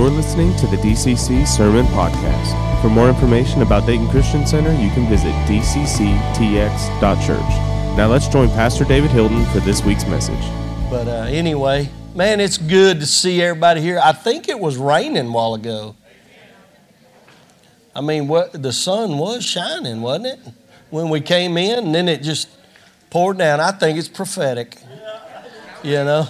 You're 0.00 0.08
listening 0.08 0.56
to 0.56 0.66
the 0.66 0.78
DCC 0.78 1.46
Sermon 1.46 1.84
Podcast. 1.88 2.80
For 2.80 2.88
more 2.88 3.10
information 3.10 3.60
about 3.60 3.84
Dayton 3.84 4.08
Christian 4.08 4.46
Center, 4.46 4.72
you 4.72 4.88
can 4.92 5.06
visit 5.10 5.30
dcctx.church. 5.44 5.98
Now 7.98 8.06
let's 8.06 8.26
join 8.26 8.48
Pastor 8.48 8.86
David 8.86 9.10
Hilton 9.10 9.44
for 9.52 9.60
this 9.60 9.84
week's 9.84 10.06
message. 10.06 10.40
But 10.88 11.06
uh, 11.06 11.26
anyway, 11.28 11.90
man, 12.14 12.40
it's 12.40 12.56
good 12.56 13.00
to 13.00 13.06
see 13.06 13.42
everybody 13.42 13.82
here. 13.82 14.00
I 14.02 14.12
think 14.12 14.48
it 14.48 14.58
was 14.58 14.78
raining 14.78 15.26
a 15.26 15.30
while 15.30 15.52
ago. 15.52 15.94
I 17.94 18.00
mean, 18.00 18.26
what 18.26 18.54
the 18.54 18.72
sun 18.72 19.18
was 19.18 19.44
shining, 19.44 20.00
wasn't 20.00 20.28
it? 20.28 20.38
When 20.88 21.10
we 21.10 21.20
came 21.20 21.58
in, 21.58 21.78
and 21.78 21.94
then 21.94 22.08
it 22.08 22.22
just 22.22 22.48
poured 23.10 23.36
down. 23.36 23.60
I 23.60 23.72
think 23.72 23.98
it's 23.98 24.08
prophetic. 24.08 24.78
You 25.82 26.04
know? 26.04 26.26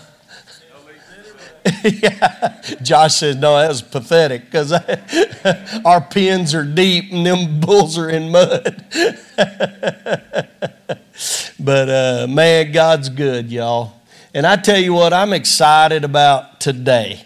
yeah. 1.85 2.61
Josh 2.83 3.17
says, 3.17 3.37
no, 3.37 3.57
that 3.59 3.69
was 3.69 3.83
pathetic 3.83 4.45
because 4.45 4.73
our 5.85 6.01
pins 6.01 6.55
are 6.55 6.65
deep 6.65 7.13
and 7.13 7.27
them 7.27 7.61
bulls 7.61 7.99
are 7.99 8.09
in 8.09 8.31
mud. 8.31 8.85
but 11.59 11.89
uh, 11.89 12.27
man, 12.29 12.73
God's 12.73 13.09
good, 13.09 13.51
y'all. 13.51 14.01
And 14.33 14.47
I 14.47 14.57
tell 14.57 14.79
you 14.79 14.93
what, 14.95 15.13
I'm 15.13 15.33
excited 15.33 16.05
about 16.05 16.61
today. 16.61 17.25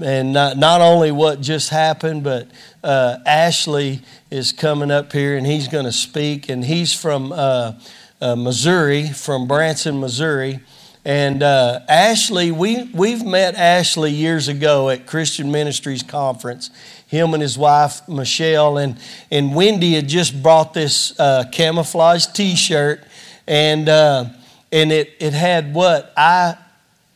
And 0.00 0.32
not, 0.32 0.56
not 0.56 0.80
only 0.80 1.12
what 1.12 1.40
just 1.40 1.68
happened, 1.68 2.24
but 2.24 2.48
uh, 2.82 3.18
Ashley 3.26 4.00
is 4.30 4.52
coming 4.52 4.90
up 4.90 5.12
here 5.12 5.36
and 5.36 5.46
he's 5.46 5.68
going 5.68 5.84
to 5.84 5.92
speak. 5.92 6.48
And 6.48 6.64
he's 6.64 6.94
from 6.94 7.32
uh, 7.32 7.74
uh 8.20 8.36
Missouri, 8.36 9.08
from 9.08 9.46
Branson, 9.46 10.00
Missouri. 10.00 10.60
And 11.04 11.42
uh, 11.42 11.80
Ashley, 11.88 12.50
we, 12.52 12.84
we've 12.92 13.24
met 13.24 13.54
Ashley 13.54 14.12
years 14.12 14.48
ago 14.48 14.90
at 14.90 15.06
Christian 15.06 15.50
Ministries 15.50 16.02
Conference, 16.02 16.68
him 17.06 17.32
and 17.32 17.42
his 17.42 17.56
wife, 17.56 18.06
Michelle. 18.06 18.76
And, 18.76 18.98
and 19.30 19.54
Wendy 19.54 19.94
had 19.94 20.08
just 20.08 20.42
brought 20.42 20.74
this 20.74 21.18
uh, 21.18 21.44
camouflage 21.50 22.26
t 22.26 22.54
shirt, 22.54 23.02
and, 23.46 23.88
uh, 23.88 24.26
and 24.70 24.92
it, 24.92 25.14
it 25.20 25.32
had 25.32 25.72
what? 25.72 26.12
I, 26.18 26.58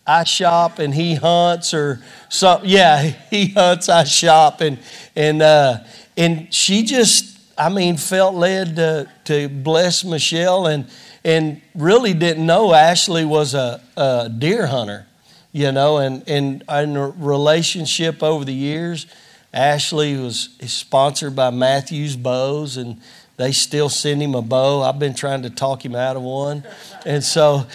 I 0.07 0.25
shop 0.25 0.79
and 0.79 0.95
he 0.95 1.15
hunts, 1.15 1.75
or 1.75 2.03
something. 2.31 2.71
Yeah, 2.71 3.03
he 3.31 3.49
hunts, 3.49 3.91
I 3.91 4.05
shop. 4.05 4.63
And, 4.63 4.79
and, 5.15 5.43
uh, 5.43 5.81
and 6.17 6.53
she 6.53 6.85
just, 6.85 7.39
I 7.59 7.69
mean, 7.69 7.99
felt 7.99 8.35
led 8.35 8.77
to, 8.77 9.11
to 9.25 9.51
bless 9.51 10.05
Michelle. 10.05 10.69
And, 10.69 10.87
and 11.25 11.61
really 11.75 12.15
didn't 12.15 12.45
know 12.45 12.75
Ashley 12.75 13.25
was 13.25 13.55
a, 13.55 13.81
a 13.97 14.29
deer 14.29 14.67
hunter, 14.67 15.07
you 15.53 15.73
know, 15.73 15.99
and, 15.99 16.29
and 16.29 16.63
in 16.69 16.97
a 16.97 17.09
relationship 17.09 18.23
over 18.23 18.45
the 18.45 18.53
years, 18.53 19.07
Ashley 19.53 20.17
was 20.17 20.51
sponsored 20.67 21.37
by 21.37 21.51
Mathews 21.51 22.17
Bows, 22.17 22.77
and 22.77 23.01
they 23.37 23.53
still 23.53 23.89
send 23.89 24.21
him 24.21 24.35
a 24.35 24.43
bow. 24.43 24.83
I've 24.83 24.99
been 24.99 25.15
trying 25.15 25.43
to 25.43 25.51
talk 25.51 25.85
him 25.85 25.95
out 25.95 26.17
of 26.17 26.23
one, 26.23 26.65
and 27.07 27.23
so, 27.23 27.67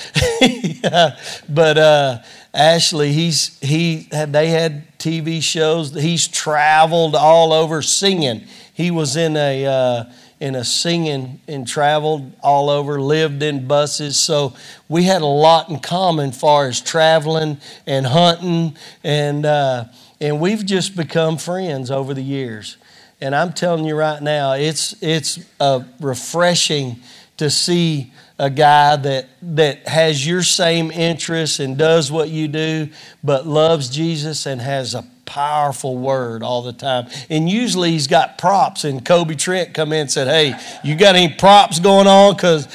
but 1.49 1.77
uh, 1.77 2.19
Ashley, 2.53 3.13
he's 3.13 3.57
he 3.59 4.07
they 4.11 4.49
had 4.49 4.97
TV 4.99 5.41
shows. 5.41 5.93
He's 5.93 6.27
traveled 6.27 7.15
all 7.15 7.53
over 7.53 7.81
singing. 7.81 8.45
He 8.73 8.91
was 8.91 9.15
in 9.15 9.35
a 9.37 9.65
uh, 9.65 10.03
in 10.39 10.55
a 10.55 10.63
singing 10.63 11.41
and 11.47 11.67
traveled 11.67 12.33
all 12.41 12.69
over, 12.69 13.01
lived 13.01 13.43
in 13.43 13.67
buses. 13.67 14.17
So 14.17 14.53
we 14.87 15.03
had 15.03 15.21
a 15.21 15.25
lot 15.25 15.69
in 15.69 15.79
common 15.79 16.31
far 16.31 16.67
as 16.67 16.79
traveling 16.79 17.57
and 17.85 18.05
hunting, 18.05 18.77
and 19.03 19.45
uh, 19.45 19.85
and 20.21 20.39
we've 20.39 20.65
just 20.65 20.95
become 20.95 21.37
friends 21.37 21.91
over 21.91 22.13
the 22.13 22.23
years. 22.23 22.77
And 23.21 23.35
I'm 23.35 23.51
telling 23.51 23.85
you 23.85 23.95
right 23.95 24.21
now, 24.21 24.53
it's 24.53 24.95
it's 25.01 25.39
uh, 25.59 25.83
refreshing 25.99 27.01
to 27.37 27.49
see 27.49 28.13
a 28.37 28.49
guy 28.49 28.95
that 28.95 29.27
that 29.41 29.87
has 29.87 30.25
your 30.25 30.43
same 30.43 30.89
interests 30.89 31.59
and 31.59 31.77
does 31.77 32.09
what 32.09 32.29
you 32.29 32.47
do, 32.47 32.89
but 33.21 33.45
loves 33.45 33.89
Jesus 33.89 34.45
and 34.45 34.61
has 34.61 34.95
a 34.95 35.05
powerful 35.29 35.95
word 35.95 36.41
all 36.41 36.63
the 36.63 36.73
time. 36.73 37.07
And 37.29 37.47
usually 37.47 37.91
he's 37.91 38.07
got 38.07 38.39
props, 38.39 38.83
and 38.83 39.05
Kobe 39.05 39.35
Trent 39.35 39.75
come 39.75 39.93
in 39.93 40.01
and 40.01 40.11
said, 40.11 40.27
Hey, 40.27 40.59
you 40.83 40.95
got 40.95 41.15
any 41.15 41.31
props 41.35 41.79
going 41.79 42.07
on? 42.07 42.33
Because 42.33 42.67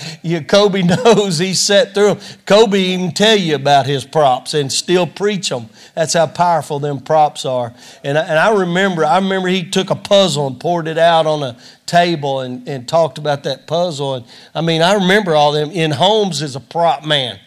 Kobe 0.46 0.82
knows 1.04 1.38
he's 1.38 1.58
set 1.58 1.94
through 1.94 2.14
them. 2.14 2.18
Kobe 2.46 2.78
even 2.78 3.10
tell 3.10 3.36
you 3.36 3.56
about 3.56 3.86
his 3.86 4.04
props 4.04 4.54
and 4.54 4.72
still 4.72 5.04
preach 5.04 5.48
them. 5.48 5.68
That's 5.96 6.12
how 6.12 6.28
powerful 6.28 6.78
them 6.78 7.00
props 7.00 7.44
are. 7.44 7.74
And 8.04 8.16
I, 8.16 8.22
and 8.22 8.38
I 8.38 8.54
remember, 8.54 9.04
I 9.04 9.18
remember 9.18 9.48
he 9.48 9.68
took 9.68 9.90
a 9.90 9.96
puzzle 9.96 10.46
and 10.46 10.60
poured 10.60 10.86
it 10.86 10.96
out 10.98 11.26
on 11.26 11.42
a 11.42 11.58
table 11.86 12.40
and, 12.40 12.68
and 12.68 12.86
talked 12.86 13.18
about 13.18 13.42
that 13.44 13.66
puzzle. 13.66 14.14
And 14.14 14.26
I 14.54 14.60
mean, 14.60 14.80
I 14.80 14.94
remember 14.94 15.34
all 15.34 15.50
them. 15.50 15.72
In 15.72 15.90
Holmes 15.90 16.40
is 16.40 16.54
a 16.54 16.60
prop 16.60 17.04
man 17.04 17.40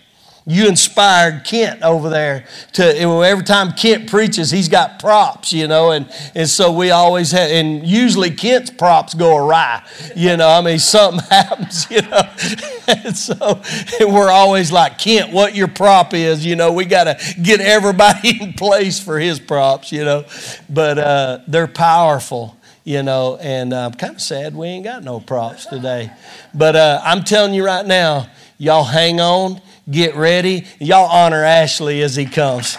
you 0.50 0.66
inspired 0.70 1.44
Kent 1.44 1.84
over 1.84 2.10
there 2.10 2.46
to 2.72 2.98
every 2.98 3.44
time 3.44 3.74
Kent 3.74 4.10
preaches, 4.10 4.50
he's 4.50 4.70
got 4.70 4.98
props, 4.98 5.52
you 5.52 5.68
know, 5.68 5.92
and, 5.92 6.10
and 6.34 6.48
so 6.48 6.72
we 6.72 6.90
always 6.90 7.32
have, 7.32 7.52
and 7.52 7.86
usually 7.86 8.32
Kent's 8.32 8.72
props 8.72 9.14
go 9.14 9.36
awry, 9.36 9.84
you 10.16 10.38
know, 10.38 10.48
I 10.48 10.62
mean, 10.62 10.80
something 10.88 11.20
happens, 11.30 11.92
you 11.92 12.02
know, 12.02 12.22
and 12.88 13.16
so 13.16 13.62
and 14.00 14.14
we're 14.14 14.32
always 14.32 14.72
like, 14.72 14.98
Kent, 14.98 15.34
what 15.34 15.54
your 15.54 15.68
prop 15.68 16.14
is, 16.14 16.46
you 16.46 16.56
know, 16.56 16.72
we 16.72 16.86
got 16.86 17.04
to 17.04 17.42
get 17.42 17.60
everybody 17.60 18.38
in 18.42 18.54
place 18.54 19.02
for 19.02 19.20
his 19.20 19.42
props, 19.42 19.92
you 19.92 20.06
know, 20.06 20.24
but 20.70 20.98
uh, 20.98 21.40
they're 21.48 21.68
powerful 21.68 22.56
you 22.86 23.04
know, 23.04 23.36
and 23.42 23.74
I'm 23.74 23.92
kind 23.92 24.16
of 24.16 24.22
sad 24.22 24.56
we 24.56 24.68
ain't 24.68 24.86
got 24.86 25.04
no 25.04 25.20
props 25.20 25.66
today. 25.66 26.10
But 26.54 26.78
uh, 26.78 27.02
I'm 27.04 27.26
telling 27.26 27.54
you 27.54 27.66
right 27.66 27.86
now, 27.86 28.30
y'all 28.58 28.86
hang 28.86 29.20
on 29.20 29.60
get 29.90 30.16
ready. 30.16 30.66
Y'all 30.80 31.10
honor 31.10 31.44
Ashley 31.44 32.02
as 32.02 32.16
he 32.16 32.26
comes. 32.26 32.78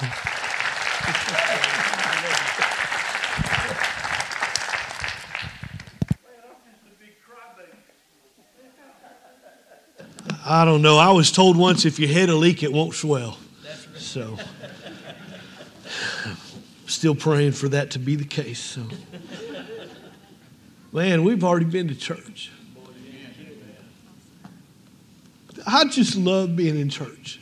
I 10.50 10.64
don't 10.64 10.80
know. 10.80 10.96
I 10.96 11.10
was 11.10 11.30
told 11.30 11.58
once 11.58 11.84
if 11.84 11.98
you 11.98 12.08
hit 12.08 12.30
a 12.30 12.34
leak, 12.34 12.62
it 12.62 12.72
won't 12.72 12.94
swell. 12.94 13.36
So, 13.96 14.38
still 16.86 17.14
praying 17.14 17.52
for 17.52 17.68
that 17.68 17.90
to 17.90 17.98
be 17.98 18.16
the 18.16 18.24
case. 18.24 18.58
So, 18.58 18.82
man, 20.90 21.22
we've 21.22 21.44
already 21.44 21.66
been 21.66 21.88
to 21.88 21.94
church. 21.94 22.50
I 25.70 25.84
just 25.84 26.16
love 26.16 26.56
being 26.56 26.80
in 26.80 26.88
church. 26.88 27.38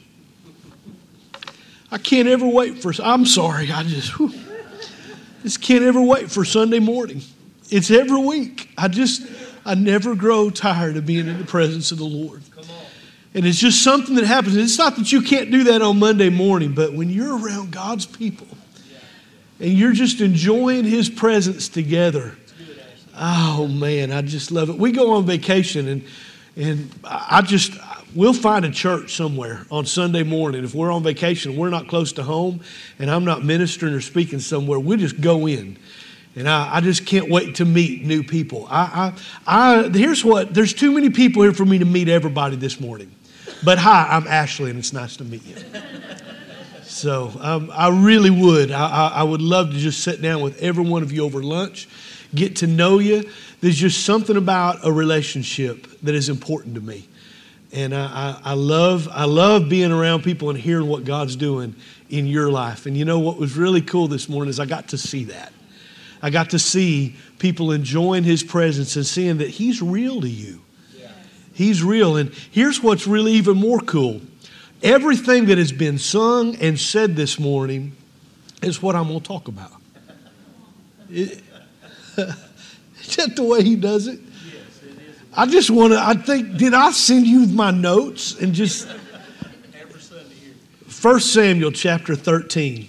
I 1.93 1.99
can't 1.99 2.27
ever 2.27 2.47
wait 2.47 2.83
for, 2.83 2.93
I'm 3.01 3.25
sorry, 3.25 3.71
I 3.71 3.85
just, 3.85 4.19
whew, 4.19 4.33
just 5.43 5.63
can't 5.63 5.85
ever 5.85 6.03
wait 6.03 6.29
for 6.29 6.45
Sunday 6.45 6.81
morning. 6.81 7.23
It's 7.71 7.89
every 7.89 8.19
week. 8.19 8.69
I 8.77 8.89
just, 8.89 9.23
I 9.65 9.77
never 9.77 10.17
grow 10.17 10.51
tired 10.51 10.97
of 10.97 11.07
being 11.07 11.29
in 11.29 11.39
the 11.39 11.45
presence 11.45 11.93
of 11.93 11.99
the 11.99 12.05
Lord. 12.05 12.43
And 13.33 13.47
it's 13.47 13.61
just 13.61 13.85
something 13.85 14.17
that 14.17 14.25
happens. 14.25 14.57
It's 14.57 14.77
not 14.77 14.97
that 14.97 15.13
you 15.13 15.23
can't 15.23 15.53
do 15.53 15.65
that 15.65 15.81
on 15.81 16.01
Monday 16.01 16.29
morning, 16.29 16.73
but 16.73 16.95
when 16.95 17.09
you're 17.09 17.39
around 17.39 17.71
God's 17.71 18.07
people 18.07 18.49
and 19.61 19.73
you're 19.73 19.93
just 19.93 20.21
enjoying 20.21 20.85
His 20.85 21.09
presence 21.09 21.69
together, 21.69 22.37
oh 23.17 23.69
man, 23.69 24.11
I 24.11 24.22
just 24.22 24.51
love 24.51 24.69
it. 24.69 24.79
We 24.79 24.91
go 24.91 25.13
on 25.13 25.27
vacation 25.27 25.87
and 25.87 26.03
and 26.57 26.91
I 27.05 27.43
just 27.43 27.73
we'll 28.15 28.33
find 28.33 28.65
a 28.65 28.71
church 28.71 29.15
somewhere 29.15 29.67
on 29.71 29.85
Sunday 29.85 30.23
morning. 30.23 30.65
If 30.65 30.75
we're 30.75 30.91
on 30.91 31.03
vacation, 31.03 31.57
we're 31.57 31.71
not 31.71 31.87
close 31.87 32.13
to 32.15 32.23
home, 32.23 32.61
and 32.99 33.11
I'm 33.11 33.25
not 33.25 33.45
ministering 33.45 33.93
or 33.93 34.01
speaking 34.01 34.41
somewhere, 34.41 34.81
we'll 34.81 34.99
just 34.99 35.21
go 35.21 35.47
in. 35.47 35.79
And 36.35 36.49
I, 36.49 36.77
I 36.77 36.81
just 36.81 37.07
can't 37.07 37.31
wait 37.31 37.57
to 37.57 37.65
meet 37.65 38.05
new 38.05 38.23
people. 38.23 38.67
I, 38.69 39.13
I, 39.47 39.83
I, 39.85 39.89
here's 39.89 40.25
what 40.25 40.53
there's 40.53 40.75
too 40.75 40.93
many 40.93 41.11
people 41.11 41.43
here 41.43 41.53
for 41.53 41.65
me 41.65 41.79
to 41.79 41.85
meet 41.85 42.09
everybody 42.09 42.57
this 42.57 42.81
morning. 42.81 43.11
But 43.65 43.79
hi, 43.79 44.07
I'm 44.11 44.27
Ashley, 44.27 44.71
and 44.71 44.79
it's 44.79 44.93
nice 44.93 45.17
to 45.17 45.25
meet 45.25 45.45
you. 45.47 45.57
So 46.83 47.33
um, 47.41 47.71
I 47.73 47.89
really 47.89 48.31
would. 48.31 48.71
I, 48.71 49.09
I 49.09 49.23
would 49.23 49.43
love 49.43 49.71
to 49.73 49.77
just 49.77 50.03
sit 50.03 50.23
down 50.23 50.41
with 50.41 50.63
every 50.63 50.85
one 50.85 51.03
of 51.03 51.13
you 51.13 51.25
over 51.25 51.43
lunch, 51.43 51.89
get 52.35 52.57
to 52.57 52.67
know 52.67 52.99
you. 52.99 53.29
There's 53.61 53.77
just 53.77 54.05
something 54.05 54.37
about 54.37 54.87
a 54.87 54.93
relationship 54.93 55.87
that 56.03 56.15
is 56.15 56.29
important 56.29 56.75
to 56.75 56.81
me. 56.81 57.09
And 57.73 57.95
I, 57.95 58.07
I, 58.07 58.41
I, 58.51 58.55
love, 58.55 59.09
I 59.11 59.25
love 59.25 59.69
being 59.69 59.93
around 59.93 60.23
people 60.23 60.51
and 60.51 60.59
hearing 60.59 60.89
what 60.89 61.05
God's 61.05 61.37
doing 61.37 61.75
in 62.09 62.27
your 62.27 62.51
life. 62.51 62.87
And 62.87 62.97
you 62.97 63.05
know 63.05 63.19
what 63.19 63.39
was 63.39 63.57
really 63.57 63.83
cool 63.83 64.09
this 64.09 64.29
morning 64.29 64.51
is 64.51 64.61
I 64.61 64.67
got 64.67 64.89
to 64.89 64.99
see 64.99 65.25
that. 65.25 65.53
I 66.23 66.31
got 66.31 66.51
to 66.51 66.59
see 66.59 67.17
people 67.39 67.73
enjoying 67.73 68.25
His 68.25 68.43
presence 68.43 68.97
and 68.97 69.07
seeing 69.07 69.39
that 69.39 69.49
He's 69.49 69.83
real 69.83 70.21
to 70.21 70.29
you. 70.29 70.61
Yeah. 70.97 71.11
He's 71.53 71.83
real. 71.83 72.17
And 72.17 72.33
here's 72.51 72.83
what's 72.83 73.07
really 73.07 73.33
even 73.33 73.57
more 73.57 73.81
cool 73.81 74.21
everything 74.83 75.47
that 75.47 75.57
has 75.59 75.73
been 75.73 75.99
sung 75.99 76.55
and 76.57 76.79
said 76.79 77.17
this 77.17 77.41
morning 77.41 77.93
is 78.63 78.83
what 78.83 78.95
I'm 78.95 79.09
going 79.09 79.21
to 79.21 79.27
talk 79.27 79.49
about. 79.49 79.73
Is 83.07 83.17
that 83.17 83.37
the 83.37 83.43
way 83.43 83.63
he 83.63 83.77
does 83.77 84.07
it? 84.07 84.21
Yes, 84.21 84.83
it 84.83 84.91
is. 84.91 85.17
I 85.35 85.47
just 85.47 85.71
want 85.71 85.93
to, 85.93 85.99
I 85.99 86.15
think, 86.15 86.57
did 86.57 86.75
I 86.75 86.91
send 86.91 87.27
you 87.27 87.47
my 87.47 87.71
notes 87.71 88.41
and 88.41 88.55
just. 88.55 88.89
1 91.03 91.21
Samuel 91.21 91.71
chapter 91.71 92.17
13, 92.17 92.89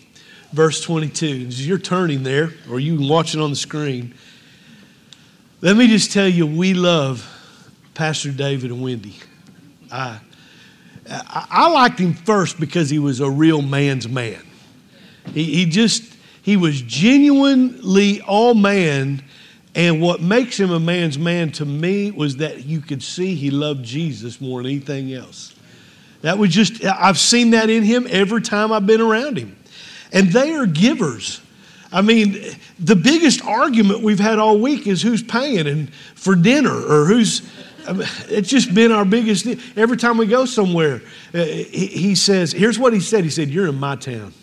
verse 0.54 0.82
22. 0.82 1.46
As 1.50 1.68
you're 1.68 1.78
turning 1.78 2.24
there, 2.24 2.52
or 2.72 2.80
you 2.80 2.98
can 2.98 3.08
watch 3.08 3.36
on 3.36 3.50
the 3.50 3.56
screen, 3.56 4.14
let 5.62 5.76
me 5.76 5.88
just 5.88 6.12
tell 6.12 6.28
you, 6.28 6.48
we 6.48 6.74
love 6.74 7.28
Pastor 7.94 8.32
David 8.32 8.72
and 8.72 8.82
Wendy. 8.82 9.16
I, 9.92 10.20
I, 11.10 11.48
I 11.50 11.70
liked 11.70 12.00
him 12.00 12.14
first 12.14 12.60
because 12.60 12.90
he 12.90 12.98
was 12.98 13.20
a 13.20 13.30
real 13.30 13.62
man's 13.62 14.08
man. 14.08 14.42
He, 15.34 15.44
he 15.44 15.66
just, 15.66 16.04
he 16.42 16.58
was 16.58 16.82
genuinely 16.82 18.22
all 18.22 18.54
man. 18.54 19.22
And 19.78 20.02
what 20.02 20.20
makes 20.20 20.60
him 20.60 20.72
a 20.72 20.80
man's 20.80 21.20
man 21.20 21.52
to 21.52 21.66
me 21.66 22.10
was 22.10 22.38
that 22.38 22.66
you 22.66 22.82
could 22.82 23.04
see 23.04 23.36
he 23.36 23.52
loved 23.52 23.86
Jesus 23.86 24.42
more 24.42 24.64
than 24.64 24.72
anything 24.72 25.14
else. 25.14 25.56
That 26.22 26.40
was 26.40 26.50
just, 26.50 26.84
I've 26.84 27.20
seen 27.20 27.52
that 27.52 27.70
in 27.70 27.84
him 27.84 28.08
every 28.10 28.42
time 28.42 28.72
I've 28.72 28.88
been 28.88 29.02
around 29.02 29.38
him. 29.38 29.56
And 30.12 30.32
they 30.32 30.56
are 30.56 30.66
givers. 30.66 31.42
I 31.92 32.02
mean, 32.02 32.44
the 32.80 32.96
biggest 32.96 33.46
argument 33.46 34.02
we've 34.02 34.20
had 34.20 34.40
all 34.40 34.58
week 34.60 34.88
is 34.88 35.04
who's 35.04 35.22
paying 35.22 35.68
and 35.68 35.94
for 36.16 36.36
dinner 36.36 36.74
or 36.74 37.06
who's. 37.06 37.48
It's 38.30 38.50
just 38.50 38.74
been 38.74 38.92
our 38.92 39.06
biggest. 39.06 39.46
Every 39.78 39.96
time 39.96 40.18
we 40.18 40.26
go 40.26 40.46
somewhere, 40.46 41.02
uh, 41.34 41.44
he 41.44 42.16
says, 42.16 42.52
"Here's 42.52 42.78
what 42.78 42.92
he 42.92 43.00
said." 43.00 43.24
He 43.24 43.30
said, 43.30 43.50
"You're 43.50 43.68
in 43.68 43.80
my 43.80 43.96
town. 43.96 44.34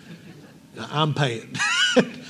I'm 0.78 1.12
paying." 1.12 1.56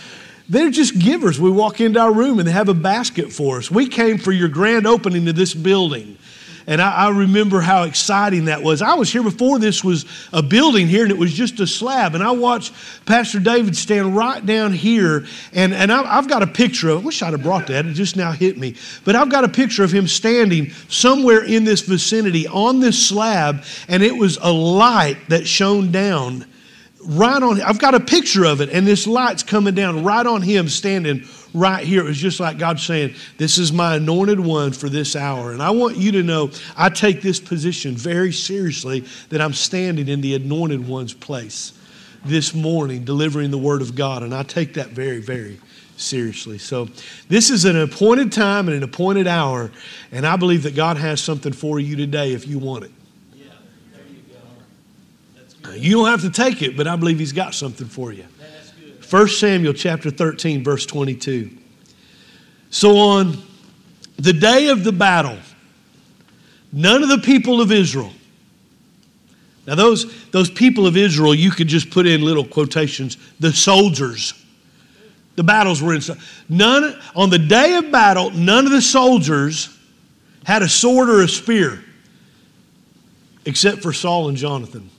They're 0.49 0.71
just 0.71 0.99
givers. 0.99 1.39
We 1.39 1.51
walk 1.51 1.81
into 1.81 2.01
our 2.01 2.13
room 2.13 2.39
and 2.39 2.49
they 2.49 2.53
have 2.53 2.69
a 2.69 2.75
basket 2.75 3.33
for 3.33 3.59
us. 3.59 3.71
We 3.71 3.87
came 3.87 4.19
for 4.19 4.33
your 4.33 4.49
grand 4.49 4.87
opening 4.87 5.27
to 5.27 5.33
this 5.33 5.53
building. 5.53 6.17
And 6.67 6.83
I, 6.83 7.07
I, 7.07 7.09
remember 7.09 7.63
how 7.63 7.85
exciting 7.85 8.45
that 8.45 8.63
was. 8.63 8.83
I 8.83 8.93
was 8.93 9.11
here 9.11 9.23
before 9.23 9.59
this 9.59 9.83
was 9.83 10.05
a 10.35 10.43
building 10.43 10.87
here, 10.87 11.03
and 11.03 11.11
it 11.11 11.17
was 11.17 11.33
just 11.33 11.59
a 11.61 11.67
slab. 11.67 12.15
And 12.15 12.23
I 12.23 12.33
watched 12.33 12.75
Pastor 13.07 13.41
David 13.41 13.75
stand 13.75 14.15
right 14.15 14.45
down 14.45 14.75
here. 14.75 15.25
And, 15.55 15.73
and 15.73 15.91
I, 15.91 16.03
have 16.17 16.29
got 16.29 16.43
a 16.43 16.47
picture 16.47 16.91
of 16.91 17.01
I 17.01 17.07
wish 17.07 17.23
I'd 17.23 17.33
have 17.33 17.43
brought 17.43 17.69
that. 17.69 17.87
It 17.87 17.95
just 17.95 18.17
now 18.17 18.33
hit 18.33 18.59
me. 18.59 18.77
But 19.07 19.17
I've 19.17 19.31
got 19.31 19.45
a 19.45 19.49
picture 19.49 19.83
of 19.83 19.91
him 19.91 20.07
standing 20.07 20.69
somewhere 20.91 21.43
in 21.43 21.65
this 21.65 21.81
vicinity 21.81 22.47
on 22.47 22.81
this 22.81 23.09
slab, 23.09 23.65
and 23.89 24.03
it 24.03 24.15
was 24.15 24.37
a 24.43 24.53
light 24.53 25.17
that 25.29 25.47
shone 25.47 25.91
down 25.91 26.45
right 27.09 27.43
on 27.43 27.61
I've 27.63 27.79
got 27.79 27.95
a 27.95 28.01
picture 28.01 28.45
of 28.45 28.61
it, 28.61 28.69
and 28.71 28.87
this 28.87 29.07
light's 29.07 29.43
coming 29.43 29.75
down 29.75 30.05
right 30.05 30.27
on 30.27 30.43
him 30.43 30.69
standing 30.69 31.25
right 31.55 31.85
here. 31.85 32.03
It 32.03 32.09
was 32.09 32.19
just 32.19 32.39
like 32.39 32.59
God 32.59 32.79
saying, 32.79 33.15
This 33.39 33.59
is 33.59 33.73
my 33.73 33.97
anointed 33.97 34.39
one 34.39 34.73
for 34.73 34.89
this 34.89 35.17
hour. 35.17 35.53
And 35.53 35.63
I 35.63 35.71
want 35.71 35.97
you 35.97 36.13
to 36.13 36.23
know 36.23 36.51
I 36.77 36.91
take 36.91 37.23
this 37.23 37.41
position 37.41 37.97
very 37.97 38.33
seriously 38.33 39.05
that 39.31 39.41
I'm 39.41 39.55
standing 39.55 40.09
in 40.09 40.21
the 40.21 40.35
anointed 40.35 40.87
one's 40.87 41.15
place 41.15 41.73
this 42.25 42.55
morning, 42.55 43.05
delivering 43.05 43.51
the 43.51 43.59
word 43.59 43.81
of 43.81 43.95
God. 43.95 44.23
And 44.23 44.35
I 44.35 44.43
take 44.43 44.75
that 44.75 44.89
very, 44.89 45.21
very 45.21 45.59
seriously. 45.97 46.59
So, 46.59 46.89
this 47.29 47.51
is 47.51 47.65
an 47.65 47.77
appointed 47.77 48.33
time 48.33 48.69
and 48.69 48.77
an 48.77 48.83
appointed 48.83 49.27
hour, 49.27 49.71
and 50.13 50.27
I 50.27 50.37
believe 50.37 50.63
that 50.65 50.77
God 50.77 50.97
has 50.97 51.21
something 51.21 51.53
for 51.53 51.81
you 51.81 51.97
today 51.97 52.35
if 52.35 52.47
you 52.47 52.59
want 52.59 52.85
it. 52.85 52.93
You 55.75 55.97
don't 55.97 56.07
have 56.07 56.23
to 56.23 56.31
take 56.31 56.63
it, 56.63 56.77
but 56.77 56.87
I 56.87 56.97
believe 56.97 57.19
He's 57.19 57.33
got 57.33 57.55
something 57.55 57.87
for 57.87 58.13
you. 58.13 58.25
1 59.09 59.29
Samuel 59.29 59.73
chapter 59.73 60.11
13, 60.11 60.63
verse 60.63 60.85
22. 60.85 61.51
So 62.71 62.99
on 62.99 63.39
the 64.17 64.33
day 64.33 64.69
of 64.69 64.85
the 64.85 64.93
battle, 64.93 65.39
none 66.73 67.03
of 67.03 67.09
the 67.09 67.19
people 67.19 67.61
of 67.61 67.73
Israel, 67.73 68.13
now 69.67 69.75
those, 69.75 70.31
those 70.31 70.51
people 70.51 70.87
of 70.87 70.97
Israel, 70.97 71.35
you 71.35 71.51
could 71.51 71.69
just 71.69 71.91
put 71.91 72.07
in 72.07 72.23
little 72.23 72.45
quotations, 72.45 73.19
the 73.39 73.53
soldiers. 73.53 74.33
The 75.37 75.43
battles 75.45 75.83
were 75.83 75.95
in. 75.95 76.01
None, 76.49 76.99
on 77.15 77.31
the 77.31 77.39
day 77.39 77.77
of 77.77 77.91
battle, 77.93 78.31
none 78.31 78.67
of 78.67 78.73
the 78.73 78.83
soldiers 78.83 79.75
had 80.45 80.63
a 80.63 80.69
sword 80.69 81.11
or 81.11 81.23
a 81.23 81.29
spear, 81.29 81.85
except 83.45 83.83
for 83.83 83.93
Saul 83.93 84.29
and 84.29 84.37
Jonathan. 84.37 84.91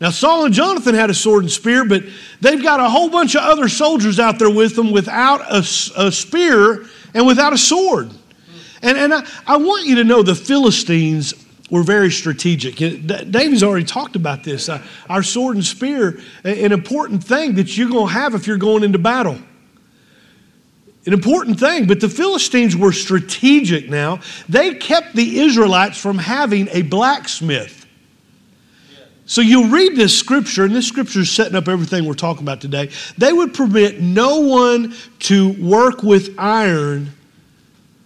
Now, 0.00 0.10
Saul 0.10 0.44
and 0.44 0.54
Jonathan 0.54 0.94
had 0.94 1.10
a 1.10 1.14
sword 1.14 1.42
and 1.42 1.50
spear, 1.50 1.84
but 1.84 2.04
they've 2.40 2.62
got 2.62 2.78
a 2.78 2.88
whole 2.88 3.10
bunch 3.10 3.34
of 3.34 3.42
other 3.42 3.68
soldiers 3.68 4.20
out 4.20 4.38
there 4.38 4.50
with 4.50 4.76
them 4.76 4.92
without 4.92 5.40
a, 5.50 5.58
a 5.96 6.12
spear 6.12 6.86
and 7.14 7.26
without 7.26 7.52
a 7.52 7.58
sword. 7.58 8.10
And, 8.80 8.96
and 8.96 9.12
I, 9.12 9.26
I 9.46 9.56
want 9.56 9.86
you 9.86 9.96
to 9.96 10.04
know 10.04 10.22
the 10.22 10.36
Philistines 10.36 11.34
were 11.68 11.82
very 11.82 12.10
strategic. 12.10 12.76
David's 12.76 13.62
already 13.62 13.84
talked 13.84 14.14
about 14.14 14.44
this. 14.44 14.68
Uh, 14.68 14.82
our 15.10 15.22
sword 15.22 15.56
and 15.56 15.64
spear, 15.64 16.20
an 16.44 16.72
important 16.72 17.22
thing 17.22 17.56
that 17.56 17.76
you're 17.76 17.90
going 17.90 18.06
to 18.06 18.12
have 18.12 18.34
if 18.34 18.46
you're 18.46 18.56
going 18.56 18.84
into 18.84 18.98
battle. 18.98 19.38
An 21.06 21.12
important 21.12 21.58
thing, 21.58 21.86
but 21.86 22.00
the 22.00 22.08
Philistines 22.08 22.76
were 22.76 22.92
strategic 22.92 23.88
now. 23.88 24.20
They 24.48 24.74
kept 24.74 25.14
the 25.14 25.40
Israelites 25.40 25.98
from 25.98 26.18
having 26.18 26.68
a 26.70 26.82
blacksmith. 26.82 27.77
So 29.28 29.42
you 29.42 29.66
read 29.66 29.94
this 29.94 30.18
scripture, 30.18 30.64
and 30.64 30.74
this 30.74 30.88
scripture 30.88 31.20
is 31.20 31.30
setting 31.30 31.54
up 31.54 31.68
everything 31.68 32.06
we're 32.06 32.14
talking 32.14 32.42
about 32.42 32.62
today. 32.62 32.90
They 33.18 33.30
would 33.30 33.52
permit 33.52 34.00
no 34.00 34.40
one 34.40 34.94
to 35.20 35.52
work 35.62 36.02
with 36.02 36.34
iron. 36.38 37.10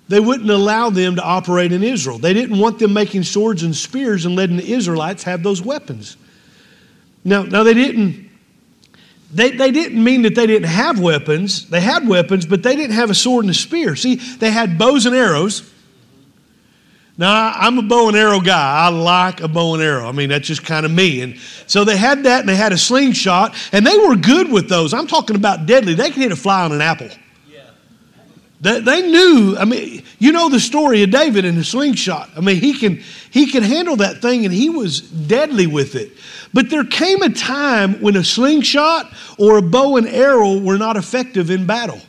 They 0.08 0.18
wouldn't 0.18 0.50
allow 0.50 0.90
them 0.90 1.14
to 1.14 1.22
operate 1.22 1.70
in 1.70 1.84
Israel. 1.84 2.18
They 2.18 2.34
didn't 2.34 2.58
want 2.58 2.80
them 2.80 2.92
making 2.92 3.22
swords 3.22 3.62
and 3.62 3.74
spears 3.74 4.26
and 4.26 4.34
letting 4.34 4.56
the 4.56 4.72
Israelites 4.72 5.22
have 5.22 5.44
those 5.44 5.62
weapons. 5.62 6.16
Now, 7.24 7.44
now 7.44 7.62
they 7.62 7.74
didn't. 7.74 8.28
They, 9.32 9.52
they 9.52 9.70
didn't 9.70 10.02
mean 10.02 10.22
that 10.22 10.34
they 10.34 10.48
didn't 10.48 10.68
have 10.68 10.98
weapons. 10.98 11.68
They 11.70 11.80
had 11.80 12.06
weapons, 12.06 12.46
but 12.46 12.64
they 12.64 12.74
didn't 12.74 12.96
have 12.96 13.10
a 13.10 13.14
sword 13.14 13.44
and 13.44 13.50
a 13.52 13.54
spear. 13.54 13.94
See, 13.94 14.16
they 14.16 14.50
had 14.50 14.76
bows 14.76 15.06
and 15.06 15.14
arrows, 15.14 15.71
now, 17.18 17.52
I'm 17.54 17.78
a 17.78 17.82
bow 17.82 18.08
and 18.08 18.16
arrow 18.16 18.40
guy. 18.40 18.86
I 18.86 18.88
like 18.88 19.42
a 19.42 19.48
bow 19.48 19.74
and 19.74 19.82
arrow. 19.82 20.08
I 20.08 20.12
mean, 20.12 20.30
that's 20.30 20.46
just 20.46 20.64
kind 20.64 20.86
of 20.86 20.92
me. 20.92 21.20
And 21.20 21.38
so 21.66 21.84
they 21.84 21.96
had 21.96 22.24
that 22.24 22.40
and 22.40 22.48
they 22.48 22.56
had 22.56 22.72
a 22.72 22.78
slingshot, 22.78 23.54
and 23.72 23.86
they 23.86 23.96
were 23.98 24.16
good 24.16 24.50
with 24.50 24.68
those. 24.68 24.94
I'm 24.94 25.06
talking 25.06 25.36
about 25.36 25.66
deadly. 25.66 25.94
They 25.94 26.10
could 26.10 26.22
hit 26.22 26.32
a 26.32 26.36
fly 26.36 26.64
on 26.64 26.72
an 26.72 26.80
apple. 26.80 27.10
They, 28.62 28.78
they 28.78 29.02
knew, 29.02 29.56
I 29.58 29.64
mean, 29.64 30.04
you 30.20 30.30
know 30.30 30.48
the 30.48 30.60
story 30.60 31.02
of 31.02 31.10
David 31.10 31.44
and 31.44 31.58
the 31.58 31.64
slingshot. 31.64 32.30
I 32.36 32.40
mean, 32.40 32.56
he 32.56 32.78
can, 32.78 33.02
he 33.32 33.46
can 33.46 33.64
handle 33.64 33.96
that 33.96 34.22
thing 34.22 34.44
and 34.44 34.54
he 34.54 34.70
was 34.70 35.00
deadly 35.00 35.66
with 35.66 35.96
it. 35.96 36.12
But 36.54 36.70
there 36.70 36.84
came 36.84 37.22
a 37.22 37.30
time 37.30 38.00
when 38.00 38.14
a 38.14 38.22
slingshot 38.22 39.12
or 39.36 39.58
a 39.58 39.62
bow 39.62 39.96
and 39.96 40.06
arrow 40.06 40.60
were 40.60 40.78
not 40.78 40.96
effective 40.96 41.50
in 41.50 41.66
battle. 41.66 42.00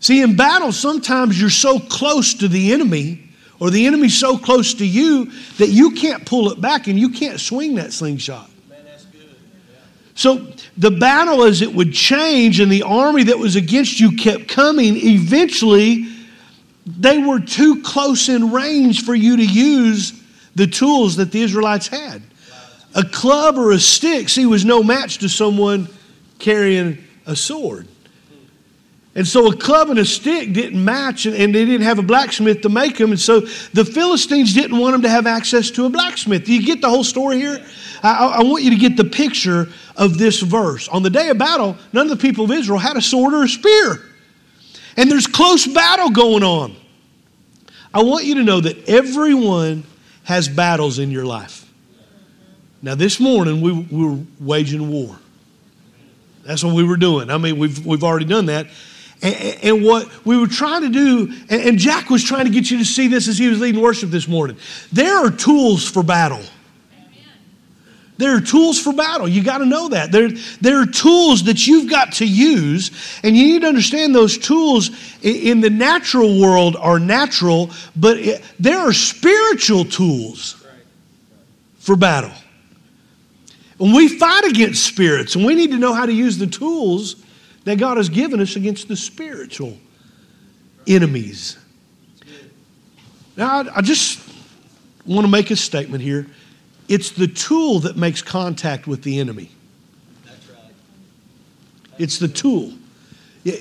See, 0.00 0.20
in 0.20 0.34
battle, 0.34 0.72
sometimes 0.72 1.40
you're 1.40 1.48
so 1.48 1.78
close 1.78 2.34
to 2.34 2.48
the 2.48 2.72
enemy 2.72 3.23
or 3.64 3.70
the 3.70 3.86
enemy's 3.86 4.14
so 4.14 4.36
close 4.36 4.74
to 4.74 4.86
you 4.86 5.32
that 5.56 5.70
you 5.70 5.92
can't 5.92 6.26
pull 6.26 6.50
it 6.50 6.60
back 6.60 6.86
and 6.86 6.98
you 6.98 7.08
can't 7.08 7.40
swing 7.40 7.76
that 7.76 7.94
slingshot. 7.94 8.50
So 10.14 10.46
the 10.76 10.90
battle, 10.90 11.44
as 11.44 11.62
it 11.62 11.72
would 11.72 11.94
change, 11.94 12.60
and 12.60 12.70
the 12.70 12.82
army 12.82 13.22
that 13.22 13.38
was 13.38 13.56
against 13.56 13.98
you 13.98 14.18
kept 14.18 14.48
coming, 14.48 14.96
eventually 14.98 16.06
they 16.84 17.16
were 17.16 17.40
too 17.40 17.80
close 17.80 18.28
in 18.28 18.52
range 18.52 19.02
for 19.02 19.14
you 19.14 19.38
to 19.38 19.44
use 19.46 20.12
the 20.54 20.66
tools 20.66 21.16
that 21.16 21.32
the 21.32 21.40
Israelites 21.40 21.88
had. 21.88 22.20
A 22.94 23.02
club 23.02 23.56
or 23.56 23.72
a 23.72 23.78
stick, 23.78 24.28
see, 24.28 24.44
was 24.44 24.66
no 24.66 24.82
match 24.82 25.16
to 25.18 25.28
someone 25.30 25.88
carrying 26.38 27.02
a 27.24 27.34
sword. 27.34 27.88
And 29.16 29.26
so 29.26 29.46
a 29.46 29.56
club 29.56 29.90
and 29.90 29.98
a 29.98 30.04
stick 30.04 30.52
didn't 30.52 30.84
match, 30.84 31.24
and, 31.26 31.36
they 31.36 31.64
didn't 31.64 31.82
have 31.82 32.00
a 32.00 32.02
blacksmith 32.02 32.62
to 32.62 32.68
make 32.68 32.98
them. 32.98 33.10
And 33.10 33.20
so 33.20 33.40
the 33.40 33.84
Philistines 33.84 34.54
didn't 34.54 34.76
want 34.76 34.92
them 34.92 35.02
to 35.02 35.08
have 35.08 35.26
access 35.26 35.70
to 35.72 35.86
a 35.86 35.88
blacksmith. 35.88 36.48
You 36.48 36.62
get 36.62 36.80
the 36.80 36.88
whole 36.88 37.04
story 37.04 37.38
here? 37.38 37.64
I, 38.02 38.38
I, 38.38 38.42
want 38.42 38.64
you 38.64 38.70
to 38.70 38.76
get 38.76 38.96
the 38.96 39.04
picture 39.04 39.68
of 39.96 40.18
this 40.18 40.40
verse. 40.40 40.88
On 40.88 41.02
the 41.02 41.10
day 41.10 41.28
of 41.28 41.38
battle, 41.38 41.76
none 41.92 42.10
of 42.10 42.18
the 42.18 42.20
people 42.20 42.44
of 42.44 42.50
Israel 42.50 42.78
had 42.78 42.96
a 42.96 43.00
sword 43.00 43.34
or 43.34 43.44
a 43.44 43.48
spear. 43.48 44.02
And 44.96 45.10
there's 45.10 45.28
close 45.28 45.66
battle 45.66 46.10
going 46.10 46.42
on. 46.42 46.74
I 47.92 48.02
want 48.02 48.24
you 48.24 48.34
to 48.36 48.42
know 48.42 48.60
that 48.60 48.88
everyone 48.88 49.84
has 50.24 50.48
battles 50.48 50.98
in 50.98 51.12
your 51.12 51.24
life. 51.24 51.70
Now, 52.82 52.96
this 52.96 53.20
morning, 53.20 53.60
we, 53.60 53.72
we 53.72 54.06
were 54.06 54.18
waging 54.40 54.90
war. 54.90 55.16
That's 56.42 56.62
what 56.64 56.74
we 56.74 56.84
were 56.84 56.96
doing. 56.96 57.30
I 57.30 57.38
mean, 57.38 57.58
we've, 57.58 57.86
we've 57.86 58.04
already 58.04 58.26
done 58.26 58.46
that. 58.46 58.66
And, 59.24 59.34
and 59.62 59.84
what 59.84 60.24
we 60.26 60.36
were 60.36 60.46
trying 60.46 60.82
to 60.82 60.90
do, 60.90 61.32
and, 61.48 61.62
and 61.62 61.78
Jack 61.78 62.10
was 62.10 62.22
trying 62.22 62.44
to 62.44 62.50
get 62.50 62.70
you 62.70 62.78
to 62.78 62.84
see 62.84 63.08
this 63.08 63.26
as 63.26 63.38
he 63.38 63.48
was 63.48 63.58
leading 63.58 63.80
worship 63.80 64.10
this 64.10 64.28
morning. 64.28 64.56
There 64.92 65.16
are 65.16 65.30
tools 65.30 65.88
for 65.88 66.02
battle. 66.02 66.42
There 68.16 68.36
are 68.36 68.40
tools 68.40 68.80
for 68.80 68.92
battle. 68.92 69.26
You 69.26 69.42
got 69.42 69.58
to 69.58 69.66
know 69.66 69.88
that. 69.88 70.12
There, 70.12 70.28
there 70.60 70.80
are 70.80 70.86
tools 70.86 71.44
that 71.44 71.66
you've 71.66 71.90
got 71.90 72.12
to 72.12 72.26
use, 72.26 72.92
and 73.24 73.36
you 73.36 73.46
need 73.46 73.62
to 73.62 73.66
understand 73.66 74.14
those 74.14 74.38
tools 74.38 74.90
in 75.22 75.60
the 75.60 75.70
natural 75.70 76.40
world 76.40 76.76
are 76.76 77.00
natural, 77.00 77.70
but 77.96 78.18
it, 78.18 78.42
there 78.60 78.78
are 78.78 78.92
spiritual 78.92 79.84
tools 79.84 80.64
for 81.78 81.96
battle. 81.96 82.30
And 83.80 83.92
we 83.92 84.06
fight 84.06 84.44
against 84.44 84.84
spirits, 84.84 85.34
and 85.34 85.44
we 85.44 85.56
need 85.56 85.72
to 85.72 85.78
know 85.78 85.92
how 85.92 86.06
to 86.06 86.12
use 86.12 86.38
the 86.38 86.46
tools 86.46 87.16
that 87.64 87.78
God 87.78 87.96
has 87.96 88.08
given 88.08 88.40
us 88.40 88.56
against 88.56 88.88
the 88.88 88.96
spiritual 88.96 89.76
enemies. 90.86 91.58
Now, 93.36 93.62
I, 93.62 93.76
I 93.76 93.80
just 93.80 94.20
want 95.06 95.24
to 95.24 95.30
make 95.30 95.50
a 95.50 95.56
statement 95.56 96.02
here. 96.02 96.26
It's 96.88 97.10
the 97.10 97.26
tool 97.26 97.80
that 97.80 97.96
makes 97.96 98.22
contact 98.22 98.86
with 98.86 99.02
the 99.02 99.18
enemy. 99.18 99.50
That's 100.24 100.48
right. 100.50 100.72
It's 101.98 102.18
the 102.18 102.28
tool. 102.28 102.72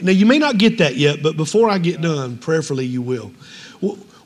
Now, 0.02 0.12
you 0.12 0.26
may 0.26 0.40
not 0.40 0.58
get 0.58 0.78
that 0.78 0.96
yet, 0.96 1.22
but 1.22 1.36
before 1.36 1.70
I 1.70 1.78
get 1.78 2.02
done, 2.02 2.38
prayerfully 2.38 2.86
you 2.86 3.02
will. 3.02 3.34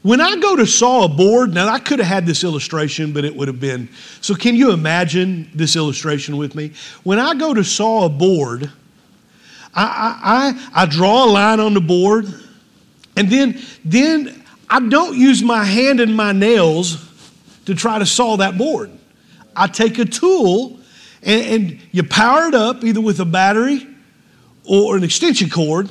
When 0.04 0.22
I 0.22 0.36
go 0.38 0.56
to 0.56 0.68
saw 0.68 1.06
a 1.06 1.10
board, 1.10 1.54
now 1.54 1.68
I 1.68 1.80
could 1.80 2.00
have 2.00 2.08
had 2.08 2.26
this 2.26 2.44
illustration, 2.44 3.12
but 3.12 3.26
it 3.26 3.36
would 3.36 3.48
have 3.48 3.60
been. 3.60 3.90
So, 4.22 4.36
can 4.36 4.56
you 4.56 4.72
imagine 4.72 5.50
this 5.54 5.76
illustration 5.76 6.38
with 6.38 6.54
me? 6.54 6.74
When 7.04 7.20
I 7.20 7.34
go 7.34 7.54
to 7.54 7.64
saw 7.64 8.06
a 8.06 8.10
board, 8.10 8.72
I, 9.74 9.84
I, 9.84 10.80
I, 10.80 10.84
I 10.84 10.86
draw 10.86 11.26
a 11.26 11.30
line 11.30 11.60
on 11.60 11.74
the 11.74 11.82
board, 11.82 12.26
and 13.16 13.30
then, 13.30 13.62
then 13.84 14.44
I 14.70 14.80
don't 14.80 15.18
use 15.18 15.42
my 15.42 15.64
hand 15.64 16.00
and 16.00 16.16
my 16.16 16.32
nails 16.32 17.04
to 17.66 17.76
try 17.76 18.00
to 18.00 18.06
saw 18.06 18.38
that 18.38 18.58
board. 18.58 18.92
I 19.56 19.68
take 19.68 19.98
a 20.00 20.06
tool 20.06 20.80
and, 21.24 21.46
and 21.46 21.80
you 21.92 22.04
power 22.04 22.48
it 22.48 22.54
up 22.54 22.84
either 22.84 23.02
with 23.02 23.20
a 23.20 23.26
battery 23.26 23.88
or 24.64 24.96
an 24.96 25.04
extension 25.04 25.50
cord 25.50 25.90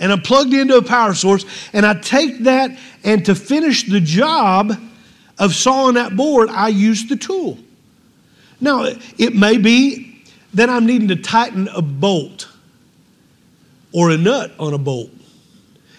and 0.00 0.10
I'm 0.10 0.22
plugged 0.22 0.54
into 0.54 0.76
a 0.76 0.82
power 0.82 1.14
source, 1.14 1.44
and 1.74 1.84
I 1.84 1.94
take 1.94 2.38
that, 2.40 2.76
and 3.04 3.24
to 3.26 3.34
finish 3.34 3.84
the 3.84 4.00
job 4.00 4.72
of 5.38 5.54
sawing 5.54 5.94
that 5.94 6.16
board, 6.16 6.48
I 6.48 6.68
use 6.68 7.06
the 7.06 7.16
tool. 7.16 7.58
Now, 8.60 8.84
it 9.18 9.34
may 9.36 9.58
be 9.58 10.22
that 10.54 10.70
I'm 10.70 10.86
needing 10.86 11.08
to 11.08 11.16
tighten 11.16 11.68
a 11.68 11.82
bolt 11.82 12.48
or 13.92 14.10
a 14.10 14.16
nut 14.16 14.52
on 14.58 14.74
a 14.74 14.78
bolt. 14.78 15.10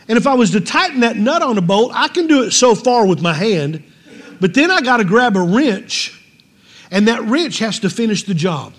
And 0.08 0.18
if 0.18 0.28
I 0.28 0.34
was 0.34 0.52
to 0.52 0.62
tighten 0.62 1.02
that 1.02 1.16
nut 1.16 1.42
on 1.42 1.58
a 1.58 1.62
bolt, 1.62 1.92
I 1.94 2.08
can 2.08 2.28
do 2.28 2.44
it 2.44 2.52
so 2.52 2.76
far 2.76 3.06
with 3.06 3.22
my 3.22 3.34
hand, 3.34 3.84
but 4.40 4.54
then 4.54 4.72
I 4.72 4.82
got 4.82 4.98
to 4.98 5.04
grab 5.04 5.38
a 5.38 5.42
wrench, 5.42 6.20
and 6.90 7.08
that 7.08 7.22
wrench 7.24 7.60
has 7.60 7.80
to 7.80 7.90
finish 7.90 8.24
the 8.24 8.34
job 8.34 8.74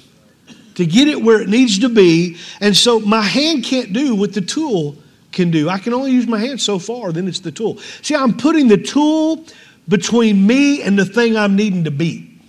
to 0.75 0.87
get 0.87 1.09
it 1.09 1.23
where 1.23 1.40
it 1.40 1.49
needs 1.49 1.78
to 1.81 1.88
be. 1.88 2.37
And 2.61 2.76
so 2.76 3.00
my 3.00 3.23
hand 3.23 3.64
can't 3.64 3.92
do 3.92 4.14
what 4.14 4.33
the 4.33 4.40
tool 4.40 4.97
can 5.31 5.50
do. 5.50 5.69
I 5.69 5.78
can 5.78 5.95
only 5.95 6.11
use 6.11 6.26
my 6.26 6.38
hand 6.38 6.61
so 6.61 6.78
far, 6.78 7.12
then 7.12 7.28
it's 7.28 7.40
the 7.40 7.52
tool. 7.52 7.78
See, 8.02 8.14
I'm 8.14 8.37
putting 8.37 8.69
the 8.69 8.76
tool 8.76 9.45
between 9.88 10.47
me 10.47 10.83
and 10.83 10.99
the 10.99 11.04
thing 11.04 11.37
I'm 11.37 11.57
needing 11.57 11.85
to 11.85 11.90
beat 11.90 12.40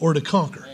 or 0.00 0.14
to 0.14 0.20
conquer. 0.20 0.66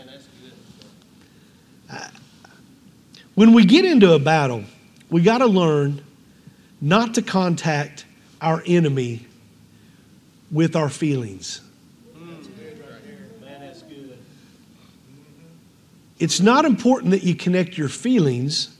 When 3.39 3.53
we 3.53 3.63
get 3.63 3.85
into 3.85 4.11
a 4.11 4.19
battle, 4.19 4.65
we 5.09 5.21
got 5.21 5.37
to 5.37 5.45
learn 5.45 6.03
not 6.81 7.13
to 7.13 7.21
contact 7.21 8.03
our 8.41 8.61
enemy 8.65 9.25
with 10.51 10.75
our 10.75 10.89
feelings. 10.89 11.61
It's 16.19 16.41
not 16.41 16.65
important 16.65 17.11
that 17.11 17.23
you 17.23 17.33
connect 17.33 17.77
your 17.77 17.87
feelings 17.87 18.75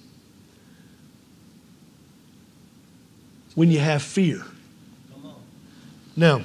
when 3.56 3.72
you 3.72 3.80
have 3.80 4.02
fear. 4.02 4.44
Now, 6.18 6.42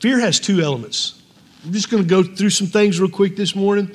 fear 0.00 0.20
has 0.20 0.38
two 0.38 0.60
elements. 0.60 1.22
I'm 1.64 1.72
just 1.72 1.90
going 1.90 2.02
to 2.02 2.06
go 2.06 2.22
through 2.22 2.50
some 2.50 2.66
things 2.66 3.00
real 3.00 3.08
quick 3.08 3.34
this 3.34 3.56
morning, 3.56 3.90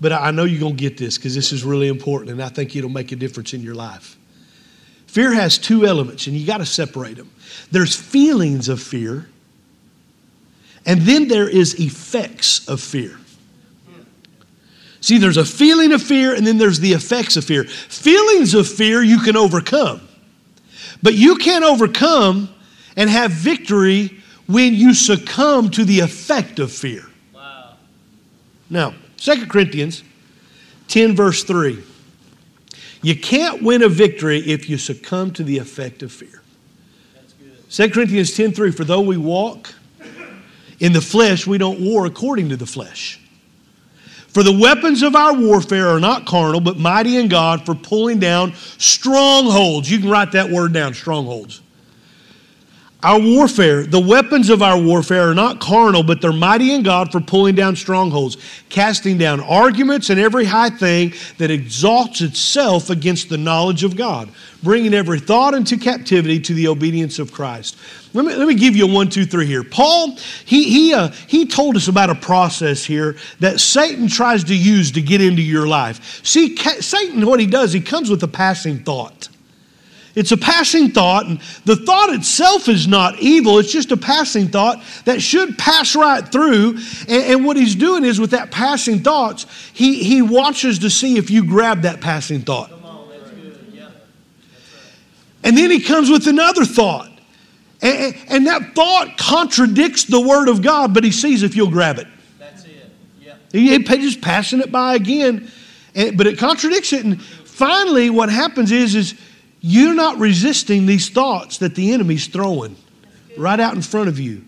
but 0.00 0.12
I 0.12 0.30
know 0.30 0.44
you're 0.44 0.60
going 0.60 0.76
to 0.76 0.80
get 0.80 0.98
this 0.98 1.16
because 1.16 1.34
this 1.34 1.52
is 1.52 1.64
really 1.64 1.88
important 1.88 2.30
and 2.30 2.42
I 2.42 2.48
think 2.48 2.76
it'll 2.76 2.90
make 2.90 3.12
a 3.12 3.16
difference 3.16 3.54
in 3.54 3.62
your 3.62 3.74
life. 3.74 4.16
Fear 5.06 5.32
has 5.32 5.56
two 5.56 5.86
elements, 5.86 6.26
and 6.26 6.36
you 6.36 6.46
got 6.46 6.58
to 6.58 6.66
separate 6.66 7.16
them. 7.16 7.30
There's 7.70 7.96
feelings 7.96 8.68
of 8.68 8.82
fear, 8.82 9.28
and 10.84 11.00
then 11.00 11.28
there 11.28 11.48
is 11.48 11.80
effects 11.80 12.68
of 12.68 12.82
fear. 12.82 13.18
See, 15.00 15.18
there's 15.18 15.36
a 15.36 15.44
feeling 15.44 15.92
of 15.92 16.02
fear, 16.02 16.34
and 16.34 16.46
then 16.46 16.58
there's 16.58 16.80
the 16.80 16.92
effects 16.92 17.36
of 17.36 17.44
fear. 17.44 17.64
Feelings 17.64 18.54
of 18.54 18.68
fear 18.68 19.02
you 19.02 19.20
can 19.20 19.36
overcome, 19.36 20.06
but 21.02 21.14
you 21.14 21.36
can't 21.36 21.64
overcome 21.64 22.48
and 22.96 23.08
have 23.08 23.30
victory 23.30 24.22
when 24.46 24.74
you 24.74 24.92
succumb 24.92 25.70
to 25.70 25.84
the 25.84 26.00
effect 26.00 26.58
of 26.58 26.72
fear. 26.72 27.06
Wow. 27.32 27.74
Now, 28.68 28.94
2 29.16 29.46
Corinthians 29.46 30.02
10, 30.88 31.16
verse 31.16 31.44
3. 31.44 31.82
You 33.02 33.16
can't 33.16 33.62
win 33.62 33.82
a 33.82 33.88
victory 33.88 34.38
if 34.40 34.68
you 34.68 34.78
succumb 34.78 35.32
to 35.32 35.44
the 35.44 35.58
effect 35.58 36.02
of 36.02 36.12
fear. 36.12 36.42
2 37.70 37.90
Corinthians 37.90 38.34
10 38.34 38.52
3. 38.52 38.70
For 38.70 38.84
though 38.84 39.00
we 39.00 39.16
walk 39.16 39.74
in 40.78 40.92
the 40.92 41.00
flesh, 41.00 41.46
we 41.46 41.58
don't 41.58 41.80
war 41.80 42.06
according 42.06 42.48
to 42.50 42.56
the 42.56 42.66
flesh. 42.66 43.20
For 44.28 44.42
the 44.42 44.56
weapons 44.56 45.02
of 45.02 45.16
our 45.16 45.34
warfare 45.34 45.88
are 45.88 46.00
not 46.00 46.26
carnal, 46.26 46.60
but 46.60 46.76
mighty 46.76 47.16
in 47.16 47.28
God 47.28 47.64
for 47.64 47.74
pulling 47.74 48.18
down 48.18 48.52
strongholds. 48.76 49.90
You 49.90 49.98
can 49.98 50.10
write 50.10 50.32
that 50.32 50.50
word 50.50 50.74
down 50.74 50.92
strongholds. 50.92 51.62
Our 53.02 53.20
warfare, 53.20 53.84
the 53.84 54.00
weapons 54.00 54.48
of 54.48 54.62
our 54.62 54.80
warfare 54.80 55.30
are 55.30 55.34
not 55.34 55.60
carnal, 55.60 56.02
but 56.02 56.22
they're 56.22 56.32
mighty 56.32 56.72
in 56.72 56.82
God 56.82 57.12
for 57.12 57.20
pulling 57.20 57.54
down 57.54 57.76
strongholds, 57.76 58.38
casting 58.70 59.18
down 59.18 59.40
arguments 59.40 60.08
and 60.08 60.18
every 60.18 60.46
high 60.46 60.70
thing 60.70 61.12
that 61.36 61.50
exalts 61.50 62.22
itself 62.22 62.88
against 62.88 63.28
the 63.28 63.36
knowledge 63.36 63.84
of 63.84 63.96
God, 63.96 64.30
bringing 64.62 64.94
every 64.94 65.20
thought 65.20 65.52
into 65.52 65.76
captivity 65.76 66.40
to 66.40 66.54
the 66.54 66.68
obedience 66.68 67.18
of 67.18 67.32
Christ. 67.32 67.76
Let 68.14 68.24
me, 68.24 68.34
let 68.34 68.48
me 68.48 68.54
give 68.54 68.74
you 68.74 68.88
a 68.88 68.92
one, 68.92 69.10
two, 69.10 69.26
three 69.26 69.46
here. 69.46 69.62
Paul, 69.62 70.16
he, 70.46 70.64
he, 70.64 70.94
uh, 70.94 71.08
he 71.28 71.44
told 71.44 71.76
us 71.76 71.88
about 71.88 72.08
a 72.08 72.14
process 72.14 72.82
here 72.82 73.16
that 73.40 73.60
Satan 73.60 74.08
tries 74.08 74.42
to 74.44 74.56
use 74.56 74.90
to 74.92 75.02
get 75.02 75.20
into 75.20 75.42
your 75.42 75.68
life. 75.68 76.24
See, 76.24 76.56
Satan, 76.56 77.26
what 77.26 77.40
he 77.40 77.46
does, 77.46 77.74
he 77.74 77.80
comes 77.82 78.08
with 78.08 78.22
a 78.22 78.28
passing 78.28 78.78
thought. 78.78 79.28
It's 80.16 80.32
a 80.32 80.36
passing 80.38 80.92
thought, 80.92 81.26
and 81.26 81.40
the 81.66 81.76
thought 81.76 82.08
itself 82.14 82.70
is 82.70 82.88
not 82.88 83.18
evil. 83.20 83.58
It's 83.58 83.70
just 83.70 83.92
a 83.92 83.98
passing 83.98 84.48
thought 84.48 84.82
that 85.04 85.20
should 85.20 85.58
pass 85.58 85.94
right 85.94 86.26
through. 86.26 86.78
And, 87.06 87.22
and 87.22 87.44
what 87.44 87.58
he's 87.58 87.74
doing 87.74 88.02
is, 88.02 88.18
with 88.18 88.30
that 88.30 88.50
passing 88.50 89.00
thoughts, 89.00 89.44
he, 89.74 90.02
he 90.02 90.22
watches 90.22 90.78
to 90.80 90.88
see 90.88 91.18
if 91.18 91.30
you 91.30 91.44
grab 91.44 91.82
that 91.82 92.00
passing 92.00 92.40
thought. 92.40 92.72
On, 92.72 93.08
yeah. 93.74 93.84
right. 93.84 93.92
And 95.44 95.56
then 95.56 95.70
he 95.70 95.80
comes 95.80 96.08
with 96.08 96.26
another 96.26 96.64
thought. 96.64 97.12
And, 97.82 98.16
and, 98.28 98.46
that 98.46 98.74
thought 98.74 99.18
contradicts 99.18 100.04
the 100.04 100.20
Word 100.20 100.48
of 100.48 100.62
God, 100.62 100.94
but 100.94 101.04
he 101.04 101.12
sees 101.12 101.42
if 101.42 101.54
you'll 101.54 101.70
grab 101.70 101.98
it. 101.98 102.06
That's 102.38 102.64
it. 102.64 102.90
Yeah. 103.20 103.34
He, 103.52 103.78
just 103.78 104.22
passing 104.22 104.60
it 104.60 104.72
by 104.72 104.94
again, 104.94 105.52
and, 105.94 106.16
but 106.16 106.26
it 106.26 106.38
contradicts 106.38 106.94
it. 106.94 107.04
And 107.04 107.22
finally, 107.22 108.08
what 108.08 108.30
happens 108.30 108.72
is, 108.72 108.94
is 108.94 109.14
you're 109.68 109.94
not 109.94 110.16
resisting 110.18 110.86
these 110.86 111.08
thoughts 111.08 111.58
that 111.58 111.74
the 111.74 111.92
enemy's 111.92 112.28
throwing 112.28 112.76
right 113.36 113.58
out 113.58 113.74
in 113.74 113.82
front 113.82 114.08
of 114.08 114.16
you. 114.16 114.44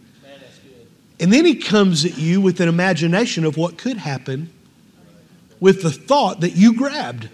And 1.18 1.32
then 1.32 1.44
he 1.44 1.56
comes 1.56 2.04
at 2.04 2.16
you 2.16 2.40
with 2.40 2.60
an 2.60 2.68
imagination 2.68 3.44
of 3.44 3.56
what 3.56 3.76
could 3.76 3.96
happen 3.96 4.48
with 5.58 5.82
the 5.82 5.90
thought 5.90 6.42
that 6.42 6.50
you 6.50 6.72
grabbed. 6.72 7.28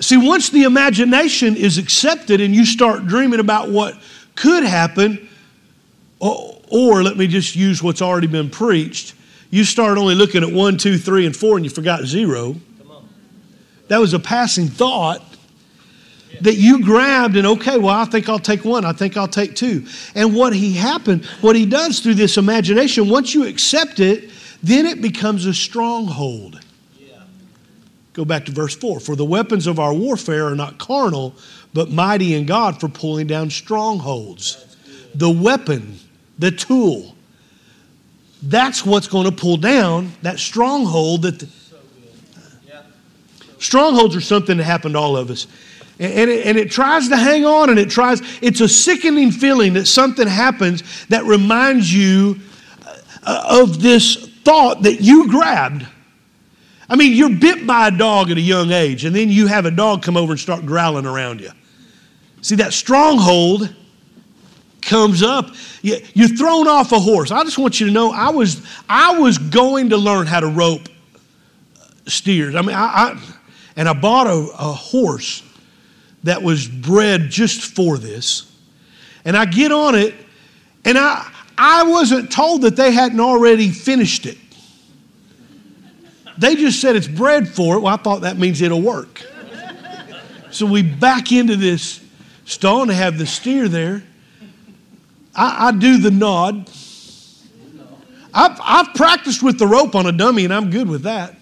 See, 0.00 0.16
once 0.16 0.50
the 0.50 0.62
imagination 0.62 1.56
is 1.56 1.78
accepted 1.78 2.40
and 2.40 2.54
you 2.54 2.64
start 2.64 3.08
dreaming 3.08 3.40
about 3.40 3.70
what 3.70 3.98
could 4.36 4.62
happen, 4.62 5.28
or, 6.20 6.60
or, 6.70 7.02
let 7.02 7.16
me 7.16 7.26
just 7.26 7.56
use 7.56 7.82
what's 7.82 8.02
already 8.02 8.28
been 8.28 8.50
preached, 8.50 9.14
you 9.50 9.64
start 9.64 9.98
only 9.98 10.14
looking 10.14 10.44
at 10.44 10.52
one, 10.52 10.76
two, 10.78 10.96
three, 10.96 11.26
and 11.26 11.34
four, 11.34 11.56
and 11.56 11.64
you 11.64 11.70
forgot 11.70 12.04
zero. 12.04 12.54
That 13.88 13.98
was 13.98 14.14
a 14.14 14.18
passing 14.18 14.68
thought 14.68 15.22
that 16.40 16.54
you 16.54 16.82
grabbed 16.82 17.36
and 17.36 17.46
okay 17.46 17.78
well 17.78 17.94
i 17.94 18.04
think 18.04 18.28
i'll 18.28 18.38
take 18.38 18.64
one. 18.64 18.84
I 18.84 18.92
think 18.92 19.16
i'll 19.16 19.28
take 19.28 19.54
two. 19.54 19.86
And 20.14 20.34
what 20.34 20.54
he 20.54 20.72
happened 20.72 21.24
what 21.40 21.56
he 21.56 21.66
does 21.66 22.00
through 22.00 22.14
this 22.14 22.36
imagination 22.36 23.08
once 23.08 23.34
you 23.34 23.46
accept 23.46 24.00
it 24.00 24.30
then 24.62 24.86
it 24.86 25.00
becomes 25.00 25.46
a 25.46 25.54
stronghold. 25.54 26.60
Go 28.12 28.24
back 28.24 28.46
to 28.46 28.52
verse 28.52 28.74
4 28.76 29.00
for 29.00 29.16
the 29.16 29.24
weapons 29.24 29.66
of 29.66 29.78
our 29.78 29.94
warfare 29.94 30.46
are 30.46 30.56
not 30.56 30.78
carnal 30.78 31.34
but 31.72 31.90
mighty 31.90 32.34
in 32.34 32.46
god 32.46 32.80
for 32.80 32.88
pulling 32.88 33.26
down 33.26 33.50
strongholds. 33.50 34.76
The 35.14 35.30
weapon 35.30 35.98
the 36.38 36.50
tool 36.50 37.14
that's 38.42 38.86
what's 38.86 39.08
going 39.08 39.24
to 39.24 39.32
pull 39.32 39.56
down 39.56 40.12
that 40.22 40.38
stronghold 40.38 41.22
that 41.22 41.48
strongholds 43.58 44.16
are 44.16 44.20
something 44.20 44.56
that 44.58 44.64
happened 44.64 44.94
to 44.94 44.98
all 44.98 45.16
of 45.16 45.30
us. 45.30 45.46
And 46.00 46.30
it, 46.30 46.46
and 46.46 46.56
it 46.56 46.70
tries 46.70 47.08
to 47.08 47.16
hang 47.16 47.44
on 47.44 47.70
and 47.70 47.78
it 47.78 47.90
tries 47.90 48.22
it's 48.40 48.60
a 48.60 48.68
sickening 48.68 49.32
feeling 49.32 49.72
that 49.72 49.86
something 49.86 50.28
happens 50.28 51.06
that 51.06 51.24
reminds 51.24 51.92
you 51.92 52.38
uh, 53.26 53.60
of 53.62 53.82
this 53.82 54.28
thought 54.44 54.82
that 54.82 55.00
you 55.00 55.28
grabbed. 55.28 55.84
I 56.88 56.94
mean 56.94 57.14
you're 57.14 57.36
bit 57.36 57.66
by 57.66 57.88
a 57.88 57.90
dog 57.90 58.30
at 58.30 58.36
a 58.36 58.40
young 58.40 58.70
age 58.70 59.04
and 59.04 59.14
then 59.14 59.28
you 59.28 59.48
have 59.48 59.66
a 59.66 59.72
dog 59.72 60.02
come 60.02 60.16
over 60.16 60.32
and 60.32 60.40
start 60.40 60.64
growling 60.64 61.04
around 61.04 61.40
you. 61.40 61.50
See 62.42 62.54
that 62.56 62.72
stronghold 62.72 63.74
comes 64.80 65.24
up. 65.24 65.52
You're 65.82 66.28
thrown 66.28 66.68
off 66.68 66.92
a 66.92 67.00
horse. 67.00 67.32
I 67.32 67.42
just 67.42 67.58
want 67.58 67.80
you 67.80 67.88
to 67.88 67.92
know 67.92 68.12
i 68.12 68.30
was 68.30 68.64
i 68.88 69.18
was 69.18 69.36
going 69.36 69.90
to 69.90 69.96
learn 69.96 70.28
how 70.28 70.38
to 70.38 70.46
rope 70.46 70.88
steers. 72.06 72.54
I 72.54 72.62
mean 72.62 72.76
i, 72.76 72.84
I 72.84 73.20
and 73.78 73.88
i 73.88 73.92
bought 73.94 74.26
a, 74.26 74.50
a 74.58 74.72
horse 74.72 75.42
that 76.24 76.42
was 76.42 76.66
bred 76.66 77.30
just 77.30 77.74
for 77.74 77.96
this. 77.96 78.52
And 79.24 79.36
i 79.36 79.46
get 79.46 79.72
on 79.72 79.94
it 79.94 80.14
and 80.84 80.98
i 80.98 81.26
i 81.56 81.84
wasn't 81.84 82.30
told 82.30 82.62
that 82.62 82.76
they 82.76 82.92
hadn't 82.92 83.20
already 83.20 83.70
finished 83.70 84.26
it. 84.26 84.36
They 86.36 86.54
just 86.56 86.80
said 86.80 86.96
it's 86.96 87.08
bred 87.08 87.48
for 87.48 87.76
it. 87.76 87.80
Well 87.80 87.94
i 87.94 87.96
thought 87.96 88.22
that 88.22 88.36
means 88.36 88.60
it'll 88.60 88.82
work. 88.82 89.24
So 90.50 90.66
we 90.66 90.82
back 90.82 91.30
into 91.30 91.56
this 91.56 92.00
stall 92.46 92.82
and 92.82 92.90
have 92.90 93.16
the 93.16 93.26
steer 93.26 93.68
there. 93.68 94.02
I, 95.34 95.68
I 95.68 95.72
do 95.72 95.98
the 95.98 96.10
nod. 96.10 96.68
I've, 98.34 98.58
I've 98.62 98.94
practiced 98.94 99.42
with 99.42 99.58
the 99.58 99.66
rope 99.66 99.94
on 99.94 100.06
a 100.06 100.12
dummy 100.12 100.44
and 100.44 100.52
I'm 100.52 100.70
good 100.70 100.88
with 100.88 101.02
that. 101.02 101.37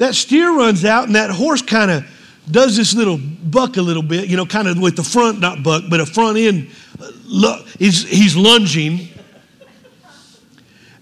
That 0.00 0.14
steer 0.14 0.56
runs 0.56 0.86
out 0.86 1.04
and 1.08 1.14
that 1.14 1.28
horse 1.28 1.60
kind 1.60 1.90
of 1.90 2.06
does 2.50 2.74
this 2.74 2.94
little 2.94 3.18
buck 3.18 3.76
a 3.76 3.82
little 3.82 4.02
bit, 4.02 4.28
you 4.28 4.36
know, 4.38 4.46
kind 4.46 4.66
of 4.66 4.78
with 4.78 4.96
the 4.96 5.02
front, 5.02 5.40
not 5.40 5.62
buck, 5.62 5.84
but 5.90 6.00
a 6.00 6.06
front 6.06 6.38
end. 6.38 6.70
Uh, 6.98 7.10
look, 7.26 7.66
He's, 7.78 8.08
he's 8.08 8.34
lunging. 8.34 9.08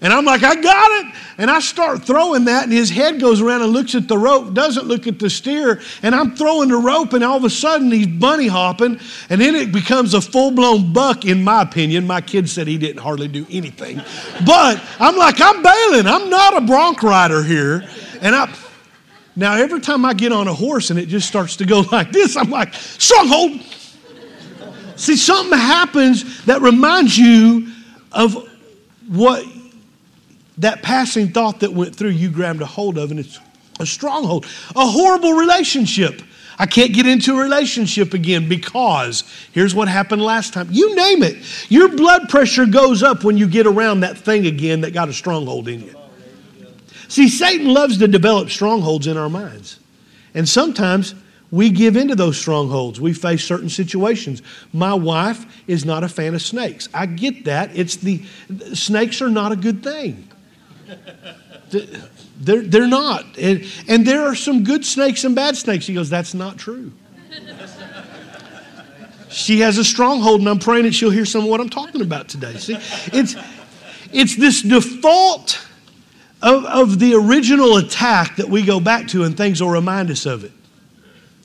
And 0.01 0.11
I'm 0.11 0.25
like, 0.25 0.43
I 0.43 0.53
got 0.55 0.91
it. 1.05 1.15
And 1.37 1.49
I 1.49 1.61
start 1.61 2.03
throwing 2.03 2.43
that, 2.45 2.65
and 2.65 2.73
his 2.73 2.89
head 2.89 3.21
goes 3.21 3.39
around 3.39 3.61
and 3.61 3.71
looks 3.71 3.95
at 3.95 4.09
the 4.09 4.17
rope, 4.17 4.53
doesn't 4.53 4.85
look 4.85 5.07
at 5.07 5.17
the 5.17 5.29
steer. 5.29 5.79
And 6.03 6.13
I'm 6.13 6.35
throwing 6.35 6.67
the 6.67 6.77
rope, 6.77 7.13
and 7.13 7.23
all 7.23 7.37
of 7.37 7.45
a 7.45 7.49
sudden 7.49 7.89
he's 7.93 8.07
bunny 8.07 8.47
hopping, 8.47 8.99
and 9.29 9.39
then 9.39 9.55
it 9.55 9.71
becomes 9.71 10.13
a 10.13 10.19
full 10.19 10.51
blown 10.51 10.91
buck, 10.91 11.23
in 11.23 11.41
my 11.41 11.61
opinion. 11.61 12.05
My 12.05 12.19
kid 12.19 12.49
said 12.49 12.67
he 12.67 12.77
didn't 12.77 13.01
hardly 13.01 13.29
do 13.29 13.45
anything. 13.49 14.01
But 14.45 14.83
I'm 14.99 15.15
like, 15.15 15.39
I'm 15.39 15.63
bailing. 15.63 16.05
I'm 16.05 16.29
not 16.29 16.57
a 16.57 16.61
bronc 16.65 17.01
rider 17.01 17.43
here. 17.43 17.87
And 18.19 18.35
I. 18.35 18.53
Now, 19.39 19.55
every 19.55 19.79
time 19.79 20.03
I 20.03 20.13
get 20.13 20.33
on 20.33 20.49
a 20.49 20.53
horse 20.53 20.89
and 20.89 20.99
it 20.99 21.05
just 21.05 21.25
starts 21.25 21.55
to 21.57 21.65
go 21.65 21.79
like 21.93 22.11
this, 22.11 22.35
I'm 22.35 22.49
like, 22.49 22.73
stronghold. 22.73 23.61
See, 24.97 25.15
something 25.15 25.57
happens 25.57 26.43
that 26.43 26.61
reminds 26.61 27.17
you 27.17 27.71
of 28.11 28.49
what 29.07 29.45
that 30.57 30.83
passing 30.83 31.29
thought 31.29 31.61
that 31.61 31.71
went 31.71 31.95
through, 31.95 32.09
you 32.09 32.29
grabbed 32.29 32.61
a 32.61 32.65
hold 32.65 32.97
of, 32.97 33.11
and 33.11 33.19
it's 33.19 33.39
a 33.79 33.85
stronghold, 33.85 34.45
a 34.75 34.85
horrible 34.85 35.31
relationship. 35.31 36.21
I 36.61 36.65
can't 36.65 36.93
get 36.93 37.07
into 37.07 37.39
a 37.39 37.41
relationship 37.41 38.13
again 38.13 38.49
because 38.49 39.23
here's 39.53 39.73
what 39.73 39.87
happened 39.87 40.21
last 40.21 40.53
time. 40.53 40.67
You 40.69 40.93
name 40.95 41.23
it. 41.23 41.37
Your 41.71 41.87
blood 41.87 42.27
pressure 42.27 42.65
goes 42.65 43.03
up 43.03 43.23
when 43.23 43.37
you 43.37 43.47
get 43.47 43.65
around 43.65 44.01
that 44.01 44.17
thing 44.17 44.47
again 44.47 44.81
that 44.81 44.91
got 44.91 45.07
a 45.07 45.13
stronghold 45.13 45.69
in 45.69 45.79
you. 45.79 45.98
See, 47.09 47.27
Satan 47.27 47.73
loves 47.73 47.97
to 47.97 48.07
develop 48.07 48.51
strongholds 48.51 49.07
in 49.07 49.17
our 49.17 49.29
minds. 49.29 49.79
And 50.35 50.47
sometimes 50.47 51.15
we 51.49 51.71
give 51.71 51.97
into 51.97 52.15
those 52.15 52.39
strongholds. 52.39 53.01
We 53.01 53.13
face 53.13 53.43
certain 53.43 53.69
situations. 53.69 54.43
My 54.71 54.93
wife 54.93 55.63
is 55.67 55.85
not 55.85 56.03
a 56.03 56.07
fan 56.07 56.35
of 56.35 56.41
snakes. 56.41 56.87
I 56.93 57.07
get 57.07 57.45
that. 57.45 57.75
It's 57.75 57.95
the 57.95 58.23
snakes 58.73 59.23
are 59.23 59.29
not 59.29 59.51
a 59.51 59.55
good 59.55 59.83
thing. 59.83 60.29
They're, 62.41 62.61
they're 62.61 62.87
not. 62.87 63.25
And, 63.37 63.65
and 63.89 64.07
there 64.07 64.21
are 64.21 64.33
some 64.33 64.63
good 64.63 64.85
snakes 64.85 65.25
and 65.25 65.35
bad 65.35 65.57
snakes. 65.57 65.85
He 65.85 65.93
goes, 65.93 66.09
That's 66.09 66.33
not 66.33 66.57
true. 66.57 66.93
she 69.29 69.59
has 69.59 69.77
a 69.77 69.83
stronghold, 69.83 70.39
and 70.39 70.49
I'm 70.49 70.57
praying 70.57 70.85
that 70.85 70.95
she'll 70.95 71.09
hear 71.09 71.25
some 71.25 71.43
of 71.43 71.49
what 71.49 71.59
I'm 71.59 71.69
talking 71.69 72.01
about 72.01 72.29
today. 72.29 72.55
See, 72.55 72.77
it's, 73.11 73.35
it's 74.13 74.37
this 74.37 74.61
default 74.61 75.67
of, 76.41 76.65
of 76.65 76.99
the 76.99 77.15
original 77.15 77.77
attack 77.77 78.37
that 78.37 78.49
we 78.49 78.63
go 78.63 78.79
back 78.79 79.07
to, 79.09 79.23
and 79.23 79.35
things 79.35 79.61
will 79.61 79.69
remind 79.69 80.09
us 80.09 80.25
of 80.25 80.43
it. 80.43 80.51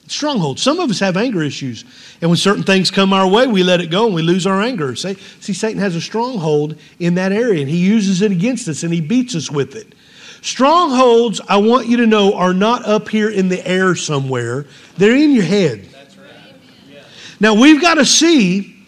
Stronghold. 0.07 0.59
Some 0.59 0.81
of 0.81 0.91
us 0.91 1.01
have 1.01 1.17
anger 1.17 1.43
issues, 1.43 1.85
and 2.21 2.31
when 2.31 2.37
certain 2.37 2.63
things 2.63 2.91
come 2.91 3.13
our 3.13 3.27
way, 3.27 3.47
we 3.47 3.63
let 3.63 3.81
it 3.81 3.91
go 3.91 4.07
and 4.07 4.15
we 4.15 4.23
lose 4.23 4.47
our 4.47 4.61
anger. 4.61 4.95
See, 4.95 5.15
see, 5.41 5.55
Satan 5.55 5.81
has 5.81 5.97
a 5.97 6.01
stronghold 6.01 6.77
in 6.99 7.15
that 7.15 7.33
area, 7.33 7.61
and 7.61 7.71
he 7.71 7.79
uses 7.79 8.21
it 8.21 8.31
against 8.31 8.69
us, 8.69 8.83
and 8.83 8.93
he 8.93 9.01
beats 9.01 9.35
us 9.35 9.51
with 9.51 9.75
it. 9.75 9.95
Strongholds, 10.43 11.41
I 11.49 11.57
want 11.57 11.89
you 11.89 11.97
to 11.99 12.07
know, 12.07 12.35
are 12.35 12.53
not 12.53 12.85
up 12.85 13.09
here 13.09 13.31
in 13.31 13.49
the 13.49 13.67
air 13.67 13.95
somewhere, 13.95 14.67
they're 14.99 15.17
in 15.17 15.31
your 15.31 15.45
head. 15.45 15.89
Now, 17.41 17.55
we've 17.55 17.81
got 17.81 17.95
to 17.95 18.05
see 18.05 18.87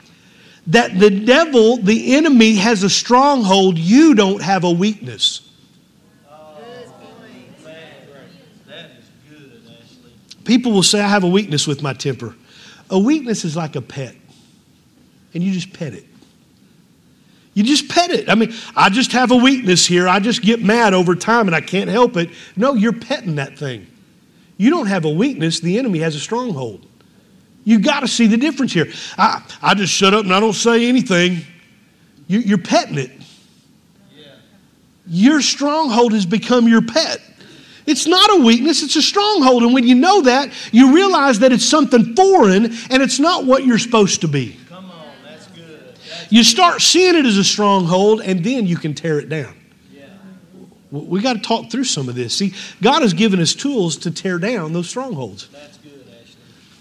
that 0.68 0.98
the 0.98 1.10
devil, 1.10 1.78
the 1.78 2.14
enemy, 2.14 2.56
has 2.56 2.82
a 2.82 2.90
stronghold. 2.90 3.78
You 3.78 4.14
don't 4.14 4.42
have 4.42 4.64
a 4.64 4.70
weakness. 4.70 5.45
People 10.46 10.72
will 10.72 10.82
say, 10.82 11.00
I 11.00 11.08
have 11.08 11.24
a 11.24 11.28
weakness 11.28 11.66
with 11.66 11.82
my 11.82 11.92
temper. 11.92 12.34
A 12.88 12.98
weakness 12.98 13.44
is 13.44 13.56
like 13.56 13.76
a 13.76 13.82
pet, 13.82 14.14
and 15.34 15.42
you 15.42 15.52
just 15.52 15.72
pet 15.72 15.92
it. 15.92 16.06
You 17.56 17.62
just 17.62 17.88
pet 17.88 18.10
it. 18.10 18.28
I 18.28 18.34
mean, 18.34 18.52
I 18.76 18.90
just 18.90 19.12
have 19.12 19.30
a 19.30 19.36
weakness 19.36 19.86
here. 19.86 20.06
I 20.06 20.20
just 20.20 20.42
get 20.42 20.62
mad 20.62 20.92
over 20.92 21.14
time 21.14 21.46
and 21.46 21.56
I 21.56 21.62
can't 21.62 21.88
help 21.88 22.18
it. 22.18 22.28
No, 22.54 22.74
you're 22.74 22.92
petting 22.92 23.36
that 23.36 23.58
thing. 23.58 23.86
You 24.58 24.68
don't 24.68 24.86
have 24.88 25.06
a 25.06 25.10
weakness, 25.10 25.60
the 25.60 25.78
enemy 25.78 26.00
has 26.00 26.14
a 26.14 26.20
stronghold. 26.20 26.86
You've 27.64 27.82
got 27.82 28.00
to 28.00 28.08
see 28.08 28.26
the 28.26 28.36
difference 28.36 28.74
here. 28.74 28.92
I, 29.16 29.42
I 29.62 29.74
just 29.74 29.90
shut 29.90 30.12
up 30.12 30.24
and 30.24 30.34
I 30.34 30.38
don't 30.38 30.52
say 30.52 30.86
anything. 30.86 31.38
You, 32.26 32.56
are 32.56 32.58
petting 32.58 32.98
it. 32.98 33.10
Yeah. 34.14 34.34
Your 35.06 35.40
stronghold 35.40 36.12
has 36.12 36.26
become 36.26 36.68
your 36.68 36.82
pet. 36.82 37.22
It's 37.86 38.06
not 38.06 38.30
a 38.36 38.42
weakness, 38.42 38.82
it's 38.82 38.96
a 38.96 39.02
stronghold. 39.02 39.62
And 39.62 39.72
when 39.72 39.86
you 39.86 39.94
know 39.94 40.22
that, 40.22 40.52
you 40.72 40.94
realize 40.94 41.38
that 41.38 41.52
it's 41.52 41.64
something 41.64 42.14
foreign 42.16 42.66
and 42.90 43.02
it's 43.02 43.18
not 43.20 43.44
what 43.44 43.64
you're 43.64 43.78
supposed 43.78 44.20
to 44.22 44.28
be. 44.28 44.56
Come 44.68 44.90
on, 44.90 45.06
that's 45.24 45.46
good. 45.48 45.94
That's 46.08 46.32
you 46.32 46.42
start 46.42 46.82
seeing 46.82 47.14
it 47.14 47.24
as 47.24 47.36
a 47.36 47.44
stronghold 47.44 48.20
and 48.22 48.42
then 48.42 48.66
you 48.66 48.76
can 48.76 48.92
tear 48.94 49.20
it 49.20 49.28
down. 49.28 49.54
Yeah. 49.92 50.08
We 50.90 51.20
got 51.20 51.34
to 51.34 51.42
talk 51.42 51.70
through 51.70 51.84
some 51.84 52.08
of 52.08 52.16
this. 52.16 52.36
See, 52.36 52.54
God 52.82 53.02
has 53.02 53.12
given 53.12 53.40
us 53.40 53.54
tools 53.54 53.96
to 53.98 54.10
tear 54.10 54.38
down 54.38 54.72
those 54.72 54.88
strongholds. 54.88 55.48
That's 55.48 55.78
good. 55.78 55.85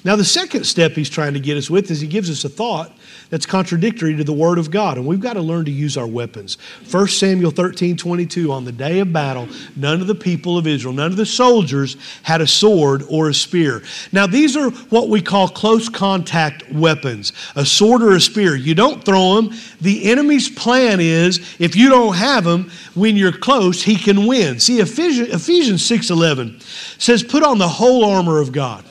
Now, 0.05 0.15
the 0.15 0.23
second 0.23 0.65
step 0.65 0.91
he's 0.91 1.09
trying 1.09 1.33
to 1.33 1.39
get 1.39 1.57
us 1.57 1.67
with 1.67 1.89
is 1.89 1.99
he 1.99 2.05
gives 2.05 2.29
us 2.29 2.45
a 2.45 2.49
thought 2.49 2.91
that's 3.31 3.47
contradictory 3.47 4.15
to 4.15 4.23
the 4.23 4.33
Word 4.33 4.59
of 4.59 4.69
God. 4.69 4.99
And 4.99 5.07
we've 5.07 5.19
got 5.19 5.33
to 5.33 5.41
learn 5.41 5.65
to 5.65 5.71
use 5.71 5.97
our 5.97 6.05
weapons. 6.05 6.59
1 6.91 7.07
Samuel 7.07 7.49
13 7.49 7.97
22, 7.97 8.51
on 8.51 8.65
the 8.65 8.71
day 8.71 8.99
of 8.99 9.11
battle, 9.11 9.49
none 9.75 10.01
of 10.01 10.05
the 10.05 10.13
people 10.13 10.59
of 10.59 10.67
Israel, 10.67 10.93
none 10.93 11.09
of 11.09 11.17
the 11.17 11.25
soldiers 11.25 11.97
had 12.21 12.39
a 12.39 12.45
sword 12.45 13.01
or 13.09 13.29
a 13.29 13.33
spear. 13.33 13.81
Now, 14.11 14.27
these 14.27 14.55
are 14.55 14.69
what 14.69 15.09
we 15.09 15.23
call 15.23 15.47
close 15.47 15.89
contact 15.89 16.71
weapons 16.71 17.33
a 17.55 17.65
sword 17.65 18.03
or 18.03 18.15
a 18.15 18.21
spear. 18.21 18.55
You 18.55 18.75
don't 18.75 19.03
throw 19.03 19.41
them. 19.41 19.57
The 19.81 20.11
enemy's 20.11 20.49
plan 20.49 20.99
is 20.99 21.39
if 21.57 21.75
you 21.75 21.89
don't 21.89 22.15
have 22.15 22.43
them, 22.43 22.69
when 22.93 23.17
you're 23.17 23.31
close, 23.31 23.81
he 23.81 23.95
can 23.95 24.27
win. 24.27 24.59
See, 24.59 24.81
Ephesians, 24.81 25.29
Ephesians 25.29 25.83
6 25.83 26.11
11 26.11 26.59
says, 26.99 27.23
Put 27.23 27.41
on 27.41 27.57
the 27.57 27.67
whole 27.67 28.05
armor 28.05 28.39
of 28.39 28.51
God 28.51 28.85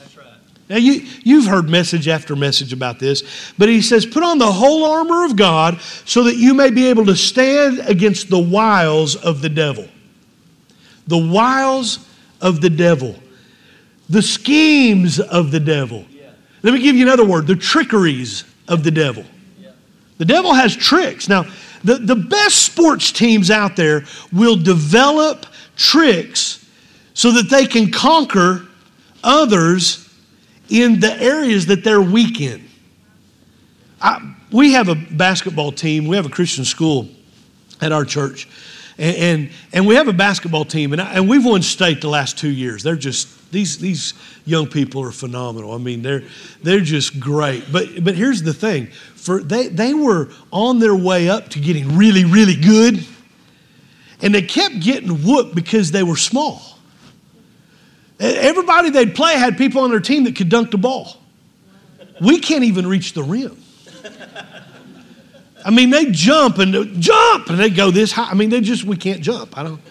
now, 0.67 0.77
you, 0.77 1.05
you've 1.23 1.45
heard 1.45 1.69
message 1.69 2.07
after 2.07 2.35
message 2.35 2.73
about 2.73 2.97
this, 2.97 3.53
but 3.55 3.69
he 3.69 3.81
says, 3.81 4.03
Put 4.05 4.23
on 4.23 4.39
the 4.39 4.51
whole 4.51 4.83
armor 4.83 5.23
of 5.25 5.35
God 5.35 5.79
so 6.05 6.23
that 6.23 6.37
you 6.37 6.55
may 6.55 6.71
be 6.71 6.87
able 6.87 7.05
to 7.05 7.15
stand 7.15 7.81
against 7.87 8.29
the 8.29 8.39
wiles 8.39 9.15
of 9.15 9.41
the 9.41 9.49
devil. 9.49 9.87
The 11.05 11.19
wiles 11.19 12.09
of 12.41 12.61
the 12.61 12.69
devil, 12.71 13.15
the 14.09 14.23
schemes 14.23 15.19
of 15.19 15.51
the 15.51 15.59
devil. 15.59 16.03
Yeah. 16.09 16.31
Let 16.63 16.73
me 16.73 16.81
give 16.81 16.95
you 16.95 17.03
another 17.03 17.25
word 17.25 17.45
the 17.45 17.55
trickeries 17.55 18.43
of 18.67 18.83
the 18.83 18.91
devil. 18.91 19.23
Yeah. 19.59 19.69
The 20.17 20.25
devil 20.25 20.51
has 20.51 20.75
tricks. 20.75 21.29
Now, 21.29 21.45
the, 21.83 21.97
the 21.97 22.15
best 22.15 22.63
sports 22.63 23.11
teams 23.11 23.51
out 23.51 23.75
there 23.75 24.05
will 24.33 24.55
develop 24.55 25.45
tricks 25.75 26.67
so 27.13 27.31
that 27.33 27.51
they 27.51 27.67
can 27.67 27.91
conquer 27.91 28.65
others 29.23 30.04
in 30.69 30.99
the 30.99 31.13
areas 31.21 31.67
that 31.67 31.83
they're 31.83 32.01
weak 32.01 32.41
in. 32.41 32.63
I, 34.01 34.35
we 34.51 34.73
have 34.73 34.89
a 34.89 34.95
basketball 34.95 35.71
team, 35.71 36.07
we 36.07 36.15
have 36.15 36.25
a 36.25 36.29
Christian 36.29 36.65
school, 36.65 37.09
at 37.81 37.91
our 37.91 38.05
church. 38.05 38.47
And, 38.97 39.15
and, 39.17 39.49
and 39.73 39.87
we 39.87 39.95
have 39.95 40.07
a 40.07 40.13
basketball 40.13 40.65
team, 40.65 40.93
and, 40.93 41.01
I, 41.01 41.15
and 41.15 41.29
we've 41.29 41.45
won 41.45 41.61
state 41.61 42.01
the 42.01 42.09
last 42.09 42.37
two 42.37 42.49
years. 42.49 42.83
They're 42.83 42.95
just, 42.95 43.51
these, 43.51 43.77
these 43.77 44.13
young 44.45 44.67
people 44.67 45.01
are 45.03 45.11
phenomenal. 45.11 45.73
I 45.73 45.77
mean, 45.77 46.01
they're, 46.01 46.23
they're 46.63 46.79
just 46.79 47.19
great. 47.19 47.65
But, 47.71 48.03
but 48.03 48.15
here's 48.15 48.41
the 48.41 48.53
thing 48.53 48.87
for, 49.15 49.41
they, 49.41 49.67
they 49.67 49.93
were 49.93 50.29
on 50.51 50.79
their 50.79 50.95
way 50.95 51.27
up 51.27 51.49
to 51.49 51.59
getting 51.59 51.97
really, 51.97 52.23
really 52.23 52.55
good, 52.55 53.05
and 54.21 54.33
they 54.33 54.41
kept 54.41 54.79
getting 54.79 55.09
whooped 55.23 55.53
because 55.55 55.91
they 55.91 56.03
were 56.03 56.15
small. 56.15 56.74
Everybody 58.33 58.89
they'd 58.89 59.15
play 59.15 59.33
had 59.33 59.57
people 59.57 59.81
on 59.81 59.89
their 59.89 59.99
team 59.99 60.23
that 60.23 60.35
could 60.35 60.49
dunk 60.49 60.71
the 60.71 60.77
ball. 60.77 61.17
We 62.21 62.39
can't 62.39 62.63
even 62.63 62.87
reach 62.87 63.13
the 63.13 63.23
rim. 63.23 63.61
I 65.65 65.71
mean, 65.71 65.89
they 65.89 66.11
jump 66.11 66.59
and 66.59 67.01
jump 67.01 67.49
and 67.49 67.59
they 67.59 67.69
go 67.69 67.91
this 67.91 68.11
high. 68.11 68.29
I 68.29 68.33
mean, 68.35 68.49
they 68.49 68.61
just 68.61 68.83
we 68.83 68.97
can't 68.97 69.21
jump. 69.21 69.57
I 69.57 69.63
don't. 69.63 69.81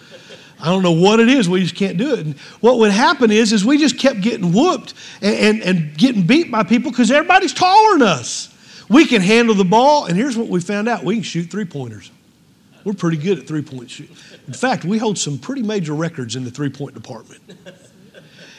I 0.57 0.67
don't 0.67 0.83
know 0.83 0.93
what 0.93 1.19
it 1.19 1.27
is. 1.27 1.49
We 1.49 1.61
just 1.61 1.75
can't 1.75 1.97
do 1.97 2.13
it. 2.13 2.19
And 2.19 2.39
what 2.61 2.79
would 2.79 2.91
happen 2.91 3.29
is, 3.29 3.51
is 3.51 3.65
we 3.65 3.77
just 3.77 3.99
kept 3.99 4.21
getting 4.21 4.53
whooped 4.53 4.93
and, 5.21 5.35
and, 5.35 5.61
and 5.61 5.97
getting 5.97 6.25
beat 6.25 6.49
by 6.49 6.63
people 6.63 6.91
because 6.91 7.11
everybody's 7.11 7.53
taller 7.53 7.99
than 7.99 8.07
us. 8.07 8.51
We 8.89 9.05
can 9.05 9.21
handle 9.21 9.53
the 9.53 9.65
ball, 9.65 10.05
and 10.05 10.15
here's 10.15 10.37
what 10.37 10.47
we 10.47 10.61
found 10.61 10.87
out: 10.87 11.03
we 11.03 11.15
can 11.15 11.23
shoot 11.23 11.51
three 11.51 11.65
pointers. 11.65 12.09
We're 12.85 12.93
pretty 12.93 13.17
good 13.17 13.39
at 13.39 13.47
three 13.47 13.63
point 13.63 13.89
shoot. 13.89 14.09
In 14.47 14.53
fact, 14.53 14.85
we 14.85 14.97
hold 14.97 15.17
some 15.17 15.39
pretty 15.39 15.63
major 15.63 15.93
records 15.93 16.35
in 16.35 16.45
the 16.45 16.51
three 16.51 16.69
point 16.69 16.93
department. 16.93 17.41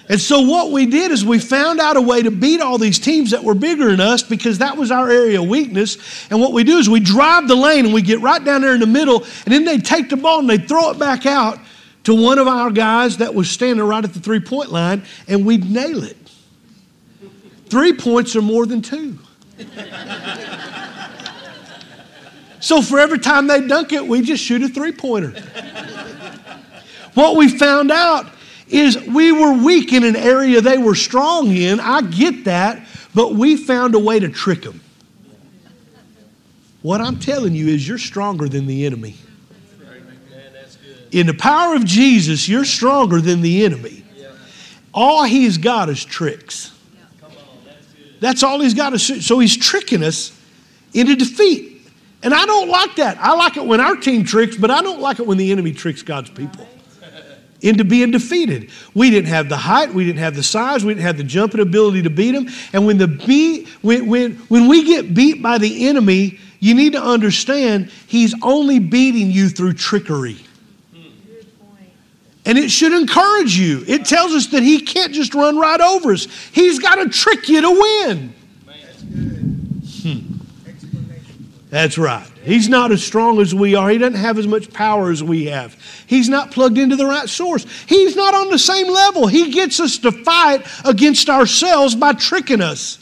And 0.09 0.21
so 0.21 0.41
what 0.41 0.71
we 0.71 0.87
did 0.87 1.11
is 1.11 1.25
we 1.25 1.41
found 1.41 1.81
out 1.81 1.97
a 1.97 2.01
way 2.01 2.23
to 2.23 2.31
beat 2.31 2.61
all 2.61 2.79
these 2.79 2.99
teams 2.99 3.33
that 3.33 3.43
were 3.43 3.55
bigger 3.55 3.91
than 3.91 4.01
us 4.01 4.23
because 4.23 4.59
that 4.59 4.77
was 4.77 4.93
our 4.93 5.11
area 5.11 5.41
of 5.41 5.49
weakness. 5.49 5.99
And 6.31 6.41
what 6.41 6.53
we 6.53 6.63
do 6.63 6.79
is 6.79 6.89
we 6.89 7.01
drive 7.01 7.49
the 7.49 7.57
lane 7.57 7.87
and 7.87 7.95
we 7.95 8.03
get 8.03 8.21
right 8.21 8.43
down 8.45 8.61
there 8.61 8.75
in 8.75 8.81
the 8.81 8.87
middle, 8.87 9.25
and 9.45 9.53
then 9.53 9.65
they 9.65 9.79
take 9.79 10.09
the 10.09 10.17
ball 10.17 10.39
and 10.39 10.49
they 10.49 10.59
throw 10.59 10.91
it 10.91 10.99
back 10.99 11.27
out 11.27 11.59
to 12.05 12.15
one 12.15 12.39
of 12.39 12.47
our 12.47 12.71
guys 12.71 13.17
that 13.17 13.35
was 13.35 13.51
standing 13.51 13.85
right 13.85 14.05
at 14.05 14.15
the 14.15 14.21
three 14.21 14.39
point 14.39 14.71
line, 14.71 15.03
and 15.27 15.45
we'd 15.45 15.69
nail 15.69 16.05
it. 16.05 16.17
Three 17.69 17.93
points 17.93 18.37
are 18.37 18.43
more 18.43 18.65
than 18.65 18.81
two. 18.81 19.19
so 22.61 22.81
for 22.81 23.01
every 23.01 23.19
time 23.19 23.49
they 23.49 23.67
dunk 23.67 23.93
it, 23.93 24.07
we 24.07 24.23
just 24.23 24.45
shoot 24.45 24.63
a 24.63 24.69
three 24.69 24.93
pointer. 24.93 25.31
what 27.15 27.35
we 27.35 27.49
found 27.49 27.91
out 27.91 28.31
is 28.69 29.01
we 29.07 29.33
were 29.33 29.53
weak 29.53 29.93
in 29.93 30.05
an 30.05 30.17
area 30.17 30.61
they 30.61 30.79
were 30.79 30.95
strong 30.95 31.55
in. 31.55 31.79
I 31.81 32.03
get 32.03 32.45
that, 32.45 32.87
but 33.15 33.35
we 33.35 33.57
found 33.57 33.95
a 33.95 33.99
way 33.99 34.19
to 34.19 34.29
trick 34.29 34.63
them. 34.63 34.81
What 36.83 37.01
I'm 37.01 37.19
telling 37.19 37.55
you 37.55 37.69
is 37.69 37.87
you're 37.87 37.99
stronger 37.99 38.49
than 38.49 38.67
the 38.67 38.87
enemy. 38.87 39.17
In 41.13 41.27
the 41.27 41.35
power 41.35 41.75
of 41.75 41.85
Jesus, 41.85 42.49
you're 42.49 42.65
stronger 42.65 43.21
than 43.21 43.41
the 43.41 43.65
enemy. 43.65 44.05
All 44.93 45.25
he's 45.25 45.59
got 45.59 45.89
is 45.89 46.05
tricks. 46.05 46.73
That's 48.19 48.43
all 48.43 48.61
he's 48.61 48.75
got 48.75 48.95
is 48.95 49.27
so 49.27 49.39
he's 49.39 49.57
tricking 49.57 50.03
us 50.03 50.37
into 50.95 51.17
defeat. 51.17 51.83
And 52.23 52.35
I 52.35 52.47
don't 52.47 52.69
like 52.69 52.97
that. 52.97 53.19
I 53.19 53.35
like 53.35 53.57
it 53.57 53.65
when 53.65 53.81
our 53.81 53.95
team 53.95 54.25
tricks, 54.25 54.57
but 54.57 54.71
I 54.71 54.83
don't 54.83 55.01
like 55.01 55.21
it 55.21 55.27
when 55.27 55.39
the 55.39 55.53
enemy 55.53 55.73
tricks 55.73 56.03
God's 56.03 56.31
people 56.31 56.67
into 57.67 57.85
being 57.85 58.11
defeated. 58.11 58.71
We 58.95 59.11
didn't 59.11 59.29
have 59.29 59.49
the 59.49 59.57
height, 59.57 59.93
we 59.93 60.05
didn't 60.05 60.21
have 60.21 60.37
the 60.37 60.43
size, 60.43 60.85
we 60.85 60.95
didn't 60.95 61.07
have 61.07 61.17
the 61.17 61.25
jumping 61.25 61.61
ability 61.61 62.03
to 62.03 62.11
beat 62.11 62.33
them. 62.33 62.49
And 62.73 62.87
when 62.87 62.99
the 62.99 63.09
beat, 63.09 63.69
when, 63.83 64.07
when, 64.07 64.35
when 64.49 64.69
we 64.69 64.85
get 64.85 65.15
beat 65.15 65.43
by 65.43 65.59
the 65.59 65.89
enemy, 65.89 66.39
you 66.61 66.75
need 66.75 66.93
to 66.93 67.03
understand 67.03 67.91
he's 68.07 68.35
only 68.43 68.79
beating 68.79 69.31
you 69.31 69.49
through 69.49 69.75
trickery. 69.75 70.39
And 72.45 72.57
it 72.57 72.71
should 72.71 72.93
encourage 72.93 73.59
you. 73.59 73.83
It 73.89 74.05
tells 74.05 74.33
us 74.33 74.47
that 74.49 74.63
he 74.63 74.81
can't 74.81 75.13
just 75.13 75.35
run 75.35 75.59
right 75.59 75.81
over 75.81 76.13
us. 76.13 76.29
He's 76.53 76.79
got 76.79 76.95
to 76.97 77.09
trick 77.09 77.49
you 77.49 77.61
to 77.61 77.71
win. 77.71 78.35
Hmm. 80.03 80.36
That's 81.77 81.99
right. 81.99 82.27
He's 82.43 82.71
not 82.71 82.91
as 82.91 83.05
strong 83.05 83.39
as 83.39 83.55
we 83.55 83.75
are. 83.75 83.91
He 83.91 83.99
doesn't 83.99 84.19
have 84.19 84.39
as 84.39 84.47
much 84.47 84.73
power 84.73 85.11
as 85.11 85.23
we 85.23 85.45
have. 85.45 85.77
He's 86.07 86.27
not 86.27 86.51
plugged 86.51 86.79
into 86.79 86.97
the 86.97 87.05
right 87.05 87.29
source. 87.29 87.67
He's 87.85 88.17
not 88.17 88.33
on 88.33 88.49
the 88.49 88.59
same 88.59 88.91
level. 88.91 89.27
He 89.27 89.51
gets 89.51 89.79
us 89.79 89.99
to 89.99 90.11
fight 90.11 90.67
against 90.87 91.29
ourselves 91.29 91.95
by 91.95 92.15
tricking 92.15 92.63
us. 92.63 92.99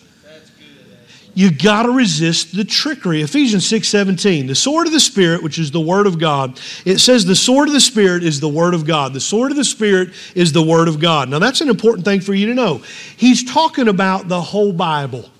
You 1.34 1.52
got 1.52 1.84
to 1.84 1.92
resist 1.92 2.56
the 2.56 2.64
trickery. 2.64 3.22
Ephesians 3.22 3.64
6 3.64 3.86
17. 3.86 4.48
The 4.48 4.56
sword 4.56 4.88
of 4.88 4.92
the 4.92 4.98
Spirit, 4.98 5.44
which 5.44 5.60
is 5.60 5.70
the 5.70 5.80
Word 5.80 6.08
of 6.08 6.18
God, 6.18 6.58
it 6.84 6.98
says 6.98 7.24
the 7.24 7.36
sword 7.36 7.68
of 7.68 7.74
the 7.74 7.80
Spirit 7.80 8.24
is 8.24 8.40
the 8.40 8.48
Word 8.48 8.74
of 8.74 8.84
God. 8.84 9.12
The 9.12 9.20
sword 9.20 9.52
of 9.52 9.56
the 9.56 9.64
Spirit 9.64 10.14
is 10.34 10.52
the 10.52 10.64
Word 10.64 10.88
of 10.88 10.98
God. 10.98 11.28
Now, 11.28 11.38
that's 11.38 11.60
an 11.60 11.68
important 11.68 12.04
thing 12.04 12.20
for 12.20 12.34
you 12.34 12.48
to 12.48 12.54
know. 12.54 12.78
He's 13.16 13.44
talking 13.44 13.86
about 13.86 14.26
the 14.26 14.40
whole 14.40 14.72
Bible. 14.72 15.30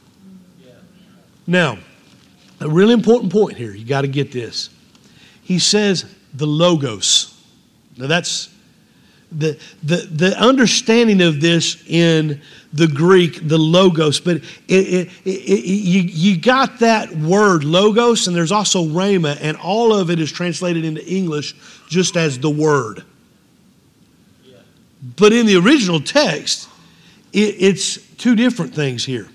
Now, 1.49 1.79
a 2.65 2.69
really 2.69 2.95
important 2.95 3.31
point 3.31 3.57
here. 3.57 3.73
You 3.73 3.85
got 3.85 4.01
to 4.01 4.09
get 4.09 4.33
this. 4.33 4.71
He 5.43 5.59
says 5.59 6.07
the 6.33 6.47
logos. 6.47 7.39
Now 7.97 8.07
that's 8.07 8.49
the, 9.31 9.59
the, 9.83 9.97
the 9.97 10.39
understanding 10.41 11.21
of 11.21 11.41
this 11.41 11.85
in 11.87 12.41
the 12.73 12.87
Greek, 12.87 13.47
the 13.47 13.59
logos, 13.59 14.21
but 14.21 14.37
it, 14.37 14.43
it, 14.69 15.11
it, 15.25 15.65
you, 15.65 16.03
you 16.03 16.41
got 16.41 16.79
that 16.81 17.15
word 17.17 17.65
logos, 17.65 18.27
and 18.27 18.37
there's 18.37 18.53
also 18.53 18.85
rhema, 18.85 19.37
and 19.41 19.57
all 19.59 19.93
of 19.93 20.11
it 20.11 20.19
is 20.19 20.33
translated 20.33 20.85
into 20.85 21.05
English 21.07 21.55
just 21.89 22.17
as 22.17 22.39
the 22.39 22.51
word. 22.51 23.05
But 25.17 25.33
in 25.33 25.47
the 25.47 25.57
original 25.57 26.01
text, 26.01 26.69
it's 27.33 27.99
two 28.17 28.37
different 28.37 28.75
things 28.75 29.05
here. 29.05 29.29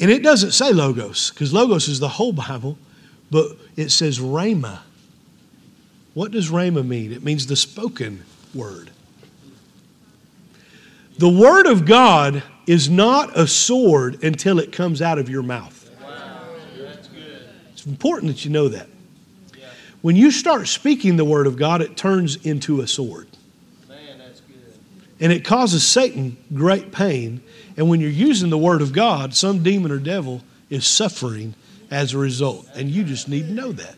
And 0.00 0.10
it 0.10 0.22
doesn't 0.22 0.52
say 0.52 0.72
logos, 0.72 1.30
because 1.30 1.52
logos 1.52 1.86
is 1.86 2.00
the 2.00 2.08
whole 2.08 2.32
Bible, 2.32 2.78
but 3.30 3.52
it 3.76 3.90
says 3.90 4.18
rhema. 4.18 4.80
What 6.14 6.32
does 6.32 6.50
rhema 6.50 6.84
mean? 6.86 7.12
It 7.12 7.22
means 7.22 7.46
the 7.46 7.56
spoken 7.56 8.24
word. 8.54 8.90
The 11.18 11.28
word 11.28 11.66
of 11.66 11.84
God 11.84 12.42
is 12.66 12.88
not 12.88 13.38
a 13.38 13.46
sword 13.46 14.24
until 14.24 14.58
it 14.58 14.72
comes 14.72 15.02
out 15.02 15.18
of 15.18 15.28
your 15.28 15.42
mouth. 15.42 15.76
It's 17.72 17.84
important 17.86 18.32
that 18.32 18.44
you 18.44 18.50
know 18.50 18.68
that. 18.68 18.88
When 20.00 20.16
you 20.16 20.30
start 20.30 20.66
speaking 20.66 21.16
the 21.16 21.26
word 21.26 21.46
of 21.46 21.56
God, 21.56 21.82
it 21.82 21.96
turns 21.96 22.36
into 22.36 22.80
a 22.80 22.86
sword. 22.86 23.28
And 25.20 25.32
it 25.32 25.44
causes 25.44 25.86
Satan 25.86 26.36
great 26.52 26.92
pain 26.92 27.42
and 27.80 27.88
when 27.88 28.00
you're 28.02 28.10
using 28.10 28.50
the 28.50 28.58
Word 28.58 28.82
of 28.82 28.92
God, 28.92 29.34
some 29.34 29.62
demon 29.62 29.90
or 29.90 29.98
devil 29.98 30.42
is 30.68 30.86
suffering 30.86 31.54
as 31.90 32.12
a 32.12 32.18
result. 32.18 32.68
And 32.74 32.90
you 32.90 33.04
just 33.04 33.26
need 33.26 33.46
to 33.46 33.52
know 33.54 33.72
that. 33.72 33.94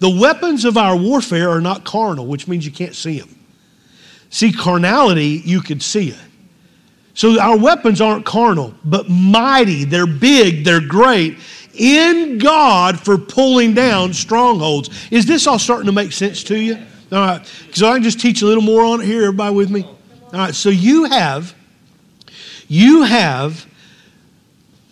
The 0.00 0.10
weapons 0.10 0.64
of 0.64 0.76
our 0.76 0.96
warfare 0.96 1.50
are 1.50 1.60
not 1.60 1.84
carnal, 1.84 2.26
which 2.26 2.48
means 2.48 2.66
you 2.66 2.72
can't 2.72 2.96
see 2.96 3.20
them. 3.20 3.38
See, 4.28 4.52
carnality, 4.52 5.40
you 5.44 5.60
could 5.60 5.82
see 5.82 6.08
it. 6.08 6.18
So 7.14 7.40
our 7.40 7.56
weapons 7.56 8.00
aren't 8.00 8.26
carnal, 8.26 8.74
but 8.84 9.08
mighty. 9.08 9.84
They're 9.84 10.08
big, 10.08 10.64
they're 10.64 10.80
great 10.80 11.38
in 11.74 12.38
God 12.38 12.98
for 12.98 13.18
pulling 13.18 13.72
down 13.72 14.12
strongholds. 14.14 14.90
Is 15.12 15.26
this 15.26 15.46
all 15.46 15.60
starting 15.60 15.86
to 15.86 15.92
make 15.92 16.10
sense 16.10 16.42
to 16.44 16.58
you? 16.58 16.74
All 17.12 17.18
right, 17.20 17.46
so 17.72 17.88
I 17.88 17.94
can 17.94 18.02
just 18.02 18.20
teach 18.20 18.42
a 18.42 18.46
little 18.46 18.64
more 18.64 18.84
on 18.84 19.00
it 19.00 19.06
here. 19.06 19.22
Everybody 19.22 19.54
with 19.54 19.70
me? 19.70 19.86
All 20.32 20.40
right, 20.40 20.54
so 20.54 20.68
you 20.70 21.04
have 21.04 21.54
you 22.68 23.02
have 23.04 23.66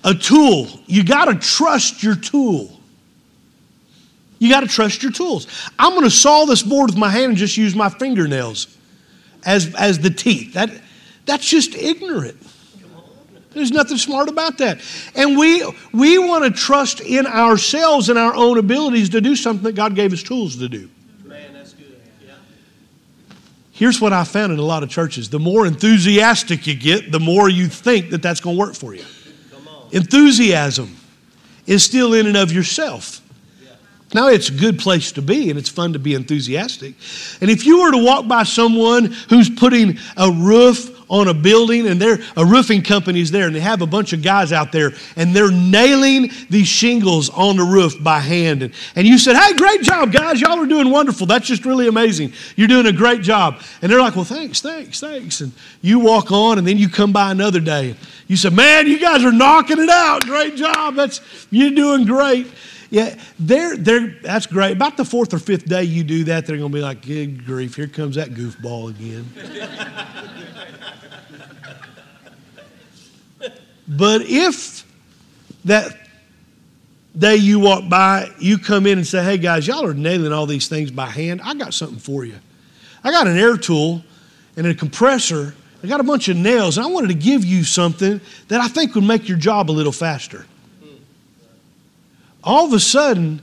a 0.05 0.15
tool. 0.15 0.69
You 0.87 1.03
got 1.05 1.25
to 1.27 1.35
trust 1.35 2.03
your 2.03 2.15
tool. 2.15 2.79
You 4.39 4.51
got 4.51 4.61
to 4.61 4.69
trust 4.69 5.03
your 5.03 5.13
tools. 5.13 5.47
I'm 5.79 5.93
going 5.93 6.05
to 6.05 6.11
saw 6.11 6.45
this 6.45 6.63
board 6.63 6.91
with 6.91 6.99
my 6.99 7.09
hand 7.09 7.31
and 7.31 7.37
just 7.37 7.57
use 7.57 7.75
my 7.75 7.89
fingernails 7.89 8.77
as, 9.45 9.75
as 9.75 9.99
the 9.99 10.11
teeth. 10.11 10.55
That, 10.55 10.71
that's 11.25 11.49
just 11.49 11.75
ignorant. 11.75 12.37
There's 13.53 13.71
nothing 13.71 13.97
smart 13.97 14.29
about 14.29 14.59
that. 14.59 14.81
And 15.15 15.39
we, 15.39 15.65
we 15.93 16.19
want 16.19 16.45
to 16.45 16.51
trust 16.51 17.01
in 17.01 17.27
ourselves 17.27 18.09
and 18.09 18.19
our 18.19 18.35
own 18.35 18.59
abilities 18.59 19.11
to 19.11 19.21
do 19.21 19.37
something 19.37 19.65
that 19.65 19.77
God 19.77 19.95
gave 19.95 20.13
us 20.13 20.23
tools 20.23 20.57
to 20.57 20.69
do. 20.69 20.91
Here's 23.75 24.01
what 24.01 24.13
I 24.13 24.23
found 24.23 24.53
in 24.53 24.61
a 24.61 24.63
lot 24.63 24.85
of 24.85 24.89
churches 24.89 25.29
the 25.29 25.41
more 25.41 25.67
enthusiastic 25.67 26.67
you 26.67 26.77
get, 26.77 27.11
the 27.11 27.19
more 27.19 27.49
you 27.49 27.67
think 27.67 28.11
that 28.11 28.23
that's 28.23 28.41
going 28.41 28.57
to 28.57 28.61
work 28.61 28.75
for 28.75 28.95
you. 28.95 29.05
Enthusiasm 29.91 30.97
is 31.67 31.83
still 31.83 32.15
in 32.15 32.27
and 32.29 32.37
of 32.37 32.53
yourself. 32.53 33.21
Now, 34.15 34.29
it's 34.29 34.49
a 34.49 34.53
good 34.53 34.79
place 34.79 35.11
to 35.13 35.23
be 35.23 35.51
and 35.51 35.59
it's 35.59 35.69
fun 35.69 35.93
to 35.95 35.99
be 35.99 36.15
enthusiastic. 36.15 36.95
And 37.41 37.51
if 37.51 37.67
you 37.67 37.83
were 37.83 37.91
to 37.91 37.99
walk 37.99 38.29
by 38.29 38.45
someone 38.45 39.07
who's 39.29 39.51
putting 39.51 39.99
a 40.17 40.31
roof 40.31 40.94
on 41.09 41.29
a 41.29 41.35
building 41.35 41.87
and 41.87 42.01
they're 42.01 42.19
a 42.37 42.45
roofing 42.45 42.83
company's 42.83 43.31
there 43.31 43.47
and 43.47 43.55
they 43.55 43.61
have 43.61 43.83
a 43.83 43.87
bunch 43.87 44.13
of 44.13 44.23
guys 44.23 44.53
out 44.53 44.73
there 44.73 44.93
and 45.17 45.35
they're 45.35 45.51
nailing 45.51 46.31
these 46.51 46.69
shingles 46.69 47.31
on 47.31 47.57
the 47.57 47.63
roof 47.63 48.03
by 48.03 48.19
hand. 48.21 48.63
And, 48.63 48.75
and 48.97 49.07
you 49.07 49.19
said, 49.19 49.37
Hey, 49.37 49.55
great 49.55 49.83
job, 49.83 50.13
guys. 50.13 50.41
Y'all 50.41 50.59
are 50.59 50.67
doing 50.67 50.91
wonderful. 50.91 51.27
That's 51.27 51.47
just 51.47 51.65
really 51.65 51.89
amazing. 51.89 52.33
You're 52.57 52.69
doing 52.69 52.87
a 52.87 52.93
great 52.93 53.23
job. 53.23 53.61
And 53.83 53.91
they're 53.91 54.01
like, 54.01 54.17
Well, 54.17 54.25
thanks, 54.25 54.61
thanks, 54.61 55.01
thanks. 55.01 55.41
And 55.41 55.53
you 55.83 55.99
walk 55.99 56.33
on 56.33 56.59
and 56.59 56.67
then 56.67 56.79
you 56.79 56.89
come 56.89 57.13
by 57.13 57.31
another 57.31 57.61
day. 57.61 57.97
You 58.27 58.37
said, 58.37 58.53
Man, 58.53 58.87
you 58.87 58.99
guys 58.99 59.25
are 59.25 59.33
knocking 59.33 59.79
it 59.79 59.91
out. 59.91 60.23
Great 60.23 60.57
job. 60.57 60.95
That's 60.95 61.21
you're 61.51 61.71
doing 61.71 62.05
great. 62.07 62.47
Yeah, 62.95 63.19
they're, 63.41 63.77
they're, 63.77 64.07
that's 64.23 64.47
great. 64.47 64.71
About 64.71 64.97
the 64.97 65.05
fourth 65.05 65.35
or 65.35 65.41
fifth 65.41 65.65
day 65.65 65.83
you 65.83 66.05
do 66.05 66.23
that, 66.25 66.47
they're 66.47 66.57
going 66.57 66.71
to 66.71 66.77
be 66.77 66.81
like, 66.81 67.03
good 67.03 67.45
grief, 67.45 67.75
here 67.75 67.89
comes 67.89 68.15
that 68.15 68.31
goofball 68.31 68.91
again. 68.91 69.29
but 73.89 74.21
if 74.23 74.87
that 75.65 76.09
day 77.19 77.35
you 77.35 77.59
walk 77.59 77.89
by, 77.89 78.31
you 78.39 78.59
come 78.59 78.87
in 78.87 78.99
and 78.99 79.07
say, 79.07 79.25
hey 79.25 79.39
guys, 79.39 79.67
y'all 79.67 79.85
are 79.85 79.93
nailing 79.93 80.33
all 80.33 80.47
these 80.47 80.69
things 80.69 80.93
by 80.93 81.07
hand, 81.07 81.41
I 81.43 81.55
got 81.55 81.75
something 81.75 81.99
for 81.99 82.25
you. 82.25 82.37
I 83.03 83.11
got 83.11 83.27
an 83.27 83.37
air 83.37 83.57
tool 83.57 84.05
and 84.57 84.69
a 84.69 84.75
compressor. 84.75 85.53
I 85.83 85.89
got 85.89 85.99
a 85.99 86.05
bunch 86.05 86.29
of 86.29 86.37
nails, 86.37 86.79
and 86.79 86.87
I 86.87 86.91
wanted 86.91 87.09
to 87.09 87.15
give 87.15 87.45
you 87.45 87.65
something 87.65 88.21
that 88.47 88.61
I 88.61 88.69
think 88.69 88.95
would 88.95 89.03
make 89.03 89.29
your 89.29 89.37
job 89.37 89.69
a 89.69 89.73
little 89.73 89.91
faster 89.91 90.47
all 92.45 92.67
of 92.67 92.73
a 92.73 92.81
sudden, 92.81 93.43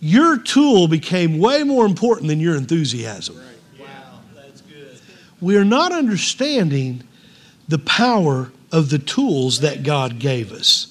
your 0.00 0.38
tool 0.38 0.88
became 0.88 1.38
way 1.38 1.62
more 1.62 1.86
important 1.86 2.28
than 2.28 2.40
your 2.40 2.56
enthusiasm. 2.56 3.40
Wow, 3.78 3.86
that's 4.34 4.60
good. 4.62 4.98
We 5.40 5.56
are 5.56 5.64
not 5.64 5.92
understanding 5.92 7.02
the 7.68 7.78
power 7.78 8.50
of 8.72 8.90
the 8.90 8.98
tools 8.98 9.60
that 9.60 9.82
God 9.82 10.18
gave 10.18 10.52
us. 10.52 10.90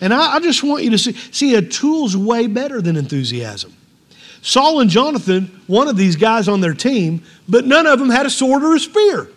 And 0.00 0.12
I, 0.12 0.34
I 0.34 0.40
just 0.40 0.64
want 0.64 0.82
you 0.82 0.90
to 0.90 0.98
see, 0.98 1.12
see, 1.12 1.54
a 1.54 1.62
tool's 1.62 2.16
way 2.16 2.48
better 2.48 2.82
than 2.82 2.96
enthusiasm. 2.96 3.72
Saul 4.42 4.80
and 4.80 4.90
Jonathan, 4.90 5.60
one 5.68 5.86
of 5.86 5.96
these 5.96 6.16
guys 6.16 6.48
on 6.48 6.60
their 6.60 6.74
team, 6.74 7.22
but 7.48 7.64
none 7.64 7.86
of 7.86 8.00
them 8.00 8.10
had 8.10 8.26
a 8.26 8.30
sword 8.30 8.64
or 8.64 8.74
a 8.74 8.80
spear. 8.80 9.28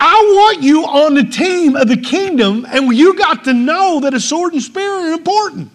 I 0.00 0.14
want 0.14 0.62
you 0.62 0.84
on 0.84 1.14
the 1.14 1.24
team 1.24 1.74
of 1.74 1.88
the 1.88 1.96
kingdom, 1.96 2.66
and 2.68 2.94
you 2.94 3.16
got 3.18 3.44
to 3.44 3.52
know 3.52 4.00
that 4.00 4.14
a 4.14 4.20
sword 4.20 4.52
and 4.52 4.62
spear 4.62 4.90
are 4.90 5.12
important. 5.12 5.70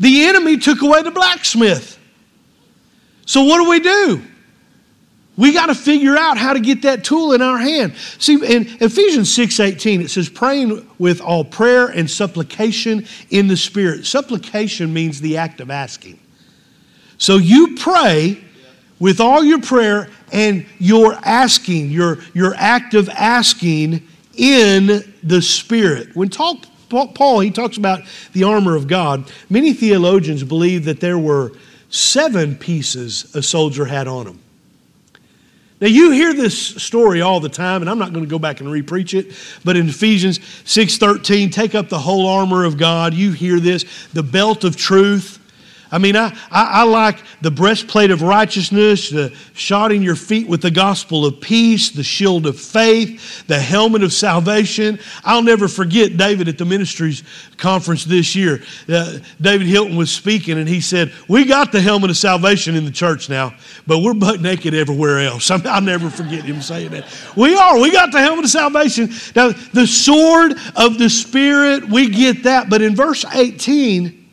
The 0.00 0.24
enemy 0.24 0.56
took 0.56 0.82
away 0.82 1.02
the 1.02 1.12
blacksmith. 1.12 1.98
So, 3.26 3.44
what 3.44 3.62
do 3.62 3.70
we 3.70 3.80
do? 3.80 4.22
We 5.36 5.52
got 5.52 5.66
to 5.66 5.74
figure 5.74 6.16
out 6.16 6.38
how 6.38 6.52
to 6.52 6.60
get 6.60 6.82
that 6.82 7.02
tool 7.02 7.32
in 7.32 7.42
our 7.42 7.58
hand. 7.58 7.94
See, 8.18 8.34
in 8.34 8.66
Ephesians 8.80 9.36
6:18, 9.36 10.00
it 10.00 10.10
says, 10.10 10.28
praying 10.28 10.88
with 10.98 11.20
all 11.20 11.44
prayer 11.44 11.86
and 11.86 12.08
supplication 12.08 13.06
in 13.30 13.48
the 13.48 13.56
Spirit. 13.56 14.06
Supplication 14.06 14.92
means 14.92 15.20
the 15.20 15.36
act 15.36 15.60
of 15.60 15.70
asking. 15.70 16.20
So 17.18 17.36
you 17.36 17.76
pray 17.76 18.44
with 19.00 19.20
all 19.20 19.42
your 19.42 19.60
prayer 19.60 20.08
and 20.34 20.66
your 20.78 21.14
asking, 21.22 21.90
your, 21.90 22.18
your 22.34 22.54
act 22.56 22.92
of 22.92 23.08
asking 23.08 24.06
in 24.34 25.14
the 25.22 25.40
Spirit. 25.40 26.14
When 26.14 26.28
talk, 26.28 26.58
Paul, 26.90 27.40
he 27.40 27.52
talks 27.52 27.76
about 27.76 28.00
the 28.32 28.42
armor 28.42 28.74
of 28.74 28.88
God, 28.88 29.30
many 29.48 29.72
theologians 29.72 30.42
believe 30.42 30.84
that 30.86 31.00
there 31.00 31.18
were 31.18 31.52
seven 31.88 32.56
pieces 32.56 33.34
a 33.36 33.42
soldier 33.42 33.84
had 33.84 34.08
on 34.08 34.26
him. 34.26 34.40
Now 35.80 35.86
you 35.88 36.10
hear 36.10 36.32
this 36.32 36.58
story 36.82 37.20
all 37.20 37.40
the 37.40 37.48
time, 37.48 37.80
and 37.80 37.90
I'm 37.90 37.98
not 37.98 38.12
going 38.12 38.24
to 38.24 38.30
go 38.30 38.38
back 38.38 38.60
and 38.60 38.68
repreach 38.68 39.16
it, 39.16 39.36
but 39.64 39.76
in 39.76 39.88
Ephesians 39.88 40.38
6:13, 40.38 41.52
take 41.52 41.74
up 41.74 41.88
the 41.88 41.98
whole 41.98 42.26
armor 42.26 42.64
of 42.64 42.76
God. 42.76 43.12
You 43.14 43.32
hear 43.32 43.60
this, 43.60 43.84
the 44.12 44.22
belt 44.22 44.64
of 44.64 44.76
truth 44.76 45.38
I 45.94 45.98
mean, 45.98 46.16
I, 46.16 46.36
I, 46.50 46.80
I, 46.80 46.82
like 46.82 47.22
the 47.40 47.52
breastplate 47.52 48.10
of 48.10 48.20
righteousness, 48.20 49.10
the 49.10 49.28
shodding 49.54 50.02
your 50.02 50.16
feet 50.16 50.48
with 50.48 50.60
the 50.60 50.70
gospel 50.72 51.24
of 51.24 51.40
peace, 51.40 51.90
the 51.90 52.02
shield 52.02 52.46
of 52.46 52.58
faith, 52.58 53.46
the 53.46 53.60
helmet 53.60 54.02
of 54.02 54.12
salvation. 54.12 54.98
I'll 55.22 55.44
never 55.44 55.68
forget 55.68 56.16
David 56.16 56.48
at 56.48 56.58
the 56.58 56.64
ministries 56.64 57.22
conference 57.58 58.04
this 58.04 58.34
year. 58.34 58.60
Uh, 58.88 59.18
David 59.40 59.68
Hilton 59.68 59.94
was 59.94 60.10
speaking 60.10 60.58
and 60.58 60.68
he 60.68 60.80
said, 60.80 61.12
We 61.28 61.44
got 61.44 61.70
the 61.70 61.80
helmet 61.80 62.10
of 62.10 62.16
salvation 62.16 62.74
in 62.74 62.84
the 62.84 62.90
church 62.90 63.30
now, 63.30 63.54
but 63.86 64.00
we're 64.00 64.14
butt 64.14 64.40
naked 64.40 64.74
everywhere 64.74 65.20
else. 65.20 65.48
I 65.52 65.60
I'll 65.66 65.80
never 65.80 66.10
forget 66.10 66.42
him 66.42 66.60
saying 66.60 66.90
that. 66.90 67.06
We 67.36 67.54
are. 67.54 67.78
We 67.78 67.92
got 67.92 68.10
the 68.10 68.18
helmet 68.18 68.46
of 68.46 68.50
salvation. 68.50 69.10
Now, 69.36 69.50
the 69.72 69.86
sword 69.86 70.54
of 70.74 70.98
the 70.98 71.08
Spirit, 71.08 71.88
we 71.88 72.08
get 72.08 72.42
that. 72.42 72.68
But 72.68 72.82
in 72.82 72.96
verse 72.96 73.24
18, 73.32 74.23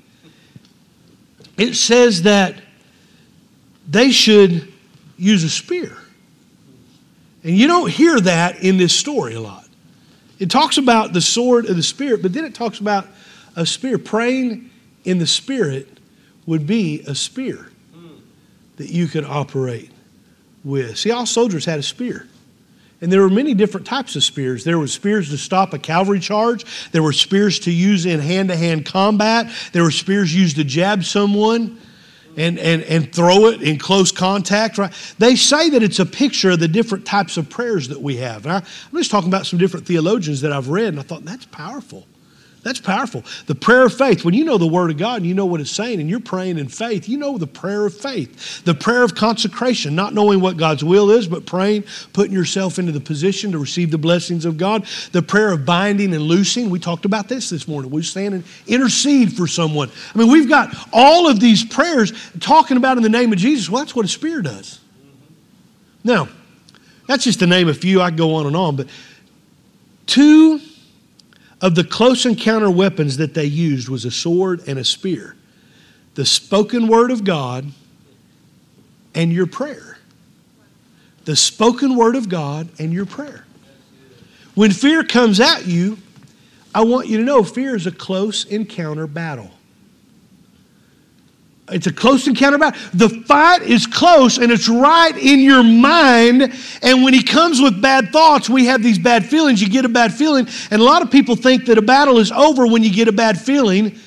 it 1.58 1.76
says 1.76 2.24
that 2.24 2.56
they 3.88 4.12
should 4.12 4.72
use 5.18 5.44
a 5.44 5.50
spear. 5.50 5.98
And 7.44 7.58
you 7.58 7.68
don't 7.68 7.90
hear 7.90 8.20
that 8.20 8.64
in 8.64 8.78
this 8.78 8.94
story 8.94 9.34
a 9.34 9.42
lot. 9.42 9.68
It 10.40 10.50
talks 10.50 10.78
about 10.78 11.14
the 11.14 11.22
sword 11.22 11.68
of 11.68 11.76
the 11.76 11.84
Spirit, 11.84 12.22
but 12.22 12.34
then 12.34 12.46
it 12.46 12.56
talks 12.56 12.80
about 12.80 13.08
a 13.56 13.66
spear. 13.66 13.98
Praying 13.98 14.70
in 15.04 15.20
the 15.20 15.28
Spirit 15.28 16.00
would 16.46 16.66
be 16.66 17.02
a 17.08 17.14
spear 17.14 17.68
that 18.78 18.90
you 18.90 19.08
could 19.08 19.26
operate 19.26 19.92
with. 20.64 20.98
See, 20.98 21.12
all 21.12 21.26
soldiers 21.26 21.66
had 21.66 21.80
a 21.80 21.84
spear. 21.84 22.28
And 23.02 23.12
there 23.12 23.22
were 23.22 23.30
many 23.30 23.56
different 23.56 23.88
types 23.88 24.16
of 24.16 24.24
spears. 24.24 24.64
There 24.64 24.78
were 24.78 24.88
spears 24.88 25.30
to 25.32 25.38
stop 25.38 25.74
a 25.74 25.80
cavalry 25.80 26.20
charge. 26.20 26.66
There 26.92 27.02
were 27.02 27.14
spears 27.14 27.60
to 27.62 27.72
use 27.72 28.06
in 28.06 28.20
hand 28.20 28.50
to 28.50 28.56
hand 28.56 28.86
combat. 28.86 29.52
There 29.74 29.82
were 29.84 29.92
spears 29.92 30.34
used 30.34 30.58
to 30.58 30.64
jab 30.64 31.04
someone 31.04 31.80
and, 32.38 32.60
and, 32.60 32.84
and 32.84 33.14
throw 33.14 33.48
it 33.48 33.64
in 33.64 33.80
close 33.80 34.12
contact. 34.12 34.78
Right? 34.78 34.94
They 35.18 35.36
say 35.36 35.72
that 35.72 35.82
it's 35.82 36.00
a 36.00 36.06
picture 36.06 36.52
of 36.52 36.60
the 36.60 36.68
different 36.68 37.06
types 37.06 37.38
of 37.38 37.50
prayers 37.50 37.88
that 37.88 38.02
we 38.02 38.18
have. 38.18 38.46
I, 38.46 38.58
I'm 38.58 38.98
just 38.98 39.10
talking 39.10 39.30
about 39.30 39.48
some 39.48 39.58
different 39.58 39.88
theologians 39.88 40.42
that 40.42 40.54
I've 40.54 40.70
read, 40.70 40.90
and 40.90 41.00
I 41.00 41.04
thought 41.04 41.26
that's 41.26 41.46
powerful. 41.46 42.06
That's 42.63 42.80
powerful. 42.80 43.24
The 43.47 43.56
prayer 43.56 43.86
of 43.86 43.97
faith, 43.97 44.24
when 44.24 44.36
you 44.36 44.45
know 44.45 44.60
the 44.60 44.67
Word 44.67 44.91
of 44.91 44.97
God 44.97 45.17
and 45.17 45.26
you 45.26 45.34
know 45.34 45.47
what 45.47 45.62
it's 45.62 45.71
saying 45.71 46.00
and 46.00 46.08
you're 46.08 46.19
praying 46.19 46.60
in 46.60 46.67
faith, 46.67 47.10
you 47.10 47.17
know 47.17 47.39
the 47.39 47.47
prayer 47.47 47.88
of 47.88 47.97
faith. 47.97 48.63
The 48.65 48.76
prayer 48.76 49.02
of 49.04 49.15
consecration, 49.15 49.95
not 49.95 50.13
knowing 50.13 50.41
what 50.41 50.58
God's 50.58 50.84
will 50.84 51.10
is, 51.10 51.28
but 51.28 51.47
praying, 51.47 51.86
putting 52.13 52.34
yourself 52.34 52.78
into 52.78 52.91
the 52.91 53.00
position 53.00 53.52
to 53.54 53.58
receive 53.58 53.89
the 53.89 53.97
blessings 53.97 54.45
of 54.45 54.58
God. 54.58 54.86
The 55.12 55.24
prayer 55.24 55.52
of 55.52 55.65
binding 55.65 56.13
and 56.13 56.21
loosing. 56.21 56.69
We 56.69 56.78
talked 56.78 57.06
about 57.06 57.28
this 57.28 57.50
this 57.50 57.67
morning. 57.67 57.89
We 57.89 58.04
stand 58.04 58.36
and 58.36 58.43
intercede 58.67 59.34
for 59.34 59.47
someone. 59.47 59.89
I 60.13 60.17
mean, 60.19 60.32
we've 60.32 60.50
got 60.50 60.76
all 60.93 61.28
of 61.28 61.39
these 61.39 61.65
prayers 61.65 62.13
talking 62.39 62.78
about 62.78 62.97
in 62.97 63.02
the 63.02 63.10
name 63.10 63.34
of 63.34 63.39
Jesus. 63.39 63.71
Well, 63.71 63.82
that's 63.84 63.95
what 63.95 64.06
a 64.06 64.10
spear 64.10 64.43
does. 64.43 64.80
Now, 66.04 66.30
that's 67.08 67.24
just 67.24 67.39
to 67.39 67.47
name 67.47 67.69
a 67.69 67.74
few. 67.74 68.02
I 68.02 68.12
could 68.12 68.19
go 68.19 68.36
on 68.36 68.45
and 68.45 68.56
on, 68.56 68.76
but 68.76 68.88
two 70.06 70.62
of 71.62 71.76
the 71.76 71.84
close 71.84 72.26
encounter 72.26 72.71
weapons 72.71 73.17
that 73.17 73.34
they 73.34 73.45
used 73.45 73.88
was 73.88 74.04
a 74.04 74.12
sword 74.12 74.63
and 74.67 74.80
a 74.80 74.84
spear. 74.84 75.36
The 76.15 76.26
spoken 76.26 76.88
word 76.88 77.12
of 77.12 77.24
God 77.24 77.71
and 79.13 79.32
your 79.32 79.45
prayer. 79.45 79.97
The 81.26 81.36
spoken 81.36 81.95
word 81.95 82.15
of 82.15 82.28
God 82.28 82.67
and 82.80 82.91
your 82.91 83.06
prayer. 83.06 83.45
When 84.56 84.71
fear 84.71 85.04
comes 85.04 85.39
at 85.39 85.67
you, 85.67 85.97
I 86.74 86.84
want 86.84 87.08
you 87.08 87.17
to 87.17 87.24
know 87.24 87.43
fear 87.43 87.76
is 87.76 87.86
a 87.86 87.91
close 87.91 88.45
encounter 88.45 89.08
battle. 89.08 89.52
It's 91.72 91.88
a 91.88 91.94
close 91.94 92.28
encounter 92.28 92.58
battle. 92.58 92.80
The 92.94 93.10
fight 93.10 93.64
is 93.64 93.88
close 93.88 94.38
and 94.38 94.52
it's 94.52 94.70
right 94.70 95.16
in 95.18 95.40
your 95.40 95.64
mind. 95.64 96.54
And 96.82 97.04
when 97.04 97.14
he 97.14 97.24
comes 97.24 97.62
with 97.62 97.82
bad 97.82 98.12
thoughts, 98.12 98.50
we 98.50 98.66
have 98.66 98.84
these 98.84 99.00
bad 99.00 99.26
feelings. 99.26 99.62
You 99.62 99.70
get 99.70 99.86
a 99.86 99.90
bad 99.90 100.14
feeling. 100.14 100.48
And 100.70 100.82
a 100.82 100.86
lot 100.86 101.02
of 101.02 101.12
people 101.12 101.36
think 101.36 101.66
that 101.66 101.78
a 101.78 101.82
battle 101.82 102.18
is 102.18 102.32
over 102.32 102.68
when 102.68 102.84
you 102.84 102.92
get 102.92 103.08
a 103.08 103.12
bad 103.12 103.40
feeling 103.40 103.98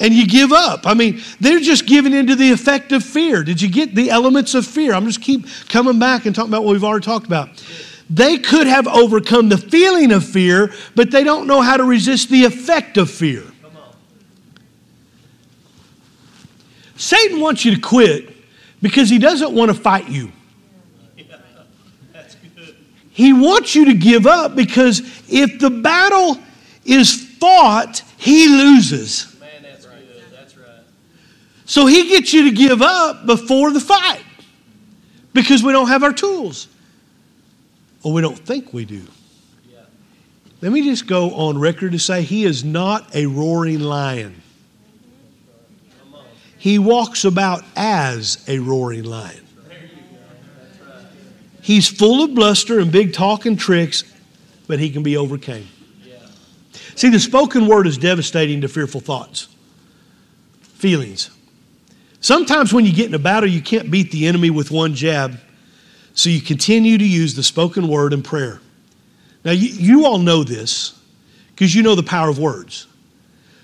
and 0.00 0.14
you 0.14 0.26
give 0.26 0.52
up. 0.52 0.86
I 0.86 0.94
mean, 0.94 1.20
they're 1.40 1.60
just 1.60 1.86
giving 1.86 2.12
into 2.12 2.34
the 2.34 2.50
effect 2.50 2.92
of 2.92 3.04
fear. 3.04 3.44
Did 3.44 3.60
you 3.60 3.70
get 3.70 3.94
the 3.94 4.10
elements 4.10 4.54
of 4.54 4.66
fear? 4.66 4.94
I'm 4.94 5.06
just 5.06 5.20
keep 5.20 5.46
coming 5.68 5.98
back 5.98 6.26
and 6.26 6.34
talking 6.34 6.50
about 6.50 6.64
what 6.64 6.72
we've 6.72 6.84
already 6.84 7.04
talked 7.04 7.26
about. 7.26 7.64
They 8.10 8.38
could 8.38 8.66
have 8.66 8.86
overcome 8.88 9.48
the 9.48 9.58
feeling 9.58 10.12
of 10.12 10.24
fear, 10.24 10.72
but 10.94 11.10
they 11.10 11.24
don't 11.24 11.46
know 11.46 11.62
how 11.62 11.76
to 11.76 11.84
resist 11.84 12.28
the 12.30 12.44
effect 12.44 12.98
of 12.98 13.10
fear. 13.10 13.44
Satan 17.02 17.40
wants 17.40 17.64
you 17.64 17.74
to 17.74 17.80
quit 17.80 18.32
because 18.80 19.10
he 19.10 19.18
doesn't 19.18 19.52
want 19.52 19.72
to 19.72 19.74
fight 19.74 20.08
you. 20.08 20.30
He 23.10 23.32
wants 23.32 23.74
you 23.74 23.86
to 23.86 23.94
give 23.94 24.24
up 24.24 24.54
because 24.54 25.00
if 25.28 25.58
the 25.58 25.68
battle 25.68 26.38
is 26.84 27.26
fought, 27.38 28.04
he 28.16 28.46
loses. 28.46 29.36
Man, 29.40 29.48
that's 29.64 29.84
right. 29.84 29.96
That's 30.30 30.56
right. 30.56 30.84
So 31.64 31.86
he 31.86 32.08
gets 32.08 32.32
you 32.32 32.44
to 32.44 32.52
give 32.52 32.80
up 32.80 33.26
before 33.26 33.72
the 33.72 33.80
fight 33.80 34.22
because 35.34 35.64
we 35.64 35.72
don't 35.72 35.88
have 35.88 36.04
our 36.04 36.12
tools. 36.12 36.68
or 38.04 38.12
we 38.12 38.22
don't 38.22 38.38
think 38.38 38.72
we 38.72 38.84
do. 38.84 39.02
Yeah. 39.68 39.80
Let 40.60 40.70
me 40.70 40.84
just 40.84 41.08
go 41.08 41.34
on 41.34 41.58
record 41.58 41.92
to 41.92 41.98
say 41.98 42.22
he 42.22 42.44
is 42.44 42.62
not 42.62 43.12
a 43.14 43.26
roaring 43.26 43.80
lion. 43.80 44.41
He 46.62 46.78
walks 46.78 47.24
about 47.24 47.64
as 47.74 48.44
a 48.46 48.60
roaring 48.60 49.02
lion. 49.02 49.44
He's 51.60 51.88
full 51.88 52.22
of 52.22 52.36
bluster 52.36 52.78
and 52.78 52.92
big 52.92 53.12
talk 53.12 53.46
and 53.46 53.58
tricks, 53.58 54.04
but 54.68 54.78
he 54.78 54.88
can 54.88 55.02
be 55.02 55.16
overcame. 55.16 55.66
See, 56.94 57.08
the 57.08 57.18
spoken 57.18 57.66
word 57.66 57.88
is 57.88 57.98
devastating 57.98 58.60
to 58.60 58.68
fearful 58.68 59.00
thoughts, 59.00 59.48
feelings. 60.62 61.30
Sometimes 62.20 62.72
when 62.72 62.84
you 62.84 62.92
get 62.92 63.06
in 63.06 63.14
a 63.14 63.18
battle, 63.18 63.48
you 63.48 63.60
can't 63.60 63.90
beat 63.90 64.12
the 64.12 64.28
enemy 64.28 64.50
with 64.50 64.70
one 64.70 64.94
jab, 64.94 65.40
so 66.14 66.30
you 66.30 66.40
continue 66.40 66.96
to 66.96 67.04
use 67.04 67.34
the 67.34 67.42
spoken 67.42 67.88
word 67.88 68.12
and 68.12 68.24
prayer. 68.24 68.60
Now, 69.44 69.50
you, 69.50 69.66
you 69.66 70.06
all 70.06 70.18
know 70.18 70.44
this 70.44 70.96
because 71.48 71.74
you 71.74 71.82
know 71.82 71.96
the 71.96 72.04
power 72.04 72.28
of 72.28 72.38
words. 72.38 72.86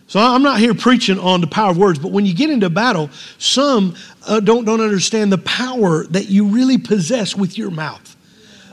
So 0.09 0.19
I'm 0.19 0.43
not 0.43 0.59
here 0.59 0.75
preaching 0.75 1.19
on 1.19 1.43
the 1.43 1.47
power 1.47 1.71
of 1.71 1.77
words, 1.77 1.99
but 1.99 2.13
when 2.13 2.25
you 2.25 2.35
get 2.35 2.49
into 2.49 2.71
battle, 2.71 3.11
some 3.37 3.95
uh, 4.27 4.41
don't, 4.41 4.65
don't 4.65 4.81
understand 4.81 5.31
the 5.31 5.39
power 5.39 6.05
that 6.07 6.29
you 6.29 6.47
really 6.47 6.79
possess 6.79 7.37
with 7.37 7.59
your 7.59 7.71
mouth. 7.71 8.17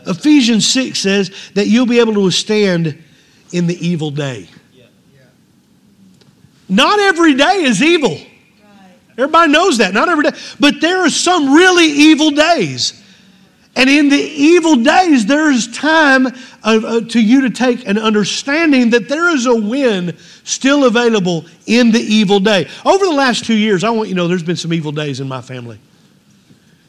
Ephesians 0.07 0.65
6 0.67 0.97
says 0.97 1.51
that 1.53 1.67
you'll 1.67 1.85
be 1.85 1.99
able 1.99 2.13
to 2.13 2.21
withstand 2.21 3.03
in 3.51 3.67
the 3.67 3.85
evil 3.85 4.11
day. 4.11 4.47
Not 6.69 6.99
every 6.99 7.35
day 7.35 7.63
is 7.63 7.83
evil. 7.83 8.17
Everybody 9.17 9.51
knows 9.51 9.77
that. 9.79 9.93
Not 9.93 10.09
every 10.09 10.23
day. 10.23 10.37
But 10.59 10.81
there 10.81 11.05
are 11.05 11.09
some 11.09 11.53
really 11.53 11.85
evil 11.85 12.31
days. 12.31 13.01
And 13.75 13.89
in 13.89 14.07
the 14.07 14.17
evil 14.17 14.77
days, 14.77 15.25
there 15.25 15.51
is 15.51 15.67
time 15.67 16.27
uh, 16.63 17.01
to 17.01 17.21
you 17.21 17.41
to 17.41 17.49
take 17.49 17.85
an 17.85 17.97
understanding 17.97 18.91
that 18.91 19.09
there 19.09 19.35
is 19.35 19.45
a 19.45 19.55
win 19.55 20.17
still 20.43 20.85
available 20.85 21.45
in 21.65 21.91
the 21.91 21.99
evil 21.99 22.39
day. 22.39 22.69
Over 22.85 23.05
the 23.05 23.11
last 23.11 23.45
two 23.45 23.55
years, 23.55 23.83
I 23.83 23.89
want 23.89 24.07
you 24.07 24.15
to 24.15 24.21
know 24.21 24.27
there's 24.29 24.43
been 24.43 24.55
some 24.55 24.71
evil 24.71 24.93
days 24.93 25.19
in 25.19 25.27
my 25.27 25.41
family. 25.41 25.77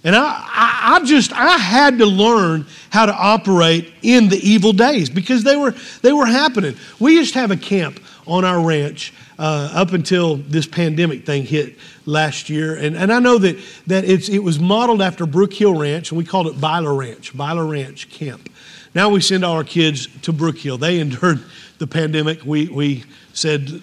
And 0.05 0.15
I, 0.15 0.23
I, 0.23 0.97
I, 0.97 1.05
just, 1.05 1.33
I 1.33 1.59
had 1.59 1.99
to 1.99 2.07
learn 2.07 2.65
how 2.91 3.07
to 3.07 3.13
operate 3.13 3.93
in 4.03 4.29
the 4.29 4.37
evil 4.37 4.73
days 4.73 5.11
because 5.11 5.43
they 5.43 5.57
were, 5.57 5.75
they 6.03 6.13
were 6.13 6.27
happening. 6.27 6.77
We 7.01 7.15
used 7.15 7.33
to 7.33 7.41
have 7.41 7.51
a 7.51 7.57
camp 7.57 7.99
on 8.29 8.45
our 8.45 8.65
ranch 8.65 9.13
uh, 9.39 9.71
up 9.75 9.93
until 9.93 10.37
this 10.37 10.67
pandemic 10.67 11.27
thing 11.27 11.45
hit 11.45 11.77
last 12.07 12.49
year. 12.49 12.77
And, 12.77 12.97
and 12.97 13.13
I 13.13 13.19
know 13.19 13.39
that, 13.39 13.59
that 13.87 14.05
it's, 14.05 14.29
it 14.29 14.39
was 14.39 14.59
modeled 14.59 15.03
after 15.03 15.27
Brook 15.27 15.53
Hill 15.53 15.75
Ranch, 15.75 16.11
and 16.11 16.19
we 16.19 16.25
called 16.25 16.47
it 16.47 16.61
Byler 16.61 16.95
Ranch, 16.95 17.37
Byler 17.37 17.67
Ranch 17.67 18.09
Camp. 18.11 18.49
Now 18.95 19.11
we 19.11 19.21
send 19.21 19.45
all 19.45 19.57
our 19.57 19.65
kids 19.65 20.09
to 20.23 20.33
Brook 20.33 20.57
Hill. 20.57 20.79
They 20.79 21.01
endured 21.01 21.45
the 21.79 21.87
pandemic. 21.87 22.45
We, 22.45 22.69
we 22.69 23.05
said, 23.35 23.83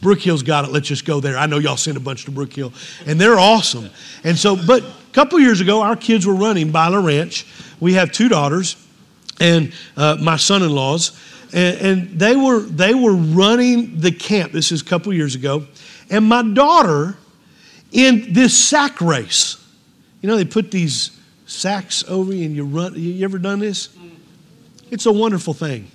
Brook 0.00 0.20
Hill's 0.20 0.42
got 0.42 0.64
it. 0.64 0.70
Let's 0.70 0.88
just 0.88 1.04
go 1.04 1.20
there. 1.20 1.36
I 1.36 1.46
know 1.46 1.58
y'all 1.58 1.76
sent 1.76 1.96
a 1.96 2.00
bunch 2.00 2.24
to 2.24 2.30
Brook 2.30 2.52
Hill, 2.52 2.72
and 3.06 3.20
they're 3.20 3.38
awesome. 3.38 3.90
And 4.24 4.38
so, 4.38 4.56
but 4.56 4.82
a 4.82 5.12
couple 5.12 5.38
years 5.40 5.60
ago, 5.60 5.82
our 5.82 5.96
kids 5.96 6.26
were 6.26 6.34
running 6.34 6.70
Byler 6.70 7.00
Ranch. 7.00 7.46
We 7.80 7.94
have 7.94 8.12
two 8.12 8.28
daughters 8.28 8.76
and 9.40 9.72
uh, 9.96 10.16
my 10.20 10.36
son-in-laws, 10.36 11.18
and, 11.52 11.78
and, 11.80 12.20
they 12.20 12.36
were 12.36 12.60
they 12.60 12.94
were 12.94 13.14
running 13.14 14.00
the 14.00 14.12
camp. 14.12 14.52
This 14.52 14.70
is 14.70 14.82
a 14.82 14.84
couple 14.84 15.12
years 15.12 15.34
ago, 15.34 15.66
and 16.10 16.24
my 16.24 16.42
daughter 16.42 17.16
in 17.92 18.32
this 18.32 18.56
sack 18.56 19.00
race. 19.00 19.56
You 20.20 20.28
know, 20.28 20.36
they 20.36 20.44
put 20.44 20.70
these 20.70 21.18
sacks 21.46 22.04
over 22.08 22.32
you 22.32 22.44
and 22.44 22.54
you 22.54 22.64
run. 22.64 22.94
You 22.94 23.24
ever 23.24 23.38
done 23.38 23.58
this? 23.60 23.88
It's 24.90 25.06
a 25.06 25.12
wonderful 25.12 25.54
thing. 25.54 25.90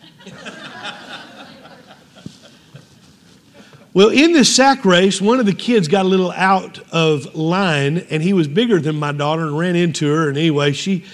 well, 3.93 4.09
in 4.09 4.33
this 4.33 4.55
sack 4.55 4.85
race, 4.85 5.21
one 5.21 5.39
of 5.39 5.45
the 5.45 5.53
kids 5.53 5.87
got 5.87 6.05
a 6.05 6.07
little 6.07 6.31
out 6.31 6.79
of 6.91 7.35
line 7.35 7.99
and 8.09 8.23
he 8.23 8.33
was 8.33 8.47
bigger 8.47 8.79
than 8.79 8.95
my 8.95 9.11
daughter 9.11 9.43
and 9.43 9.57
ran 9.57 9.75
into 9.75 10.07
her. 10.13 10.29
And 10.29 10.37
anyway, 10.37 10.71
she, 10.73 11.05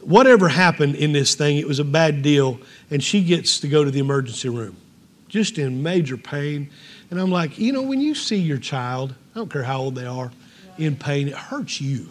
whatever 0.00 0.48
happened 0.48 0.96
in 0.96 1.12
this 1.12 1.34
thing, 1.34 1.56
it 1.56 1.66
was 1.66 1.78
a 1.78 1.84
bad 1.84 2.22
deal. 2.22 2.60
And 2.90 3.02
she 3.02 3.22
gets 3.22 3.60
to 3.60 3.68
go 3.68 3.84
to 3.84 3.90
the 3.90 3.98
emergency 3.98 4.48
room, 4.48 4.76
just 5.28 5.58
in 5.58 5.82
major 5.82 6.16
pain. 6.16 6.70
And 7.10 7.20
I'm 7.20 7.30
like, 7.30 7.58
you 7.58 7.72
know, 7.72 7.82
when 7.82 8.00
you 8.00 8.14
see 8.14 8.36
your 8.36 8.58
child, 8.58 9.14
I 9.34 9.38
don't 9.38 9.50
care 9.50 9.62
how 9.62 9.80
old 9.80 9.94
they 9.94 10.06
are, 10.06 10.30
in 10.78 10.96
pain, 10.96 11.28
it 11.28 11.34
hurts 11.34 11.80
you. 11.80 12.08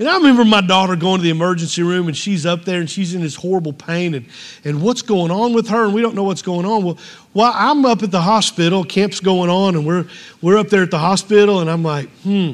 And 0.00 0.08
I 0.08 0.16
remember 0.16 0.46
my 0.46 0.62
daughter 0.62 0.96
going 0.96 1.18
to 1.18 1.22
the 1.22 1.28
emergency 1.28 1.82
room 1.82 2.08
and 2.08 2.16
she's 2.16 2.46
up 2.46 2.64
there 2.64 2.80
and 2.80 2.88
she's 2.88 3.14
in 3.14 3.20
this 3.20 3.34
horrible 3.34 3.74
pain 3.74 4.14
and, 4.14 4.24
and 4.64 4.80
what's 4.80 5.02
going 5.02 5.30
on 5.30 5.52
with 5.52 5.68
her 5.68 5.84
and 5.84 5.92
we 5.92 6.00
don't 6.00 6.14
know 6.14 6.24
what's 6.24 6.40
going 6.40 6.64
on. 6.64 6.82
Well, 6.84 6.98
while 7.34 7.52
I'm 7.54 7.84
up 7.84 8.02
at 8.02 8.10
the 8.10 8.22
hospital, 8.22 8.82
camp's 8.82 9.20
going 9.20 9.50
on 9.50 9.76
and 9.76 9.86
we're, 9.86 10.06
we're 10.40 10.56
up 10.56 10.70
there 10.70 10.82
at 10.82 10.90
the 10.90 10.98
hospital 10.98 11.60
and 11.60 11.68
I'm 11.70 11.82
like, 11.82 12.08
hmm. 12.22 12.52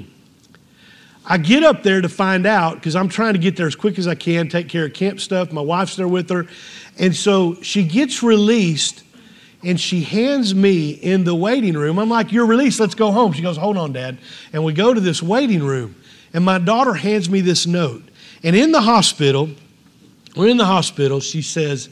I 1.25 1.39
get 1.39 1.63
up 1.63 1.85
there 1.85 2.01
to 2.01 2.09
find 2.09 2.47
out 2.47 2.75
because 2.75 2.97
I'm 2.97 3.09
trying 3.09 3.35
to 3.35 3.39
get 3.39 3.57
there 3.57 3.69
as 3.69 3.77
quick 3.77 3.97
as 4.01 4.09
I 4.09 4.17
can, 4.17 4.49
take 4.49 4.69
care 4.69 4.87
of 4.87 4.93
camp 4.93 5.21
stuff. 5.21 5.53
My 5.53 5.61
wife's 5.61 5.95
there 5.95 6.09
with 6.09 6.29
her. 6.31 6.49
And 6.99 7.15
so 7.15 7.61
she 7.63 7.85
gets 7.85 8.23
released 8.23 9.03
and 9.63 9.81
she 9.81 10.03
hands 10.03 10.55
me 10.55 10.91
in 10.91 11.25
the 11.25 11.35
waiting 11.35 11.75
room. 11.75 11.99
I'm 11.99 12.09
like, 12.09 12.33
You're 12.33 12.47
released, 12.47 12.81
let's 12.81 12.95
go 12.95 13.11
home. 13.11 13.33
She 13.33 13.43
goes, 13.43 13.57
Hold 13.57 13.77
on, 13.77 13.93
Dad. 13.93 14.19
And 14.53 14.65
we 14.65 14.73
go 14.73 14.95
to 14.95 15.01
this 15.01 15.23
waiting 15.23 15.63
room, 15.63 15.97
and 16.33 16.45
my 16.45 16.59
daughter 16.59 16.95
hands 16.95 17.29
me 17.29 17.41
this 17.41 17.67
note. 17.67 18.03
And 18.43 18.55
in 18.55 18.73
the 18.73 18.81
hospital, 18.81 19.51
we're 20.37 20.49
in 20.49 20.57
the 20.57 20.67
hospital, 20.67 21.21
she 21.21 21.43
says, 21.43 21.89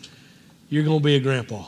You're 0.69 0.85
going 0.85 1.01
to 1.01 1.05
be 1.05 1.17
a 1.17 1.21
grandpa. 1.21 1.67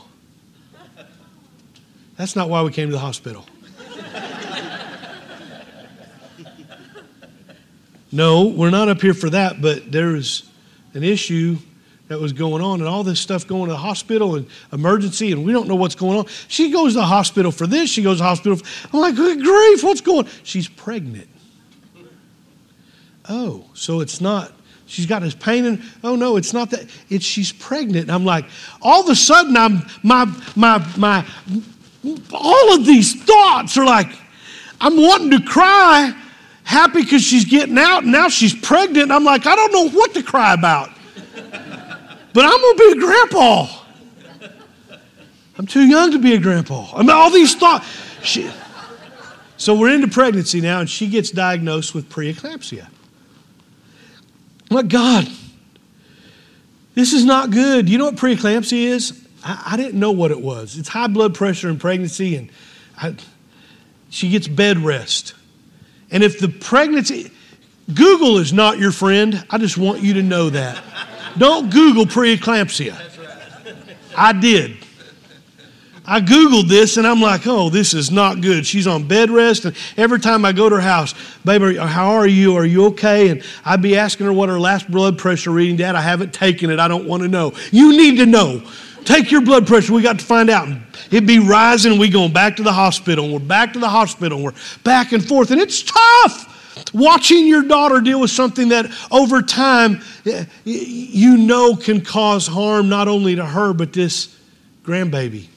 That's 2.16 2.37
not 2.37 2.49
why 2.49 2.62
we 2.62 2.70
came 2.70 2.88
to 2.88 2.92
the 2.92 2.99
hospital. 2.99 3.44
no, 8.12 8.46
we're 8.46 8.70
not 8.70 8.88
up 8.88 9.03
here 9.03 9.12
for 9.12 9.29
that, 9.31 9.61
but 9.61 9.92
there's 9.92 10.49
an 10.94 11.03
issue 11.03 11.59
that 12.08 12.20
was 12.20 12.32
going 12.32 12.62
on 12.62 12.80
and 12.80 12.88
all 12.88 13.02
this 13.02 13.20
stuff 13.20 13.46
going 13.46 13.66
to 13.66 13.72
the 13.72 13.76
hospital 13.76 14.36
and 14.36 14.46
emergency 14.72 15.32
and 15.32 15.44
we 15.44 15.52
don't 15.52 15.66
know 15.66 15.74
what's 15.74 15.94
going 15.94 16.18
on. 16.18 16.26
She 16.48 16.70
goes 16.70 16.92
to 16.92 17.00
the 17.00 17.06
hospital 17.06 17.50
for 17.50 17.66
this. 17.66 17.90
She 17.90 18.02
goes 18.02 18.18
to 18.18 18.22
the 18.22 18.28
hospital. 18.28 18.56
For, 18.56 18.64
I'm 18.92 19.00
like, 19.00 19.16
good 19.16 19.42
grief, 19.42 19.82
what's 19.82 20.00
going 20.00 20.26
on? 20.26 20.32
She's 20.44 20.68
pregnant. 20.68 21.28
Oh, 23.28 23.64
so 23.74 24.00
it's 24.00 24.20
not, 24.20 24.52
she's 24.86 25.06
got 25.06 25.22
this 25.22 25.34
pain 25.34 25.64
and, 25.64 25.82
oh 26.04 26.14
no, 26.14 26.36
it's 26.36 26.52
not 26.52 26.70
that, 26.70 26.88
it's 27.08 27.24
she's 27.24 27.50
pregnant. 27.50 28.02
And 28.02 28.12
I'm 28.12 28.24
like, 28.24 28.44
all 28.80 29.02
of 29.02 29.08
a 29.08 29.16
sudden 29.16 29.56
I'm, 29.56 29.82
my, 30.04 30.26
my, 30.54 30.86
my, 30.96 31.26
all 32.32 32.74
of 32.74 32.86
these 32.86 33.20
thoughts 33.24 33.76
are 33.76 33.84
like, 33.84 34.12
I'm 34.80 34.96
wanting 34.96 35.32
to 35.32 35.40
cry, 35.44 36.14
happy 36.62 37.02
because 37.02 37.22
she's 37.22 37.46
getting 37.46 37.78
out 37.78 38.04
and 38.04 38.12
now 38.12 38.28
she's 38.28 38.54
pregnant. 38.54 39.10
I'm 39.10 39.24
like, 39.24 39.44
I 39.46 39.56
don't 39.56 39.72
know 39.72 39.88
what 39.88 40.14
to 40.14 40.22
cry 40.22 40.54
about 40.54 40.90
but 42.37 42.44
I'm 42.44 42.61
going 42.61 42.77
to 42.77 42.85
be 42.85 42.99
a 42.99 43.07
grandpa. 43.07 43.66
I'm 45.59 45.66
too 45.66 45.87
young 45.87 46.11
to 46.11 46.18
be 46.18 46.35
a 46.35 46.38
grandpa. 46.38 46.87
I 46.94 46.99
mean, 46.99 47.09
all 47.09 47.31
these 47.31 47.55
thoughts. 47.55 47.88
She, 48.22 48.51
so 49.57 49.75
we're 49.75 49.94
into 49.94 50.09
pregnancy 50.09 50.61
now, 50.61 50.81
and 50.81 50.90
she 50.90 51.07
gets 51.09 51.31
diagnosed 51.31 51.94
with 51.94 52.11
preeclampsia. 52.11 52.88
My 54.70 54.83
God, 54.83 55.27
this 56.94 57.14
is 57.14 57.25
not 57.25 57.53
good. 57.53 57.88
You 57.88 57.96
know 57.96 58.05
what 58.05 58.16
preeclampsia 58.16 58.85
is? 58.85 59.27
I, 59.42 59.70
I 59.70 59.77
didn't 59.79 59.99
know 59.99 60.12
what 60.12 60.31
it 60.31 60.42
was. 60.42 60.77
It's 60.77 60.90
high 60.90 61.07
blood 61.07 61.35
pressure 61.35 61.70
in 61.70 61.79
pregnancy, 61.79 62.37
and 62.37 62.51
I, 62.99 63.16
she 64.11 64.29
gets 64.29 64.46
bed 64.46 64.77
rest. 64.77 65.33
And 66.11 66.22
if 66.22 66.38
the 66.38 66.49
pregnancy, 66.49 67.31
Google 67.94 68.37
is 68.37 68.53
not 68.53 68.78
your 68.78 68.93
friend. 68.93 69.43
I 69.49 69.57
just 69.57 69.78
want 69.78 70.03
you 70.03 70.12
to 70.12 70.22
know 70.22 70.51
that. 70.51 70.82
Don't 71.39 71.70
Google 71.70 72.07
preeclampsia. 72.07 73.01
I 74.16 74.32
did. 74.32 74.78
I 76.09 76.20
Googled 76.20 76.68
this 76.68 76.97
and 76.97 77.07
I'm 77.07 77.20
like, 77.20 77.47
oh, 77.47 77.68
this 77.68 77.93
is 77.93 78.12
not 78.12 78.41
good. 78.41 78.64
She's 78.64 78.87
on 78.87 79.09
bed 79.09 79.28
rest. 79.28 79.64
And 79.64 79.76
every 79.97 80.20
time 80.20 80.45
I 80.45 80.53
go 80.53 80.68
to 80.68 80.76
her 80.76 80.80
house, 80.80 81.14
baby, 81.45 81.76
how 81.76 82.12
are 82.12 82.28
you? 82.28 82.55
Are 82.55 82.64
you 82.64 82.87
okay? 82.87 83.30
And 83.30 83.43
I'd 83.64 83.82
be 83.82 83.97
asking 83.97 84.26
her 84.26 84.32
what 84.32 84.49
her 84.49 84.61
last 84.61 84.89
blood 84.89 85.18
pressure 85.18 85.51
reading, 85.51 85.76
Dad. 85.76 85.97
I 85.97 86.01
haven't 86.01 86.32
taken 86.32 86.70
it. 86.70 86.78
I 86.78 86.87
don't 86.87 87.07
want 87.07 87.24
to 87.24 87.28
know. 87.28 87.55
You 87.72 87.97
need 87.97 88.18
to 88.18 88.26
know. 88.26 88.62
Take 89.05 89.32
your 89.32 89.41
blood 89.41 89.66
pressure. 89.66 89.93
We 89.93 90.03
got 90.03 90.20
to 90.20 90.24
find 90.24 90.49
out. 90.49 90.68
It'd 91.11 91.26
be 91.26 91.41
rising. 91.41 91.99
We 91.99 92.09
going 92.09 92.32
back 92.32 92.57
to 92.57 92.62
the 92.62 92.72
hospital. 92.72 93.32
We're 93.32 93.41
back 93.41 93.72
to 93.72 93.80
the 93.80 93.89
hospital. 93.89 94.43
We're 94.43 94.55
back 94.84 95.12
and 95.12 95.26
forth. 95.26 95.51
And 95.51 95.61
it's 95.61 95.82
tough 95.82 96.55
watching 96.93 97.47
your 97.47 97.62
daughter 97.62 98.01
deal 98.01 98.20
with 98.20 98.30
something 98.30 98.68
that 98.68 98.87
over 99.11 99.43
time 99.43 100.01
eh, 100.24 100.45
you 100.64 101.37
know 101.37 101.76
can 101.76 102.01
cause 102.01 102.47
harm 102.47 102.89
not 102.89 103.09
only 103.09 103.37
to 103.37 103.45
her, 103.45 103.72
but 103.72 103.93
this 103.93 104.37
grandbaby. 104.84 105.49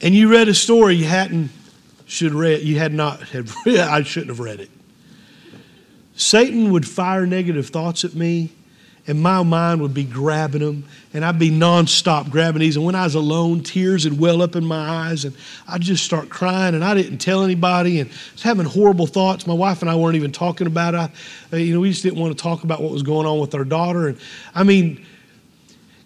And 0.00 0.14
you 0.14 0.30
read 0.30 0.48
a 0.48 0.54
story 0.54 0.94
you 0.94 1.06
hadn't 1.06 1.50
should 2.06 2.32
read, 2.32 2.62
you 2.62 2.78
had 2.78 2.92
not 2.92 3.22
read, 3.66 3.78
I 3.78 4.02
shouldn't 4.02 4.30
have 4.30 4.40
read 4.40 4.60
it. 4.60 4.70
Satan 6.16 6.72
would 6.72 6.86
fire 6.86 7.26
negative 7.26 7.68
thoughts 7.68 8.04
at 8.04 8.14
me, 8.14 8.50
and 9.08 9.20
my 9.20 9.42
mind 9.42 9.80
would 9.80 9.94
be 9.94 10.04
grabbing 10.04 10.60
them, 10.60 10.84
and 11.14 11.24
I'd 11.24 11.38
be 11.38 11.50
nonstop 11.50 12.30
grabbing 12.30 12.60
these. 12.60 12.76
And 12.76 12.84
when 12.84 12.94
I 12.94 13.04
was 13.04 13.14
alone, 13.14 13.62
tears 13.62 14.04
would 14.04 14.20
well 14.20 14.42
up 14.42 14.54
in 14.54 14.64
my 14.64 15.08
eyes, 15.08 15.24
and 15.24 15.34
I'd 15.66 15.80
just 15.80 16.04
start 16.04 16.28
crying, 16.28 16.74
and 16.74 16.84
I 16.84 16.94
didn't 16.94 17.16
tell 17.16 17.42
anybody, 17.42 18.00
and 18.00 18.10
I 18.10 18.32
was 18.34 18.42
having 18.42 18.66
horrible 18.66 19.06
thoughts. 19.06 19.46
My 19.46 19.54
wife 19.54 19.80
and 19.80 19.90
I 19.90 19.96
weren't 19.96 20.16
even 20.16 20.30
talking 20.30 20.66
about 20.66 20.94
it. 20.94 20.98
I, 20.98 21.10
uh, 21.54 21.56
you 21.56 21.72
know, 21.72 21.80
we 21.80 21.88
just 21.88 22.02
didn't 22.02 22.20
want 22.20 22.36
to 22.36 22.42
talk 22.42 22.64
about 22.64 22.82
what 22.82 22.92
was 22.92 23.02
going 23.02 23.26
on 23.26 23.40
with 23.40 23.54
our 23.54 23.64
daughter. 23.64 24.08
And 24.08 24.18
I 24.54 24.62
mean, 24.62 25.04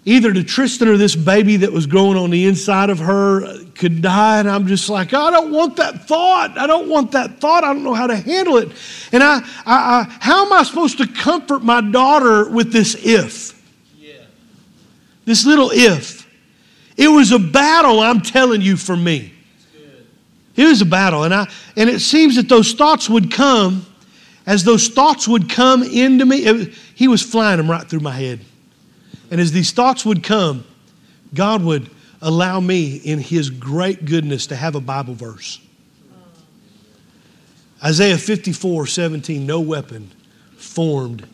either 0.04 0.32
to 0.32 0.44
Tristan 0.44 0.86
or 0.86 0.96
this 0.96 1.16
baby 1.16 1.56
that 1.56 1.72
was 1.72 1.86
growing 1.86 2.16
on 2.16 2.30
the 2.30 2.46
inside 2.46 2.88
of 2.88 3.00
her 3.00 3.61
could 3.74 4.02
die. 4.02 4.38
And 4.38 4.48
I'm 4.48 4.66
just 4.66 4.88
like, 4.88 5.14
I 5.14 5.30
don't 5.30 5.50
want 5.50 5.76
that 5.76 6.06
thought. 6.06 6.56
I 6.58 6.66
don't 6.66 6.88
want 6.88 7.12
that 7.12 7.40
thought. 7.40 7.64
I 7.64 7.72
don't 7.72 7.84
know 7.84 7.94
how 7.94 8.06
to 8.06 8.16
handle 8.16 8.56
it. 8.58 8.70
And 9.12 9.22
I, 9.22 9.38
I, 9.66 10.06
I 10.10 10.16
how 10.20 10.46
am 10.46 10.52
I 10.52 10.62
supposed 10.62 10.98
to 10.98 11.06
comfort 11.06 11.62
my 11.62 11.80
daughter 11.80 12.48
with 12.48 12.72
this 12.72 12.94
if? 12.94 13.60
Yeah. 13.98 14.14
This 15.24 15.46
little 15.46 15.70
if. 15.72 16.22
It 16.96 17.08
was 17.08 17.32
a 17.32 17.38
battle, 17.38 18.00
I'm 18.00 18.20
telling 18.20 18.60
you, 18.60 18.76
for 18.76 18.96
me. 18.96 19.32
It 20.54 20.64
was 20.64 20.82
a 20.82 20.86
battle. 20.86 21.24
And, 21.24 21.32
I, 21.32 21.48
and 21.76 21.88
it 21.88 22.00
seems 22.00 22.36
that 22.36 22.48
those 22.48 22.74
thoughts 22.74 23.08
would 23.08 23.32
come, 23.32 23.86
as 24.46 24.64
those 24.64 24.88
thoughts 24.88 25.26
would 25.26 25.48
come 25.48 25.82
into 25.82 26.26
me, 26.26 26.38
it, 26.38 26.74
he 26.94 27.08
was 27.08 27.22
flying 27.22 27.56
them 27.56 27.70
right 27.70 27.88
through 27.88 28.00
my 28.00 28.12
head. 28.12 28.40
And 29.30 29.40
as 29.40 29.52
these 29.52 29.72
thoughts 29.72 30.04
would 30.04 30.22
come, 30.22 30.64
God 31.32 31.62
would 31.64 31.90
allow 32.22 32.60
me, 32.60 32.96
in 32.96 33.18
His 33.18 33.50
great 33.50 34.04
goodness, 34.04 34.46
to 34.46 34.56
have 34.56 34.74
a 34.74 34.80
Bible 34.80 35.14
verse. 35.14 35.60
Isaiah 37.84 38.16
54 38.16 38.86
17, 38.86 39.44
no 39.44 39.60
weapon 39.60 40.10
formed 40.56 41.26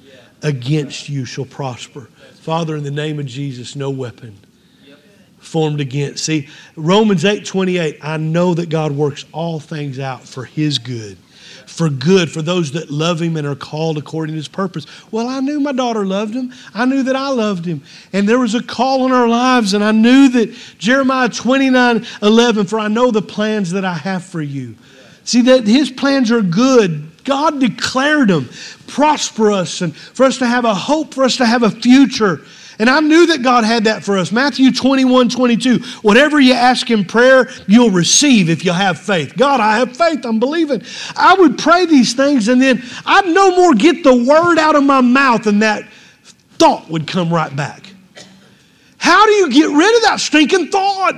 against 0.43 1.09
you 1.09 1.25
shall 1.25 1.45
prosper. 1.45 2.09
Father, 2.41 2.75
in 2.75 2.83
the 2.83 2.91
name 2.91 3.19
of 3.19 3.27
Jesus, 3.27 3.77
no 3.77 3.91
weapon 3.91 4.39
formed 5.39 5.81
against. 5.81 6.25
See, 6.25 6.49
Romans 6.75 7.25
8 7.25 7.45
28, 7.45 7.99
I 8.03 8.17
know 8.17 8.55
that 8.55 8.71
God 8.71 8.93
works 8.93 9.25
all 9.33 9.61
things 9.61 9.99
out 9.99 10.27
for 10.27 10.45
His 10.45 10.79
good 10.79 11.19
for 11.79 11.89
good 11.89 12.29
for 12.29 12.43
those 12.43 12.73
that 12.73 12.91
love 12.91 13.23
him 13.23 13.37
and 13.37 13.47
are 13.47 13.55
called 13.55 13.97
according 13.99 14.33
to 14.33 14.37
his 14.37 14.49
purpose. 14.49 14.85
Well, 15.13 15.29
I 15.29 15.39
knew 15.39 15.61
my 15.61 15.71
daughter 15.71 16.05
loved 16.05 16.35
him. 16.35 16.53
I 16.75 16.85
knew 16.85 17.05
that 17.05 17.15
I 17.15 17.29
loved 17.29 17.65
him. 17.65 17.83
And 18.13 18.29
there 18.29 18.41
was 18.41 18.57
a 18.57 18.63
call 18.63 19.07
in 19.07 19.13
our 19.13 19.29
lives, 19.29 19.75
and 19.75 19.85
I 19.85 19.93
knew 19.93 20.29
that 20.31 20.53
Jeremiah 20.79 21.29
29 21.29 22.05
11, 22.21 22.67
for 22.67 22.81
I 22.81 22.89
know 22.89 23.13
the 23.13 23.23
plans 23.23 23.71
that 23.71 23.85
I 23.85 23.95
have 23.95 24.25
for 24.25 24.43
you. 24.43 24.75
See, 25.23 25.43
that 25.43 25.69
his 25.69 25.91
plans 25.91 26.33
are 26.33 26.43
good. 26.43 27.09
God 27.25 27.61
declared 27.61 28.29
them 28.29 28.49
prosperous 28.89 29.81
and 29.81 29.95
for 29.95 30.25
us 30.25 30.39
to 30.39 30.47
have 30.47 30.65
a 30.65 30.75
hope, 30.75 31.15
for 31.15 31.23
us 31.23 31.37
to 31.37 31.47
have 31.47 31.63
a 31.63 31.71
future. 31.71 32.41
And 32.79 32.89
I 32.89 33.01
knew 33.01 33.27
that 33.27 33.43
God 33.43 33.65
had 33.65 33.85
that 33.85 34.05
for 34.05 34.17
us. 34.19 34.31
Matthew 34.31 34.73
21, 34.73 35.31
22. 35.31 35.79
Whatever 36.03 36.39
you 36.39 36.53
ask 36.53 36.91
in 36.91 37.05
prayer, 37.05 37.49
you'll 37.67 37.91
receive 37.91 38.49
if 38.49 38.65
you 38.65 38.73
have 38.73 39.01
faith. 39.01 39.37
God, 39.37 39.61
I 39.61 39.79
have 39.79 39.97
faith. 39.97 40.25
I'm 40.25 40.39
believing. 40.39 40.83
I 41.17 41.35
would 41.35 41.59
pray 41.59 41.87
these 41.87 42.15
things 42.15 42.47
and 42.47 42.63
then 42.63 42.83
I'd 43.05 43.27
no 43.27 43.57
more 43.57 43.75
get 43.75 44.05
the 44.05 44.15
word 44.15 44.59
out 44.59 44.77
of 44.77 44.85
my 44.85 45.01
mouth 45.01 45.47
and 45.47 45.63
that 45.63 45.89
thought 46.59 46.89
would 46.89 47.07
come 47.07 47.33
right 47.33 47.55
back. 47.55 47.93
How 48.99 49.27
do 49.27 49.33
you 49.33 49.51
get 49.51 49.71
rid 49.71 49.97
of 49.97 50.03
that 50.03 50.21
stinking 50.21 50.69
thought? 50.69 51.15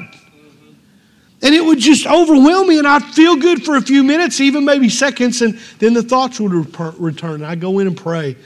And 1.42 1.54
it 1.54 1.64
would 1.64 1.78
just 1.78 2.06
overwhelm 2.06 2.68
me, 2.68 2.78
and 2.78 2.86
I'd 2.86 3.02
feel 3.02 3.34
good 3.34 3.64
for 3.64 3.76
a 3.76 3.80
few 3.80 4.04
minutes, 4.04 4.42
even 4.42 4.62
maybe 4.66 4.90
seconds, 4.90 5.40
and 5.40 5.58
then 5.78 5.94
the 5.94 6.02
thoughts 6.02 6.38
would 6.38 6.52
return. 7.00 7.42
I'd 7.42 7.60
go 7.60 7.78
in 7.78 7.86
and 7.86 7.96
pray 7.96 8.36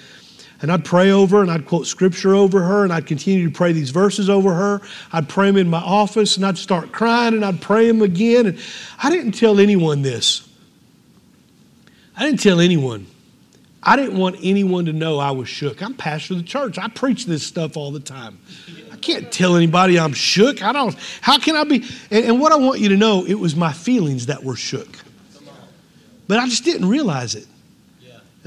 and 0.65 0.73
I'd 0.73 0.83
pray 0.83 1.11
over 1.11 1.43
and 1.43 1.51
I'd 1.51 1.67
quote 1.67 1.87
scripture 1.87 2.35
over 2.35 2.62
her 2.62 2.85
and 2.85 2.93
I'd 2.93 3.07
continue 3.07 3.47
to 3.47 3.55
pray 3.55 3.73
these 3.73 3.91
verses 3.91 4.31
over 4.31 4.55
her. 4.55 4.81
I'd 5.12 5.29
pray 5.29 5.49
them 5.49 5.59
in 5.59 5.69
my 5.69 5.83
office 5.83 6.39
and 6.39 6.47
I'd 6.47 6.57
start 6.57 6.91
crying 6.91 7.35
and 7.35 7.45
I'd 7.45 7.61
pray 7.61 7.87
them 7.87 8.01
again. 8.01 8.47
And 8.47 8.59
I 9.03 9.11
didn't 9.11 9.33
tell 9.33 9.61
anyone 9.61 10.01
this. 10.01 10.49
I 12.17 12.25
didn't 12.25 12.41
tell 12.41 12.61
anyone. 12.61 13.07
I 13.83 13.97
didn't 13.97 14.17
want 14.17 14.37
anyone 14.43 14.87
to 14.87 14.95
know 14.95 15.19
I 15.19 15.33
was 15.33 15.51
shook. 15.51 15.83
I'm 15.83 15.93
pastor 15.93 16.33
of 16.33 16.39
the 16.39 16.47
church. 16.47 16.79
I 16.79 16.89
preach 16.89 17.27
this 17.27 17.47
stuff 17.47 17.77
all 17.77 17.91
the 17.91 18.01
time. 18.01 18.39
I 18.91 18.97
can't 18.97 19.31
tell 19.31 19.57
anybody 19.57 19.99
I'm 19.99 20.15
shook. 20.15 20.62
I 20.62 20.73
don't. 20.73 20.97
How 21.21 21.37
can 21.37 21.57
I 21.57 21.65
be? 21.65 21.85
And, 22.11 22.25
and 22.25 22.41
what 22.41 22.53
I 22.53 22.57
want 22.57 22.81
you 22.81 22.89
to 22.89 22.97
know, 22.97 23.27
it 23.27 23.35
was 23.35 23.55
my 23.55 23.75
feelings 23.75 24.25
that 24.27 24.43
were 24.43 24.57
shook. 24.57 24.97
But 26.27 26.39
I 26.39 26.49
just 26.49 26.65
didn't 26.65 26.89
realize 26.89 27.35
it. 27.35 27.49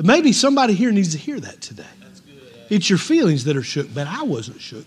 Maybe 0.04 0.32
somebody 0.32 0.74
here 0.74 0.92
needs 0.92 1.12
to 1.12 1.20
hear 1.20 1.40
that 1.40 1.62
today. 1.62 1.86
It's 2.70 2.90
your 2.90 3.00
feelings 3.00 3.44
that 3.46 3.56
are 3.56 3.64
shook, 3.64 3.94
but 3.94 4.08
I 4.08 4.24
wasn't 4.24 4.62
shook. 4.62 4.86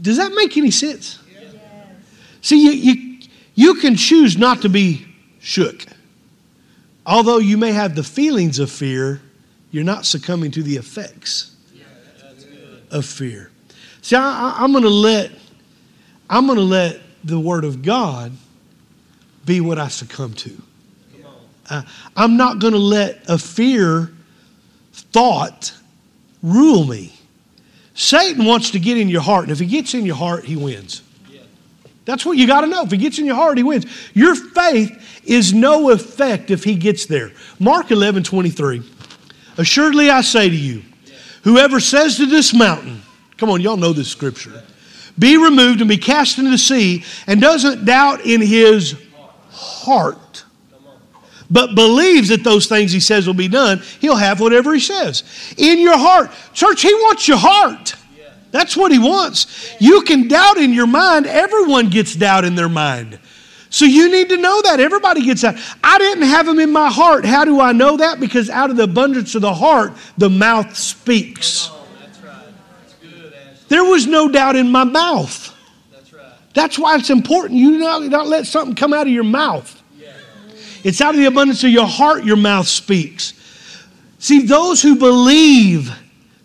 Does 0.00 0.16
that 0.16 0.32
make 0.34 0.56
any 0.56 0.70
sense? 0.70 1.18
Yes. 1.30 1.54
See, 2.40 2.64
you, 2.64 2.70
you, 2.70 3.18
you 3.54 3.74
can 3.74 3.94
choose 3.96 4.36
not 4.36 4.62
to 4.62 4.68
be 4.68 5.06
shook. 5.40 5.84
Although 7.04 7.38
you 7.38 7.58
may 7.58 7.72
have 7.72 7.94
the 7.94 8.02
feelings 8.02 8.58
of 8.58 8.70
fear, 8.70 9.20
you're 9.70 9.84
not 9.84 10.06
succumbing 10.06 10.52
to 10.52 10.62
the 10.62 10.76
effects 10.76 11.54
of 12.90 13.04
fear. 13.04 13.50
See, 14.02 14.16
I, 14.16 14.62
am 14.62 14.72
going 14.72 14.84
to 14.84 14.90
let 14.90 15.30
I'm 16.28 16.46
going 16.46 16.58
to 16.58 16.64
let 16.64 17.00
the 17.24 17.38
Word 17.38 17.64
of 17.64 17.82
God 17.82 18.32
be 19.44 19.60
what 19.60 19.78
I 19.78 19.88
succumb 19.88 20.34
to. 20.34 20.62
Uh, 21.68 21.82
I'm 22.16 22.36
not 22.36 22.58
going 22.58 22.72
to 22.72 22.78
let 22.78 23.28
a 23.28 23.38
fear 23.38 24.12
thought 25.12 25.72
rule 26.42 26.84
me. 26.84 27.12
Satan 27.94 28.44
wants 28.44 28.70
to 28.70 28.80
get 28.80 28.96
in 28.96 29.08
your 29.08 29.20
heart, 29.20 29.44
and 29.44 29.52
if 29.52 29.58
he 29.58 29.66
gets 29.66 29.94
in 29.94 30.06
your 30.06 30.16
heart, 30.16 30.44
he 30.44 30.56
wins. 30.56 31.02
That's 32.04 32.26
what 32.26 32.36
you 32.36 32.46
got 32.46 32.62
to 32.62 32.66
know. 32.66 32.82
If 32.82 32.90
he 32.90 32.96
gets 32.96 33.18
in 33.18 33.26
your 33.26 33.36
heart, 33.36 33.56
he 33.56 33.62
wins. 33.62 33.86
Your 34.14 34.34
faith 34.34 35.22
is 35.24 35.52
no 35.52 35.90
effect 35.90 36.50
if 36.50 36.64
he 36.64 36.74
gets 36.74 37.06
there. 37.06 37.32
Mark 37.60 37.90
11, 37.90 38.24
23. 38.24 38.82
Assuredly, 39.56 40.10
I 40.10 40.22
say 40.22 40.48
to 40.48 40.56
you, 40.56 40.82
whoever 41.44 41.78
says 41.78 42.16
to 42.16 42.26
this 42.26 42.52
mountain, 42.52 43.02
come 43.36 43.50
on, 43.50 43.60
y'all 43.60 43.76
know 43.76 43.92
this 43.92 44.08
scripture, 44.08 44.64
be 45.18 45.36
removed 45.36 45.80
and 45.80 45.88
be 45.88 45.98
cast 45.98 46.38
into 46.38 46.50
the 46.50 46.58
sea, 46.58 47.04
and 47.26 47.40
doesn't 47.40 47.84
doubt 47.84 48.22
in 48.22 48.40
his 48.40 48.96
heart, 49.50 50.44
but 51.52 51.74
believes 51.74 52.30
that 52.30 52.42
those 52.42 52.66
things 52.66 52.90
he 52.90 53.00
says 53.00 53.26
will 53.26 53.34
be 53.34 53.46
done, 53.46 53.82
he'll 54.00 54.16
have 54.16 54.40
whatever 54.40 54.72
he 54.72 54.80
says. 54.80 55.22
In 55.58 55.78
your 55.78 55.98
heart. 55.98 56.30
Church, 56.54 56.80
he 56.80 56.92
wants 56.94 57.28
your 57.28 57.36
heart. 57.36 57.94
That's 58.50 58.76
what 58.76 58.90
he 58.90 58.98
wants. 58.98 59.74
You 59.78 60.02
can 60.02 60.28
doubt 60.28 60.56
in 60.56 60.72
your 60.72 60.86
mind. 60.86 61.26
Everyone 61.26 61.90
gets 61.90 62.14
doubt 62.14 62.44
in 62.44 62.54
their 62.54 62.68
mind. 62.68 63.18
So 63.68 63.84
you 63.84 64.10
need 64.10 64.30
to 64.30 64.36
know 64.38 64.62
that. 64.62 64.80
Everybody 64.80 65.24
gets 65.24 65.42
that. 65.42 65.58
I 65.84 65.98
didn't 65.98 66.24
have 66.24 66.46
them 66.46 66.58
in 66.58 66.72
my 66.72 66.90
heart. 66.90 67.24
How 67.24 67.44
do 67.44 67.60
I 67.60 67.72
know 67.72 67.98
that? 67.98 68.18
Because 68.18 68.50
out 68.50 68.70
of 68.70 68.76
the 68.76 68.84
abundance 68.84 69.34
of 69.34 69.42
the 69.42 69.54
heart, 69.54 69.92
the 70.18 70.30
mouth 70.30 70.76
speaks. 70.76 71.70
There 73.68 73.84
was 73.84 74.06
no 74.06 74.28
doubt 74.28 74.56
in 74.56 74.70
my 74.70 74.84
mouth. 74.84 75.54
That's 76.54 76.78
why 76.78 76.96
it's 76.96 77.08
important. 77.08 77.58
You 77.58 77.78
not, 77.78 78.02
not 78.02 78.26
let 78.26 78.46
something 78.46 78.74
come 78.74 78.92
out 78.92 79.06
of 79.06 79.12
your 79.12 79.24
mouth. 79.24 79.81
It's 80.84 81.00
out 81.00 81.14
of 81.14 81.20
the 81.20 81.26
abundance 81.26 81.62
of 81.64 81.70
your 81.70 81.86
heart 81.86 82.24
your 82.24 82.36
mouth 82.36 82.66
speaks. 82.66 83.34
See, 84.18 84.42
those 84.42 84.82
who 84.82 84.96
believe 84.96 85.92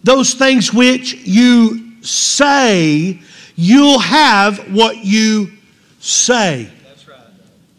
those 0.03 0.33
things 0.33 0.73
which 0.73 1.15
you 1.25 2.01
say, 2.01 3.19
you'll 3.55 3.99
have 3.99 4.73
what 4.73 5.03
you 5.03 5.51
say, 5.99 6.69
right. 7.07 7.19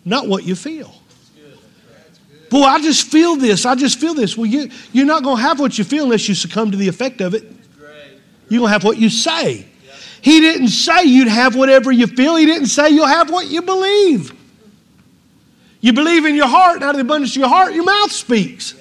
not 0.05 0.29
what 0.29 0.45
you 0.45 0.55
feel. 0.55 0.95
Boy, 2.51 2.63
I 2.63 2.81
just 2.81 3.11
feel 3.11 3.37
this. 3.37 3.67
I 3.67 3.75
just 3.75 4.01
feel 4.01 4.15
this. 4.15 4.37
Well, 4.37 4.47
you, 4.47 4.71
you're 4.93 5.07
not 5.07 5.23
going 5.23 5.37
to 5.37 5.43
have 5.43 5.61
what 5.61 5.77
you 5.77 5.85
feel 5.85 6.05
unless 6.05 6.29
you 6.29 6.35
succumb 6.35 6.71
to 6.71 6.77
the 6.77 6.89
effect 6.89 7.21
of 7.21 7.35
it. 7.35 7.45
You're 8.49 8.61
going 8.61 8.69
to 8.69 8.73
have 8.73 8.85
what 8.85 8.97
you 8.97 9.11
say. 9.11 9.67
He 10.23 10.41
didn't 10.41 10.69
say 10.69 11.05
you'd 11.05 11.29
have 11.29 11.55
whatever 11.55 11.93
you 11.93 12.07
feel, 12.07 12.37
He 12.37 12.47
didn't 12.47 12.69
say 12.69 12.91
you'll 12.91 13.07
have 13.07 13.31
what 13.31 13.47
you 13.49 13.63
believe. 13.63 14.33
You 15.81 15.93
believe 15.93 16.25
in 16.25 16.35
your 16.35 16.49
heart, 16.49 16.77
and 16.77 16.85
out 16.85 16.91
of 16.91 16.97
the 16.97 17.03
abundance 17.03 17.33
of 17.33 17.41
your 17.41 17.49
heart, 17.49 17.75
your 17.75 17.85
mouth 17.85 18.11
speaks. 18.11 18.75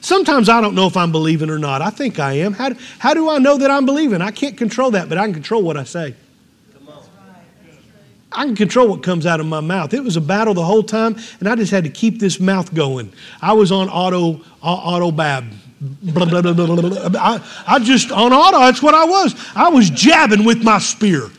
Sometimes 0.00 0.48
I 0.48 0.60
don't 0.60 0.74
know 0.74 0.86
if 0.86 0.96
I'm 0.96 1.12
believing 1.12 1.48
or 1.48 1.58
not. 1.58 1.80
I 1.80 1.90
think 1.90 2.18
I 2.18 2.34
am. 2.34 2.52
How 2.52 2.68
do, 2.70 2.76
how 2.98 3.14
do 3.14 3.30
I 3.30 3.38
know 3.38 3.56
that 3.56 3.70
I'm 3.70 3.86
believing? 3.86 4.20
I 4.20 4.32
can't 4.32 4.56
control 4.56 4.90
that, 4.90 5.08
but 5.08 5.16
I 5.16 5.24
can 5.24 5.32
control 5.32 5.62
what 5.62 5.76
I 5.76 5.84
say. 5.84 6.14
I 8.30 8.44
can 8.44 8.56
control 8.56 8.88
what 8.88 9.02
comes 9.02 9.26
out 9.26 9.38
of 9.38 9.46
my 9.46 9.60
mouth. 9.60 9.94
It 9.94 10.02
was 10.02 10.16
a 10.16 10.20
battle 10.20 10.54
the 10.54 10.64
whole 10.64 10.82
time, 10.82 11.16
and 11.38 11.48
I 11.48 11.54
just 11.54 11.70
had 11.70 11.84
to 11.84 11.90
keep 11.90 12.18
this 12.18 12.40
mouth 12.40 12.74
going. 12.74 13.12
I 13.40 13.52
was 13.52 13.70
on 13.70 13.88
auto 13.88 14.42
auto 14.60 15.12
bab. 15.12 15.44
Blah, 15.80 16.24
blah, 16.24 16.52
blah, 16.52 17.20
I, 17.20 17.40
I 17.66 17.78
just 17.78 18.10
on 18.10 18.32
auto. 18.32 18.58
That's 18.58 18.82
what 18.82 18.94
I 18.94 19.04
was. 19.04 19.34
I 19.54 19.68
was 19.68 19.90
jabbing 19.90 20.44
with 20.44 20.64
my 20.64 20.78
spear. 20.78 21.30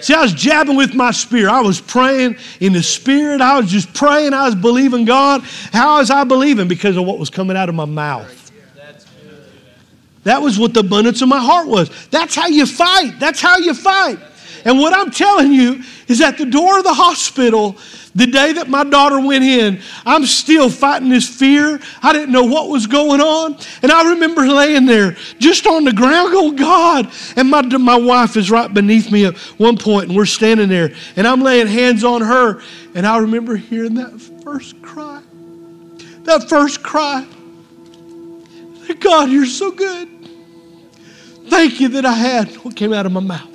See, 0.00 0.14
I 0.14 0.22
was 0.22 0.32
jabbing 0.32 0.76
with 0.76 0.94
my 0.94 1.10
spear. 1.10 1.48
I 1.48 1.60
was 1.60 1.80
praying 1.80 2.36
in 2.60 2.72
the 2.72 2.82
spirit. 2.82 3.40
I 3.40 3.60
was 3.60 3.70
just 3.70 3.92
praying. 3.94 4.32
I 4.32 4.46
was 4.46 4.54
believing 4.54 5.04
God. 5.04 5.42
How 5.72 5.98
was 5.98 6.10
I 6.10 6.24
believing? 6.24 6.68
Because 6.68 6.96
of 6.96 7.04
what 7.04 7.18
was 7.18 7.30
coming 7.30 7.56
out 7.56 7.68
of 7.68 7.74
my 7.74 7.84
mouth. 7.84 8.36
That 10.24 10.42
was 10.42 10.58
what 10.58 10.74
the 10.74 10.80
abundance 10.80 11.22
of 11.22 11.28
my 11.28 11.38
heart 11.40 11.66
was. 11.66 11.90
That's 12.08 12.34
how 12.34 12.46
you 12.46 12.66
fight. 12.66 13.18
That's 13.18 13.40
how 13.40 13.56
you 13.58 13.72
fight. 13.72 14.18
And 14.64 14.78
what 14.78 14.96
I'm 14.96 15.10
telling 15.10 15.52
you 15.52 15.82
is 16.08 16.20
at 16.20 16.38
the 16.38 16.46
door 16.46 16.78
of 16.78 16.84
the 16.84 16.94
hospital, 16.94 17.76
the 18.14 18.26
day 18.26 18.52
that 18.54 18.68
my 18.68 18.84
daughter 18.84 19.20
went 19.20 19.44
in, 19.44 19.80
I'm 20.04 20.26
still 20.26 20.68
fighting 20.68 21.08
this 21.08 21.28
fear. 21.28 21.80
I 22.02 22.12
didn't 22.12 22.32
know 22.32 22.44
what 22.44 22.68
was 22.68 22.86
going 22.86 23.20
on. 23.20 23.56
And 23.82 23.92
I 23.92 24.10
remember 24.10 24.46
laying 24.46 24.86
there 24.86 25.16
just 25.38 25.66
on 25.66 25.84
the 25.84 25.92
ground 25.92 26.32
going, 26.32 26.56
God. 26.56 27.10
And 27.36 27.50
my, 27.50 27.62
my 27.62 27.96
wife 27.96 28.36
is 28.36 28.50
right 28.50 28.72
beneath 28.72 29.10
me 29.12 29.26
at 29.26 29.36
one 29.58 29.76
point, 29.76 30.08
and 30.08 30.16
we're 30.16 30.26
standing 30.26 30.68
there, 30.68 30.92
and 31.16 31.26
I'm 31.26 31.40
laying 31.40 31.66
hands 31.66 32.04
on 32.04 32.22
her. 32.22 32.60
And 32.94 33.06
I 33.06 33.18
remember 33.18 33.56
hearing 33.56 33.94
that 33.94 34.20
first 34.42 34.80
cry. 34.82 35.22
That 36.24 36.48
first 36.48 36.82
cry. 36.82 37.26
God, 38.98 39.30
you're 39.30 39.46
so 39.46 39.70
good. 39.70 40.08
Thank 41.46 41.80
you 41.80 41.88
that 41.90 42.04
I 42.04 42.12
had 42.12 42.54
what 42.56 42.76
came 42.76 42.92
out 42.92 43.06
of 43.06 43.12
my 43.12 43.20
mouth. 43.20 43.49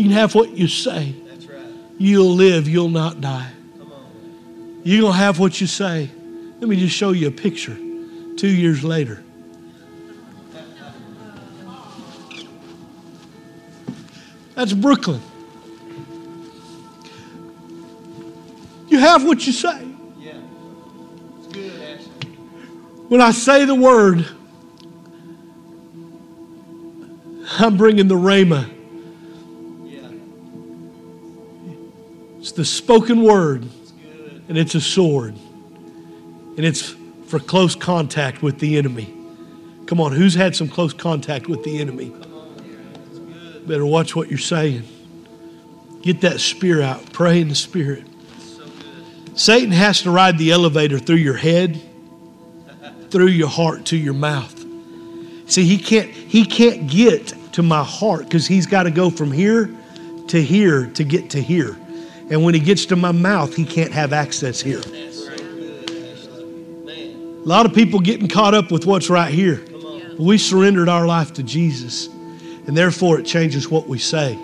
You 0.00 0.06
can 0.06 0.14
have 0.14 0.34
what 0.34 0.56
you 0.56 0.66
say. 0.66 1.14
Right. 1.46 1.60
You'll 1.98 2.32
live, 2.32 2.66
you'll 2.66 2.88
not 2.88 3.20
die. 3.20 3.50
You're 4.82 5.02
going 5.02 5.12
to 5.12 5.18
have 5.18 5.38
what 5.38 5.60
you 5.60 5.66
say. 5.66 6.10
Let 6.58 6.70
me 6.70 6.76
just 6.76 6.96
show 6.96 7.10
you 7.10 7.28
a 7.28 7.30
picture 7.30 7.76
two 8.38 8.48
years 8.48 8.82
later. 8.82 9.22
That's 14.54 14.72
Brooklyn. 14.72 15.20
You 18.88 19.00
have 19.00 19.26
what 19.26 19.46
you 19.46 19.52
say. 19.52 19.86
Yeah. 20.18 20.40
It's 21.40 21.48
good. 21.48 22.00
When 23.10 23.20
I 23.20 23.32
say 23.32 23.66
the 23.66 23.74
word, 23.74 24.26
I'm 27.58 27.76
bringing 27.76 28.08
the 28.08 28.14
Rhema 28.14 28.79
It's 32.50 32.56
the 32.56 32.64
spoken 32.64 33.22
word, 33.22 33.62
and 34.48 34.58
it's 34.58 34.74
a 34.74 34.80
sword, 34.80 35.36
and 35.36 36.58
it's 36.58 36.96
for 37.26 37.38
close 37.38 37.76
contact 37.76 38.42
with 38.42 38.58
the 38.58 38.76
enemy. 38.76 39.14
Come 39.86 40.00
on, 40.00 40.10
who's 40.10 40.34
had 40.34 40.56
some 40.56 40.68
close 40.68 40.92
contact 40.92 41.46
with 41.46 41.62
the 41.62 41.78
enemy? 41.78 42.12
Better 43.68 43.86
watch 43.86 44.16
what 44.16 44.30
you're 44.30 44.38
saying. 44.40 44.82
Get 46.02 46.22
that 46.22 46.40
spear 46.40 46.82
out. 46.82 47.12
Pray 47.12 47.40
in 47.40 47.48
the 47.50 47.54
spirit. 47.54 48.04
Satan 49.36 49.70
has 49.70 50.02
to 50.02 50.10
ride 50.10 50.36
the 50.36 50.50
elevator 50.50 50.98
through 50.98 51.18
your 51.18 51.36
head, 51.36 51.80
through 53.10 53.28
your 53.28 53.48
heart 53.48 53.84
to 53.86 53.96
your 53.96 54.14
mouth. 54.14 54.58
See, 55.46 55.64
he 55.64 55.78
can't 55.78 56.10
he 56.10 56.44
can't 56.44 56.90
get 56.90 57.32
to 57.52 57.62
my 57.62 57.84
heart 57.84 58.24
because 58.24 58.48
he's 58.48 58.66
got 58.66 58.82
to 58.82 58.90
go 58.90 59.08
from 59.08 59.30
here 59.30 59.72
to 60.26 60.42
here 60.42 60.88
to 60.94 61.04
get 61.04 61.30
to 61.30 61.40
here. 61.40 61.76
And 62.30 62.44
when 62.44 62.54
he 62.54 62.60
gets 62.60 62.86
to 62.86 62.96
my 62.96 63.12
mouth, 63.12 63.54
he 63.54 63.64
can't 63.64 63.92
have 63.92 64.12
access 64.12 64.60
here. 64.60 64.80
A 66.88 67.48
lot 67.48 67.66
of 67.66 67.74
people 67.74 67.98
getting 68.00 68.28
caught 68.28 68.54
up 68.54 68.70
with 68.70 68.86
what's 68.86 69.10
right 69.10 69.32
here. 69.32 69.64
But 69.72 70.20
We 70.20 70.38
surrendered 70.38 70.88
our 70.88 71.06
life 71.06 71.32
to 71.34 71.42
Jesus, 71.42 72.08
and 72.66 72.76
therefore 72.76 73.18
it 73.18 73.24
changes 73.24 73.68
what 73.68 73.88
we 73.88 73.98
say. 73.98 74.38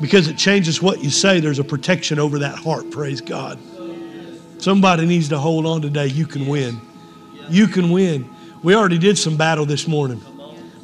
Because 0.00 0.28
it 0.28 0.36
changes 0.36 0.82
what 0.82 1.02
you 1.02 1.10
say, 1.10 1.40
there's 1.40 1.60
a 1.60 1.64
protection 1.64 2.18
over 2.18 2.40
that 2.40 2.58
heart, 2.58 2.90
praise 2.90 3.20
God. 3.20 3.58
Somebody 4.58 5.06
needs 5.06 5.28
to 5.28 5.38
hold 5.38 5.66
on 5.66 5.80
today. 5.80 6.06
You 6.08 6.26
can 6.26 6.46
win. 6.46 6.80
You 7.48 7.68
can 7.68 7.90
win. 7.90 8.28
We 8.62 8.74
already 8.74 8.98
did 8.98 9.16
some 9.16 9.36
battle 9.36 9.64
this 9.66 9.86
morning. 9.86 10.20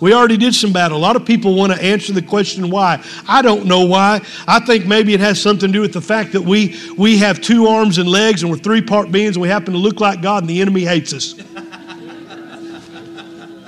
We 0.01 0.15
already 0.15 0.39
did 0.39 0.55
some 0.55 0.73
battle. 0.73 0.97
A 0.97 0.99
lot 0.99 1.15
of 1.15 1.27
people 1.27 1.55
want 1.55 1.73
to 1.73 1.83
answer 1.83 2.13
the 2.15 2.23
question 2.23 2.71
why. 2.71 3.05
I 3.29 3.43
don't 3.43 3.67
know 3.67 3.85
why. 3.85 4.23
I 4.49 4.59
think 4.61 4.87
maybe 4.87 5.13
it 5.13 5.21
has 5.21 5.41
something 5.41 5.69
to 5.69 5.73
do 5.73 5.83
with 5.83 5.93
the 5.93 6.01
fact 6.01 6.33
that 6.33 6.41
we, 6.41 6.79
we 6.97 7.19
have 7.19 7.41
two 7.43 7.67
arms 7.67 7.99
and 7.99 8.09
legs 8.09 8.43
and 8.43 8.51
we're 8.51 8.59
three 8.59 8.81
part 8.81 9.13
beings 9.13 9.37
and 9.37 9.43
we 9.43 9.49
happen 9.49 9.75
to 9.75 9.79
look 9.79 10.01
like 10.01 10.23
God 10.23 10.43
and 10.43 10.51
the 10.51 10.61
enemy 10.63 10.85
hates 10.85 11.13
us. 11.13 11.35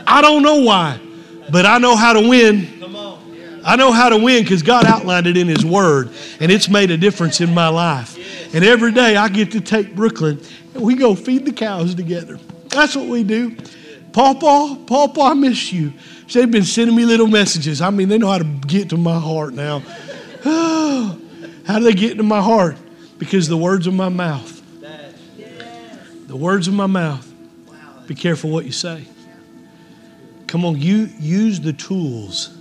I 0.07 0.21
don't 0.21 0.43
know 0.43 0.57
why, 0.57 1.01
but 1.51 1.67
I 1.67 1.79
know 1.79 1.97
how 1.97 2.15
to 2.15 2.29
win. 2.29 2.81
I 3.65 3.77
know 3.77 3.93
how 3.93 4.09
to 4.09 4.17
win 4.17 4.43
because 4.43 4.63
God 4.63 4.87
outlined 4.87 5.27
it 5.29 5.37
in 5.37 5.47
His 5.47 5.65
Word, 5.65 6.11
and 6.41 6.51
it's 6.51 6.69
made 6.69 6.91
a 6.91 6.97
difference 6.97 7.41
in 7.41 7.55
my 7.55 7.69
life. 7.69 8.19
And 8.55 8.65
every 8.65 8.91
day 8.91 9.17
I 9.17 9.29
get 9.29 9.53
to 9.53 9.61
take 9.61 9.95
Brooklyn 9.95 10.41
and 10.75 10.83
we 10.83 10.95
go 10.95 11.15
feed 11.15 11.45
the 11.45 11.53
cows 11.53 11.95
together. 11.95 12.39
That's 12.69 12.97
what 12.97 13.07
we 13.07 13.23
do. 13.23 13.57
Pawpaw, 14.13 14.77
Pawpaw, 14.87 15.23
I 15.23 15.35
miss 15.35 15.73
you. 15.73 15.93
They've 16.33 16.51
been 16.51 16.65
sending 16.65 16.97
me 16.97 17.05
little 17.05 17.27
messages. 17.27 17.81
I 17.81 17.91
mean, 17.91 18.09
they 18.09 18.19
know 18.19 18.29
how 18.29 18.39
to 18.39 18.45
get 18.45 18.91
to 18.91 18.97
my 18.97 19.19
heart 19.19 19.55
now. 19.55 19.81
how 20.45 21.79
do 21.79 21.85
they 21.85 21.93
get 21.93 22.13
into 22.13 22.23
my 22.23 22.41
heart? 22.41 22.77
Because 23.19 23.49
the 23.49 23.57
words 23.57 23.87
of 23.87 23.95
my 23.95 24.09
mouth. 24.09 24.61
The 26.27 26.37
words 26.37 26.69
of 26.69 26.75
my 26.75 26.87
mouth. 26.87 27.31
Be 28.07 28.15
careful 28.15 28.51
what 28.51 28.65
you 28.65 28.73
say. 28.73 29.05
Come 30.47 30.65
on, 30.65 30.79
you 30.79 31.09
use 31.19 31.61
the 31.61 31.73
tools, 31.73 32.57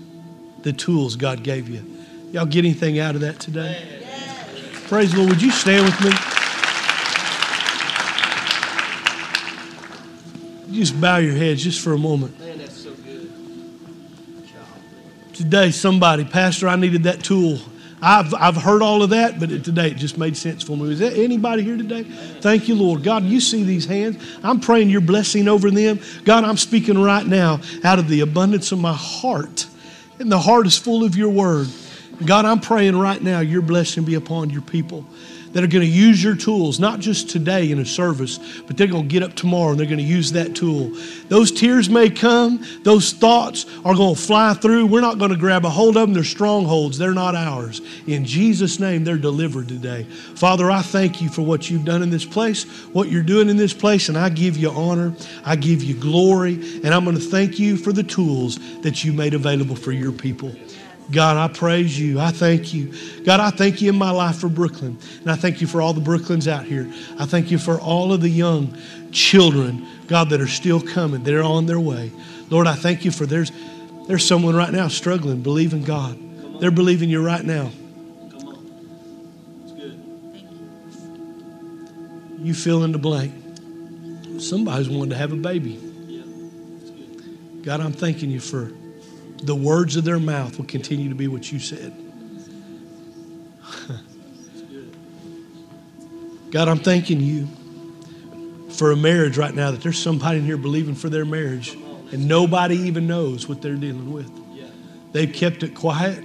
the 0.63 0.71
tools 0.71 1.15
God 1.15 1.43
gave 1.43 1.67
you. 1.67 1.83
Y'all 2.31 2.45
get 2.45 2.59
anything 2.59 2.99
out 2.99 3.15
of 3.15 3.21
that 3.21 3.39
today? 3.39 4.01
Praise 4.87 5.11
the 5.11 5.17
Lord. 5.17 5.31
Would 5.31 5.41
you 5.41 5.51
stand 5.51 5.85
with 5.85 6.01
me? 6.01 6.30
Just 10.71 10.99
bow 10.99 11.17
your 11.17 11.33
heads 11.33 11.63
just 11.63 11.81
for 11.81 11.93
a 11.93 11.97
moment. 11.97 12.39
Man, 12.39 12.57
that's 12.57 12.77
so 12.77 12.93
good. 12.93 13.31
Today, 15.33 15.71
somebody, 15.71 16.25
Pastor, 16.25 16.67
I 16.67 16.75
needed 16.75 17.03
that 17.03 17.23
tool. 17.23 17.59
I've, 18.01 18.33
I've 18.33 18.55
heard 18.55 18.81
all 18.81 19.03
of 19.03 19.11
that, 19.11 19.39
but 19.39 19.51
it, 19.51 19.63
today 19.63 19.87
it 19.87 19.97
just 19.97 20.17
made 20.17 20.35
sense 20.35 20.63
for 20.63 20.75
me. 20.75 20.91
Is 20.91 20.99
there 20.99 21.13
anybody 21.13 21.63
here 21.63 21.77
today? 21.77 22.03
Thank 22.03 22.67
you, 22.67 22.75
Lord. 22.75 23.03
God, 23.03 23.23
you 23.23 23.39
see 23.39 23.63
these 23.63 23.85
hands. 23.85 24.17
I'm 24.43 24.59
praying 24.59 24.89
your 24.89 25.01
blessing 25.01 25.47
over 25.47 25.69
them. 25.69 25.99
God, 26.23 26.43
I'm 26.43 26.57
speaking 26.57 26.99
right 26.99 27.25
now 27.25 27.59
out 27.83 27.99
of 27.99 28.07
the 28.07 28.21
abundance 28.21 28.71
of 28.71 28.79
my 28.79 28.93
heart. 28.93 29.67
And 30.19 30.31
the 30.31 30.39
heart 30.39 30.65
is 30.65 30.77
full 30.77 31.03
of 31.03 31.15
your 31.15 31.29
word. 31.29 31.67
God, 32.25 32.45
I'm 32.45 32.59
praying 32.59 32.95
right 32.97 33.21
now 33.21 33.39
your 33.39 33.61
blessing 33.61 34.03
be 34.03 34.15
upon 34.15 34.49
your 34.49 34.61
people 34.61 35.05
that 35.53 35.63
are 35.63 35.67
going 35.67 35.85
to 35.85 35.91
use 35.91 36.23
your 36.23 36.35
tools, 36.35 36.79
not 36.79 36.99
just 36.99 37.29
today 37.29 37.71
in 37.71 37.79
a 37.79 37.85
service, 37.85 38.39
but 38.67 38.77
they're 38.77 38.87
going 38.87 39.07
to 39.07 39.09
get 39.09 39.23
up 39.23 39.35
tomorrow 39.35 39.71
and 39.71 39.79
they're 39.79 39.87
going 39.87 39.97
to 39.97 40.03
use 40.03 40.31
that 40.31 40.55
tool. 40.55 40.91
Those 41.27 41.51
tears 41.51 41.89
may 41.89 42.09
come, 42.09 42.65
those 42.83 43.13
thoughts 43.13 43.65
are 43.83 43.95
going 43.95 44.15
to 44.15 44.21
fly 44.21 44.53
through. 44.53 44.87
We're 44.87 45.01
not 45.01 45.17
going 45.17 45.31
to 45.31 45.37
grab 45.37 45.65
a 45.65 45.69
hold 45.69 45.97
of 45.97 46.07
them. 46.07 46.13
They're 46.13 46.23
strongholds, 46.23 46.97
they're 46.97 47.13
not 47.13 47.35
ours. 47.35 47.81
In 48.07 48.25
Jesus' 48.25 48.79
name, 48.79 49.03
they're 49.03 49.17
delivered 49.17 49.67
today. 49.67 50.03
Father, 50.03 50.71
I 50.71 50.81
thank 50.81 51.21
you 51.21 51.29
for 51.29 51.41
what 51.41 51.69
you've 51.69 51.85
done 51.85 52.01
in 52.01 52.09
this 52.09 52.25
place, 52.25 52.63
what 52.93 53.09
you're 53.09 53.23
doing 53.23 53.49
in 53.49 53.57
this 53.57 53.73
place, 53.73 54.09
and 54.09 54.17
I 54.17 54.29
give 54.29 54.57
you 54.57 54.69
honor, 54.71 55.13
I 55.45 55.55
give 55.55 55.83
you 55.83 55.95
glory, 55.95 56.55
and 56.83 56.93
I'm 56.93 57.03
going 57.03 57.17
to 57.17 57.23
thank 57.23 57.59
you 57.59 57.77
for 57.77 57.91
the 57.91 58.03
tools 58.03 58.59
that 58.81 59.03
you 59.03 59.13
made 59.13 59.33
available 59.33 59.75
for 59.75 59.91
your 59.91 60.11
people. 60.11 60.51
God, 61.09 61.37
I 61.37 61.53
praise 61.53 61.99
you. 61.99 62.19
I 62.19 62.31
thank 62.31 62.73
you. 62.73 62.93
God, 63.23 63.39
I 63.39 63.49
thank 63.49 63.81
you 63.81 63.89
in 63.89 63.97
my 63.97 64.11
life 64.11 64.37
for 64.37 64.47
Brooklyn. 64.47 64.97
And 65.21 65.31
I 65.31 65.35
thank 65.35 65.59
you 65.59 65.67
for 65.67 65.81
all 65.81 65.93
the 65.93 66.01
Brooklyns 66.01 66.47
out 66.47 66.65
here. 66.65 66.91
I 67.17 67.25
thank 67.25 67.51
you 67.51 67.57
for 67.57 67.79
all 67.79 68.13
of 68.13 68.21
the 68.21 68.29
young 68.29 68.77
children, 69.11 69.87
God, 70.07 70.29
that 70.29 70.39
are 70.39 70.47
still 70.47 70.79
coming. 70.79 71.23
They're 71.23 71.43
on 71.43 71.65
their 71.65 71.79
way. 71.79 72.11
Lord, 72.49 72.67
I 72.67 72.75
thank 72.75 73.03
you 73.03 73.11
for 73.11 73.25
there's 73.25 73.51
there's 74.07 74.25
someone 74.25 74.55
right 74.55 74.71
now 74.71 74.87
struggling, 74.87 75.41
believing 75.41 75.83
God. 75.83 76.17
They're 76.59 76.71
believing 76.71 77.09
you 77.09 77.23
right 77.25 77.43
now. 77.43 77.71
Come 78.31 78.47
on. 78.47 79.61
It's 79.63 79.71
good. 79.71 79.99
You. 82.39 82.45
you 82.47 82.53
fill 82.53 82.83
in 82.83 82.91
the 82.91 82.97
blank. 82.97 83.33
Somebody's 84.39 84.89
wanting 84.89 85.11
to 85.11 85.17
have 85.17 85.31
a 85.31 85.37
baby. 85.37 85.79
Yeah. 86.07 86.23
God, 87.63 87.79
I'm 87.79 87.93
thanking 87.93 88.31
you 88.31 88.39
for 88.39 88.71
the 89.41 89.55
words 89.55 89.95
of 89.95 90.03
their 90.03 90.19
mouth 90.19 90.57
will 90.57 90.65
continue 90.65 91.09
to 91.09 91.15
be 91.15 91.27
what 91.27 91.51
you 91.51 91.59
said. 91.59 91.93
God, 96.51 96.67
I'm 96.67 96.79
thanking 96.79 97.21
you 97.21 97.47
for 98.69 98.91
a 98.91 98.95
marriage 98.95 99.37
right 99.37 99.53
now 99.53 99.71
that 99.71 99.81
there's 99.81 99.97
somebody 99.99 100.39
in 100.39 100.45
here 100.45 100.57
believing 100.57 100.95
for 100.95 101.09
their 101.09 101.25
marriage 101.25 101.77
and 102.11 102.27
nobody 102.27 102.75
even 102.75 103.07
knows 103.07 103.47
what 103.47 103.61
they're 103.61 103.75
dealing 103.75 104.11
with. 104.11 104.29
They've 105.13 105.31
kept 105.31 105.63
it 105.63 105.75
quiet. 105.75 106.23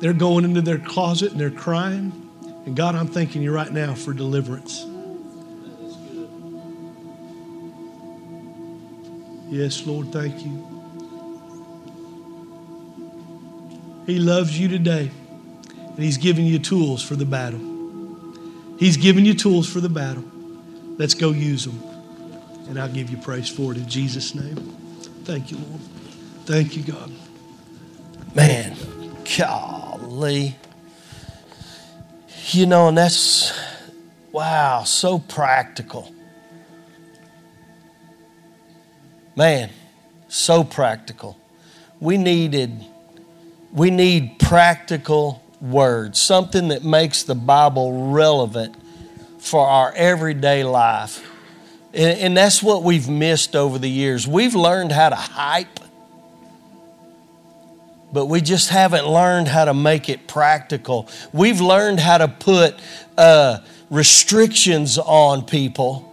They're 0.00 0.12
going 0.12 0.44
into 0.44 0.60
their 0.60 0.78
closet 0.78 1.32
and 1.32 1.40
they're 1.40 1.50
crying. 1.50 2.30
And 2.66 2.76
God, 2.76 2.94
I'm 2.94 3.08
thanking 3.08 3.42
you 3.42 3.52
right 3.52 3.70
now 3.70 3.94
for 3.94 4.12
deliverance. 4.12 4.84
Yes, 9.48 9.86
Lord, 9.86 10.12
thank 10.12 10.44
you. 10.44 10.71
He 14.06 14.18
loves 14.18 14.58
you 14.58 14.68
today, 14.68 15.10
and 15.78 15.98
He's 15.98 16.18
giving 16.18 16.46
you 16.46 16.58
tools 16.58 17.02
for 17.02 17.16
the 17.16 17.24
battle. 17.24 17.60
He's 18.78 18.96
giving 18.96 19.24
you 19.24 19.34
tools 19.34 19.68
for 19.68 19.80
the 19.80 19.88
battle. 19.88 20.24
Let's 20.98 21.14
go 21.14 21.30
use 21.30 21.64
them. 21.64 21.80
And 22.68 22.80
I'll 22.80 22.88
give 22.88 23.10
you 23.10 23.16
praise 23.16 23.48
for 23.48 23.72
it 23.72 23.78
in 23.78 23.88
Jesus' 23.88 24.34
name. 24.34 24.56
Thank 25.24 25.50
you, 25.50 25.58
Lord. 25.58 25.80
Thank 26.46 26.76
you, 26.76 26.82
God. 26.82 27.12
Man, 28.34 28.76
golly. 29.36 30.56
You 32.50 32.66
know, 32.66 32.88
and 32.88 32.98
that's, 32.98 33.52
wow, 34.32 34.82
so 34.82 35.18
practical. 35.18 36.12
Man, 39.36 39.70
so 40.28 40.64
practical. 40.64 41.38
We 42.00 42.16
needed, 42.16 42.84
we 43.72 43.90
need 43.90 44.38
practical 44.38 45.42
words, 45.60 46.20
something 46.20 46.68
that 46.68 46.84
makes 46.84 47.22
the 47.22 47.34
Bible 47.34 48.10
relevant 48.12 48.76
for 49.38 49.66
our 49.66 49.92
everyday 49.94 50.62
life. 50.62 51.26
And, 51.94 52.18
and 52.18 52.36
that's 52.36 52.62
what 52.62 52.82
we've 52.82 53.08
missed 53.08 53.56
over 53.56 53.78
the 53.78 53.88
years. 53.88 54.26
We've 54.26 54.54
learned 54.54 54.92
how 54.92 55.08
to 55.08 55.16
hype, 55.16 55.80
but 58.12 58.26
we 58.26 58.40
just 58.40 58.68
haven't 58.68 59.06
learned 59.06 59.48
how 59.48 59.64
to 59.64 59.74
make 59.74 60.08
it 60.08 60.26
practical. 60.26 61.08
We've 61.32 61.60
learned 61.60 62.00
how 62.00 62.18
to 62.18 62.28
put 62.28 62.78
uh, 63.16 63.58
restrictions 63.90 64.98
on 64.98 65.44
people 65.44 66.08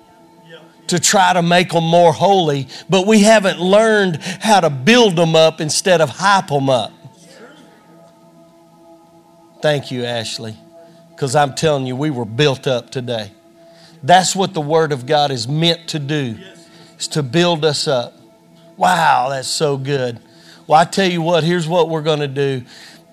to 0.87 0.99
try 0.99 1.33
to 1.33 1.41
make 1.41 1.69
them 1.69 1.83
more 1.83 2.11
holy, 2.11 2.67
but 2.89 3.05
we 3.05 3.19
haven't 3.21 3.59
learned 3.59 4.15
how 4.17 4.59
to 4.59 4.69
build 4.71 5.15
them 5.15 5.35
up 5.35 5.61
instead 5.61 6.01
of 6.01 6.09
hype 6.09 6.47
them 6.47 6.69
up. 6.69 6.91
Thank 9.61 9.91
you, 9.91 10.05
Ashley, 10.05 10.55
because 11.09 11.35
I'm 11.35 11.53
telling 11.53 11.85
you, 11.85 11.93
we 11.93 12.11
were 12.11 12.23
built 12.23 12.65
up 12.65 12.91
today. 12.91 13.31
That's 14.01 14.33
what 14.33 14.53
the 14.53 14.61
Word 14.61 14.93
of 14.93 15.05
God 15.05 15.31
is 15.31 15.49
meant 15.49 15.89
to 15.89 15.99
do, 15.99 16.37
is 16.97 17.09
to 17.09 17.23
build 17.23 17.65
us 17.65 17.85
up. 17.85 18.13
Wow, 18.77 19.27
that's 19.29 19.49
so 19.49 19.75
good. 19.75 20.19
Well, 20.65 20.79
I 20.79 20.85
tell 20.85 21.09
you 21.09 21.21
what, 21.21 21.43
here's 21.43 21.67
what 21.67 21.89
we're 21.89 22.03
going 22.03 22.21
to 22.21 22.27
do. 22.29 22.63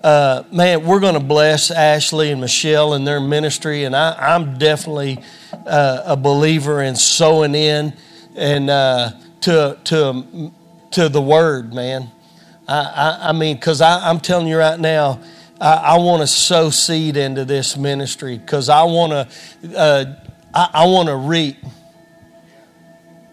Uh, 0.01 0.43
man, 0.49 0.85
we're 0.85 1.01
going 1.01 1.15
to 1.15 1.19
bless 1.19 1.69
Ashley 1.69 2.31
and 2.31 2.39
Michelle 2.39 2.93
and 2.93 3.05
their 3.05 3.19
ministry, 3.19 3.83
and 3.83 3.93
I, 3.93 4.35
am 4.35 4.57
definitely 4.57 5.21
uh, 5.65 6.03
a 6.05 6.15
believer 6.15 6.81
in 6.81 6.95
sowing 6.95 7.55
in 7.55 7.93
and 8.37 8.69
uh, 8.69 9.11
to 9.41 9.77
to 9.83 10.53
to 10.91 11.09
the 11.09 11.21
Word, 11.21 11.73
man. 11.73 12.09
I, 12.69 12.77
I, 12.77 13.29
I 13.29 13.31
mean, 13.33 13.57
because 13.57 13.81
I'm 13.81 14.21
telling 14.21 14.47
you 14.47 14.57
right 14.57 14.79
now, 14.79 15.19
I, 15.59 15.73
I 15.73 15.97
want 15.97 16.21
to 16.21 16.27
sow 16.27 16.69
seed 16.69 17.17
into 17.17 17.45
this 17.45 17.77
ministry 17.77 18.37
because 18.37 18.69
I 18.69 18.83
want 18.83 19.11
to 19.11 19.77
uh, 19.77 20.15
I, 20.53 20.69
I 20.73 20.85
want 20.87 21.09
to 21.09 21.15
reap. 21.15 21.57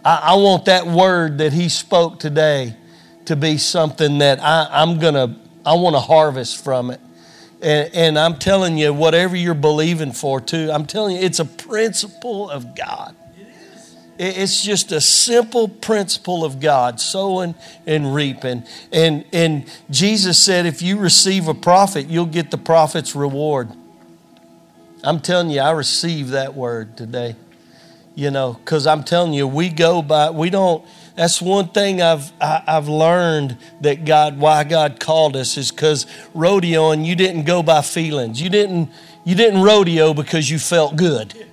I, 0.05 0.33
I, 0.33 0.35
want 0.35 0.66
that 0.66 0.87
word 0.87 1.39
that 1.39 1.53
he 1.53 1.70
spoke 1.70 2.20
today 2.20 2.77
to 3.25 3.37
be 3.37 3.57
something 3.57 4.18
that 4.18 4.39
I, 4.43 4.68
I'm 4.70 4.99
gonna 4.99 5.37
I 5.64 5.75
want 5.75 5.97
to 5.97 6.01
harvest 6.01 6.62
from 6.62 6.91
it. 6.91 7.01
And, 7.62 7.95
and 7.95 8.18
I'm 8.18 8.39
telling 8.39 8.77
you, 8.77 8.93
whatever 8.93 9.35
you're 9.35 9.55
believing 9.55 10.12
for, 10.12 10.41
too, 10.41 10.70
I'm 10.70 10.85
telling 10.85 11.16
you, 11.16 11.22
it's 11.22 11.39
a 11.39 11.47
principle 11.47 12.51
of 12.51 12.75
God. 12.75 13.16
It's 14.19 14.62
just 14.62 14.93
a 14.93 15.01
simple 15.01 15.69
principle 15.69 16.45
of 16.45 16.61
God, 16.61 17.01
sowing 17.01 17.55
and 17.87 18.15
reaping. 18.15 18.62
And, 18.93 19.25
and 19.33 19.71
Jesus 19.91 20.43
said, 20.43 20.67
if 20.67 20.83
you 20.83 20.99
receive 20.99 21.49
a 21.49 21.55
prophet, 21.55 22.07
you'll 22.07 22.27
get 22.27 22.51
the 22.51 22.59
prophet's 22.59 23.17
reward. 23.17 23.71
I'm 25.03 25.21
telling 25.21 25.51
you, 25.51 25.61
I 25.61 25.73
received 25.73 26.31
that 26.31 26.55
word 26.55 26.97
today. 26.97 27.35
You 28.15 28.31
know, 28.31 28.53
because 28.53 28.87
I'm 28.87 29.03
telling 29.03 29.33
you, 29.33 29.49
we 29.49 29.69
go 29.69 30.01
by, 30.01 30.31
we 30.31 30.49
don't, 30.49 30.87
that's 31.17 31.43
one 31.43 31.69
thing 31.71 32.01
I've, 32.01 32.33
I, 32.41 32.47
have 32.47 32.65
i 32.69 32.73
have 32.73 32.89
learned 32.89 33.59
that 33.81 34.05
God, 34.05 34.39
why 34.39 34.62
God 34.62 35.01
called 35.01 35.35
us 35.35 35.57
is 35.57 35.73
because 35.73 36.07
rodeoing, 36.33 37.05
you 37.05 37.17
didn't 37.17 37.43
go 37.43 37.65
by 37.65 37.83
feelings. 37.83 38.41
You 38.41 38.51
didn't, 38.51 38.91
you 39.25 39.35
didn't 39.35 39.62
rodeo 39.62 40.15
because 40.15 40.49
you 40.49 40.61
felt 40.61 40.95
good 40.95 41.43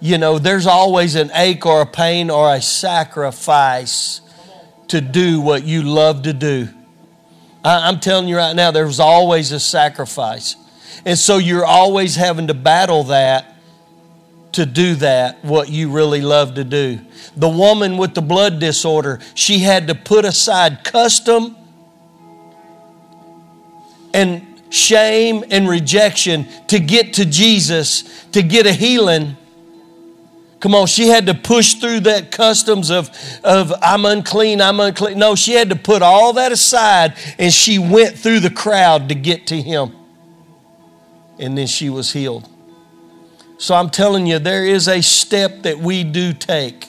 you 0.00 0.18
know, 0.18 0.38
there's 0.38 0.66
always 0.66 1.14
an 1.14 1.30
ache 1.34 1.66
or 1.66 1.82
a 1.82 1.86
pain 1.86 2.30
or 2.30 2.54
a 2.54 2.62
sacrifice 2.62 4.20
to 4.88 5.00
do 5.00 5.40
what 5.40 5.64
you 5.64 5.82
love 5.82 6.22
to 6.22 6.32
do. 6.32 6.68
I, 7.64 7.88
am 7.88 8.00
telling 8.00 8.28
you 8.28 8.36
right 8.36 8.54
now, 8.54 8.70
there's 8.70 9.00
always 9.00 9.52
a 9.52 9.60
sacrifice. 9.60 10.56
And 11.04 11.18
so 11.18 11.38
you're 11.38 11.64
always 11.64 12.14
having 12.14 12.46
to 12.46 12.54
battle 12.54 13.04
that 13.04 13.56
to 14.52 14.64
do 14.64 14.94
that, 14.96 15.44
what 15.44 15.68
you 15.68 15.90
really 15.90 16.20
love 16.20 16.54
to 16.54 16.64
do. 16.64 17.00
The 17.36 17.48
woman 17.48 17.96
with 17.98 18.14
the 18.14 18.22
blood 18.22 18.58
disorder, 18.60 19.20
she 19.34 19.58
had 19.58 19.88
to 19.88 19.94
put 19.94 20.24
aside 20.24 20.84
custom 20.84 21.56
and 24.14 24.44
shame 24.70 25.44
and 25.50 25.68
rejection 25.68 26.46
to 26.68 26.80
get 26.80 27.14
to 27.14 27.24
Jesus, 27.24 28.24
to 28.32 28.42
get 28.42 28.66
a 28.66 28.72
healing 28.72 29.36
Come 30.60 30.74
on, 30.74 30.86
she 30.86 31.06
had 31.06 31.26
to 31.26 31.34
push 31.34 31.74
through 31.74 32.00
that 32.00 32.32
customs 32.32 32.90
of, 32.90 33.10
of 33.44 33.72
I'm 33.80 34.04
unclean, 34.04 34.60
I'm 34.60 34.80
unclean. 34.80 35.18
No, 35.18 35.36
she 35.36 35.52
had 35.52 35.70
to 35.70 35.76
put 35.76 36.02
all 36.02 36.32
that 36.32 36.50
aside 36.50 37.14
and 37.38 37.52
she 37.52 37.78
went 37.78 38.18
through 38.18 38.40
the 38.40 38.50
crowd 38.50 39.08
to 39.10 39.14
get 39.14 39.46
to 39.48 39.62
him. 39.62 39.94
And 41.38 41.56
then 41.56 41.68
she 41.68 41.88
was 41.88 42.12
healed. 42.12 42.48
So 43.58 43.74
I'm 43.74 43.90
telling 43.90 44.26
you, 44.26 44.40
there 44.40 44.64
is 44.64 44.88
a 44.88 45.00
step 45.00 45.62
that 45.62 45.78
we 45.78 46.02
do 46.02 46.32
take. 46.32 46.88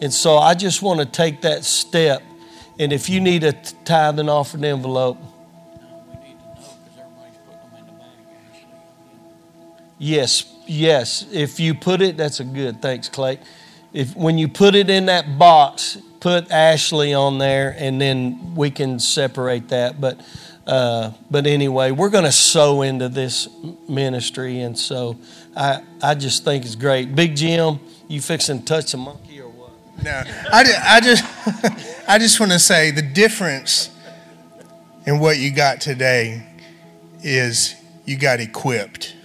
And 0.00 0.12
so 0.12 0.38
I 0.38 0.54
just 0.54 0.80
want 0.80 1.00
to 1.00 1.06
take 1.06 1.42
that 1.42 1.64
step. 1.64 2.22
And 2.78 2.92
if 2.92 3.10
you 3.10 3.20
need 3.20 3.44
a 3.44 3.52
tithe 3.52 4.18
and 4.18 4.30
offering 4.30 4.64
envelope, 4.64 5.18
Yes, 10.04 10.51
yes. 10.66 11.26
If 11.32 11.60
you 11.60 11.74
put 11.74 12.02
it, 12.02 12.16
that's 12.16 12.40
a 12.40 12.44
good. 12.44 12.82
Thanks, 12.82 13.08
Clay. 13.08 13.38
If 13.92 14.16
when 14.16 14.38
you 14.38 14.48
put 14.48 14.74
it 14.74 14.88
in 14.88 15.06
that 15.06 15.38
box, 15.38 15.98
put 16.20 16.50
Ashley 16.50 17.12
on 17.12 17.38
there, 17.38 17.74
and 17.78 18.00
then 18.00 18.54
we 18.54 18.70
can 18.70 18.98
separate 18.98 19.68
that. 19.68 20.00
But 20.00 20.20
uh, 20.66 21.10
but 21.30 21.46
anyway, 21.46 21.90
we're 21.90 22.10
going 22.10 22.24
to 22.24 22.32
sow 22.32 22.82
into 22.82 23.08
this 23.08 23.48
ministry, 23.88 24.60
and 24.60 24.78
so 24.78 25.18
I 25.56 25.82
I 26.02 26.14
just 26.14 26.44
think 26.44 26.64
it's 26.64 26.76
great. 26.76 27.14
Big 27.14 27.36
Jim, 27.36 27.80
you 28.08 28.20
fixing 28.20 28.60
to 28.60 28.64
touch 28.64 28.94
a 28.94 28.96
monkey 28.96 29.40
or 29.40 29.48
what? 29.48 29.70
No, 30.02 30.22
I, 30.52 30.64
I 30.84 31.00
just 31.00 31.24
I 32.08 32.18
just 32.18 32.40
want 32.40 32.52
to 32.52 32.58
say 32.58 32.92
the 32.92 33.02
difference 33.02 33.90
in 35.06 35.18
what 35.18 35.38
you 35.38 35.50
got 35.50 35.80
today 35.80 36.46
is 37.22 37.74
you 38.04 38.16
got 38.16 38.40
equipped 38.40 39.16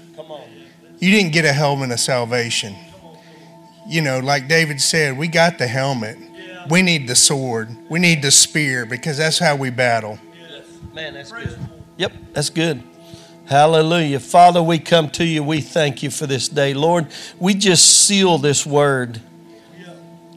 you 0.99 1.11
didn't 1.11 1.31
get 1.31 1.45
a 1.45 1.53
helmet 1.53 1.91
of 1.91 1.99
salvation. 1.99 2.75
You 3.87 4.01
know, 4.01 4.19
like 4.19 4.47
David 4.47 4.81
said, 4.81 5.17
we 5.17 5.27
got 5.27 5.57
the 5.57 5.67
helmet. 5.67 6.17
We 6.69 6.81
need 6.81 7.07
the 7.07 7.15
sword. 7.15 7.69
We 7.89 7.99
need 7.99 8.21
the 8.21 8.31
spear 8.31 8.85
because 8.85 9.17
that's 9.17 9.39
how 9.39 9.55
we 9.55 9.69
battle. 9.69 10.19
Man, 10.93 11.13
that's 11.13 11.31
good. 11.31 11.57
Yep, 11.97 12.11
that's 12.33 12.49
good. 12.49 12.83
Hallelujah. 13.45 14.19
Father, 14.19 14.61
we 14.61 14.77
come 14.79 15.09
to 15.11 15.23
you. 15.23 15.41
We 15.41 15.61
thank 15.61 16.03
you 16.03 16.09
for 16.09 16.27
this 16.27 16.49
day. 16.49 16.73
Lord, 16.73 17.07
we 17.39 17.53
just 17.53 18.05
seal 18.05 18.37
this 18.37 18.65
word. 18.65 19.21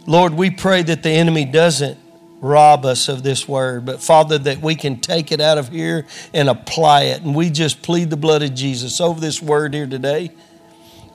Lord, 0.07 0.35
we 0.35 0.51
pray 0.51 0.83
that 0.83 1.03
the 1.03 1.11
enemy 1.11 1.45
doesn't 1.45 1.99
rob 2.41 2.85
us 2.85 3.09
of 3.09 3.23
this 3.23 3.49
word, 3.49 3.85
but 3.85 4.01
Father, 4.01 4.39
that 4.39 4.59
we 4.59 4.75
can 4.75 5.01
take 5.01 5.33
it 5.33 5.41
out 5.41 5.59
of 5.59 5.71
here 5.71 6.07
and 6.33 6.49
apply 6.49 7.03
it. 7.05 7.23
And 7.23 7.35
we 7.35 7.51
just 7.51 7.83
plead 7.83 8.11
the 8.11 8.17
blood 8.17 8.43
of 8.43 8.55
Jesus 8.55 9.01
over 9.01 9.21
this 9.21 9.43
word 9.43 9.75
here 9.75 9.87
today 9.87 10.31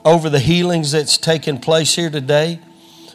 over 0.06 0.30
the 0.30 0.38
healings 0.38 0.92
that's 0.92 1.18
taken 1.18 1.58
place 1.58 1.96
here 1.96 2.08
today. 2.08 2.60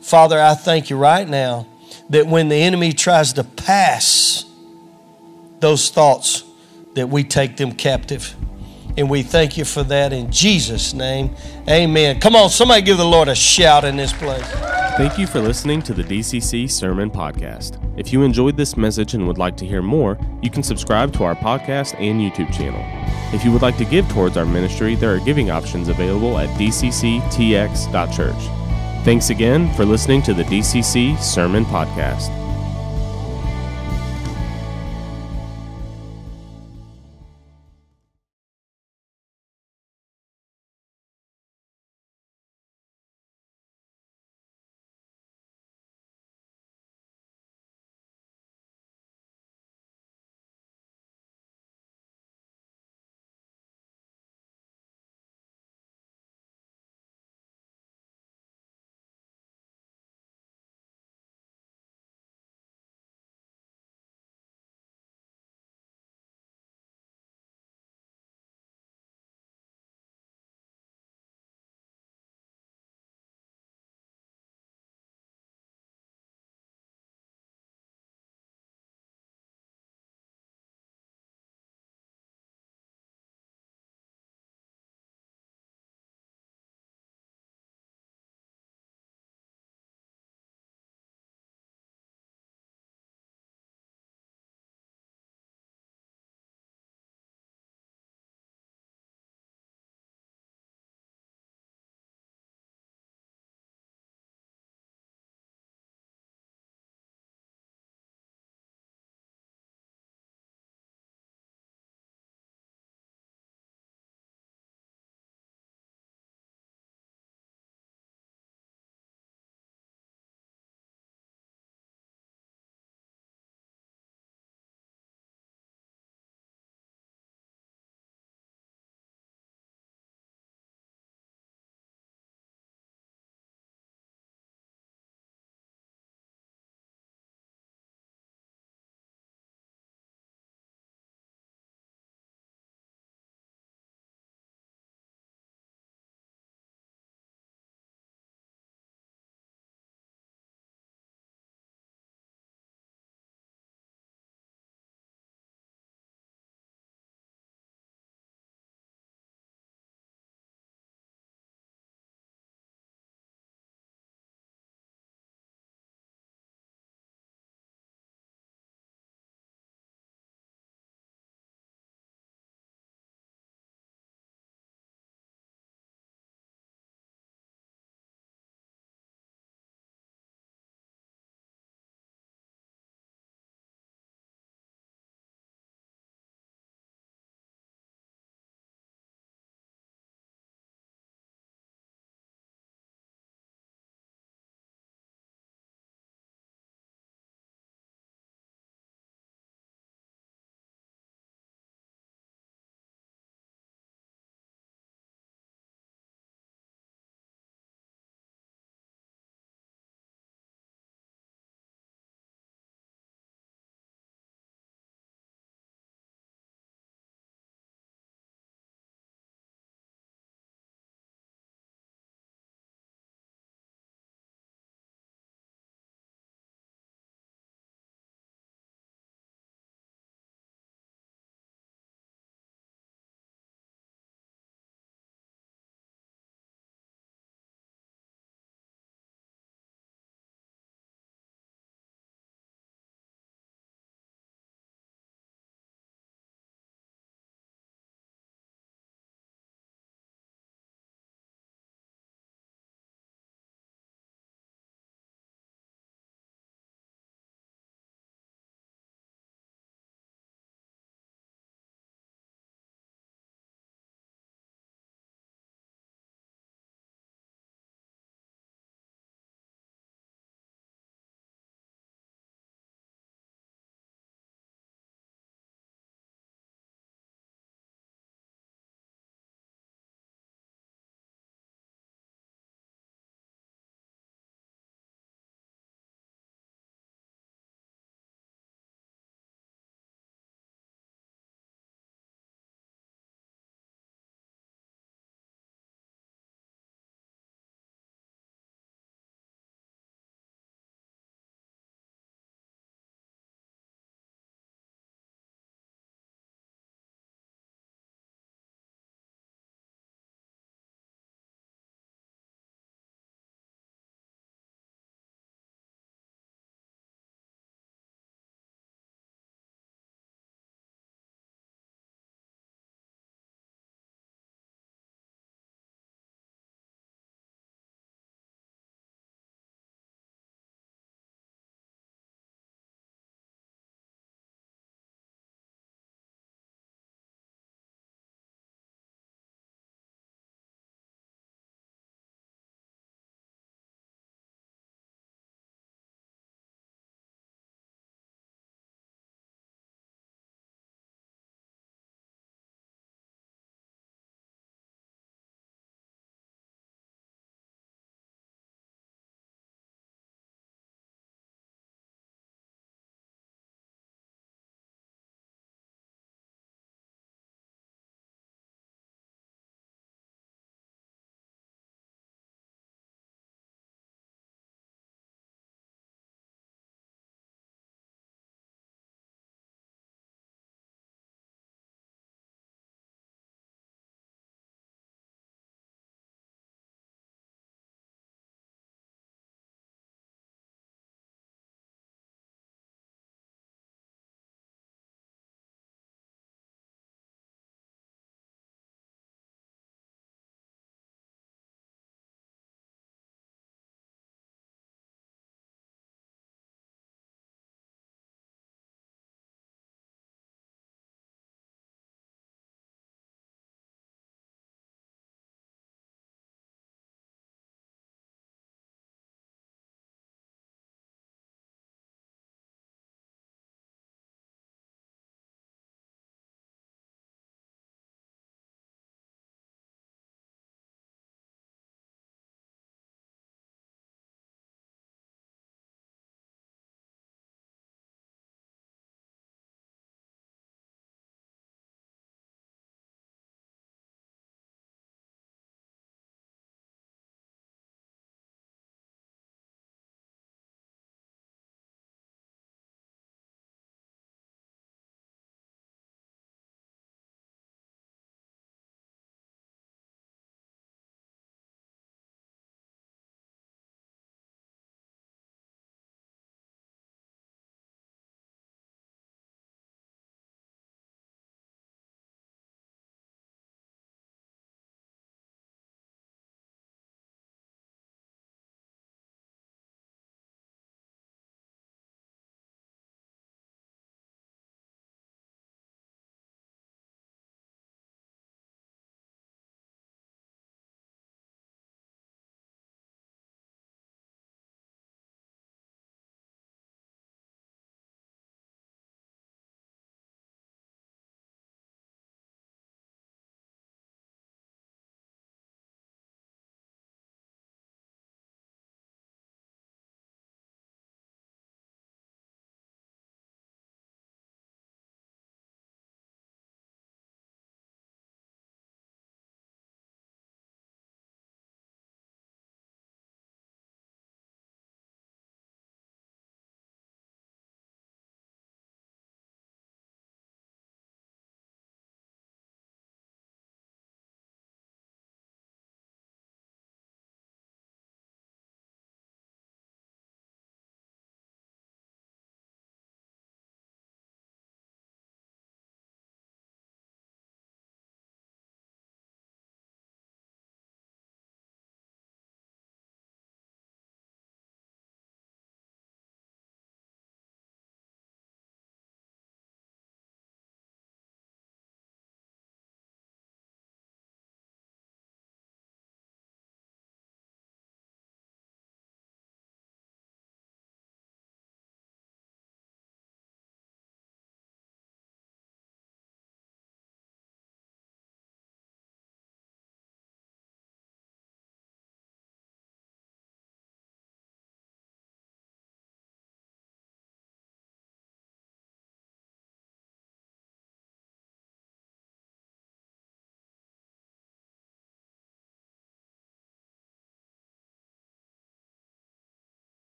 Father, 0.00 0.40
I 0.40 0.54
thank 0.54 0.88
you 0.88 0.96
right 0.96 1.28
now 1.28 1.66
that 2.08 2.26
when 2.26 2.48
the 2.48 2.56
enemy 2.56 2.94
tries 2.94 3.34
to 3.34 3.44
pass 3.44 4.46
those 5.60 5.90
thoughts, 5.90 6.44
that 6.94 7.08
we 7.08 7.24
take 7.24 7.58
them 7.58 7.72
captive. 7.72 8.34
And 8.96 9.10
we 9.10 9.22
thank 9.22 9.58
you 9.58 9.66
for 9.66 9.82
that 9.84 10.14
in 10.14 10.32
Jesus' 10.32 10.94
name. 10.94 11.36
Amen. 11.68 12.20
Come 12.20 12.34
on, 12.34 12.48
somebody 12.48 12.80
give 12.80 12.96
the 12.96 13.04
Lord 13.04 13.28
a 13.28 13.34
shout 13.34 13.84
in 13.84 13.96
this 13.96 14.12
place. 14.14 14.87
Thank 14.98 15.16
you 15.16 15.28
for 15.28 15.38
listening 15.38 15.80
to 15.82 15.94
the 15.94 16.02
DCC 16.02 16.68
Sermon 16.68 17.08
Podcast. 17.08 17.78
If 17.96 18.12
you 18.12 18.24
enjoyed 18.24 18.56
this 18.56 18.76
message 18.76 19.14
and 19.14 19.28
would 19.28 19.38
like 19.38 19.56
to 19.58 19.64
hear 19.64 19.80
more, 19.80 20.18
you 20.42 20.50
can 20.50 20.64
subscribe 20.64 21.12
to 21.12 21.22
our 21.22 21.36
podcast 21.36 21.94
and 22.00 22.20
YouTube 22.20 22.52
channel. 22.52 22.82
If 23.32 23.44
you 23.44 23.52
would 23.52 23.62
like 23.62 23.76
to 23.76 23.84
give 23.84 24.08
towards 24.08 24.36
our 24.36 24.44
ministry, 24.44 24.96
there 24.96 25.14
are 25.14 25.20
giving 25.20 25.52
options 25.52 25.86
available 25.86 26.36
at 26.36 26.48
dcctx.church. 26.58 28.34
Thanks 29.04 29.30
again 29.30 29.72
for 29.74 29.84
listening 29.84 30.20
to 30.22 30.34
the 30.34 30.42
DCC 30.42 31.16
Sermon 31.20 31.64
Podcast. 31.66 32.47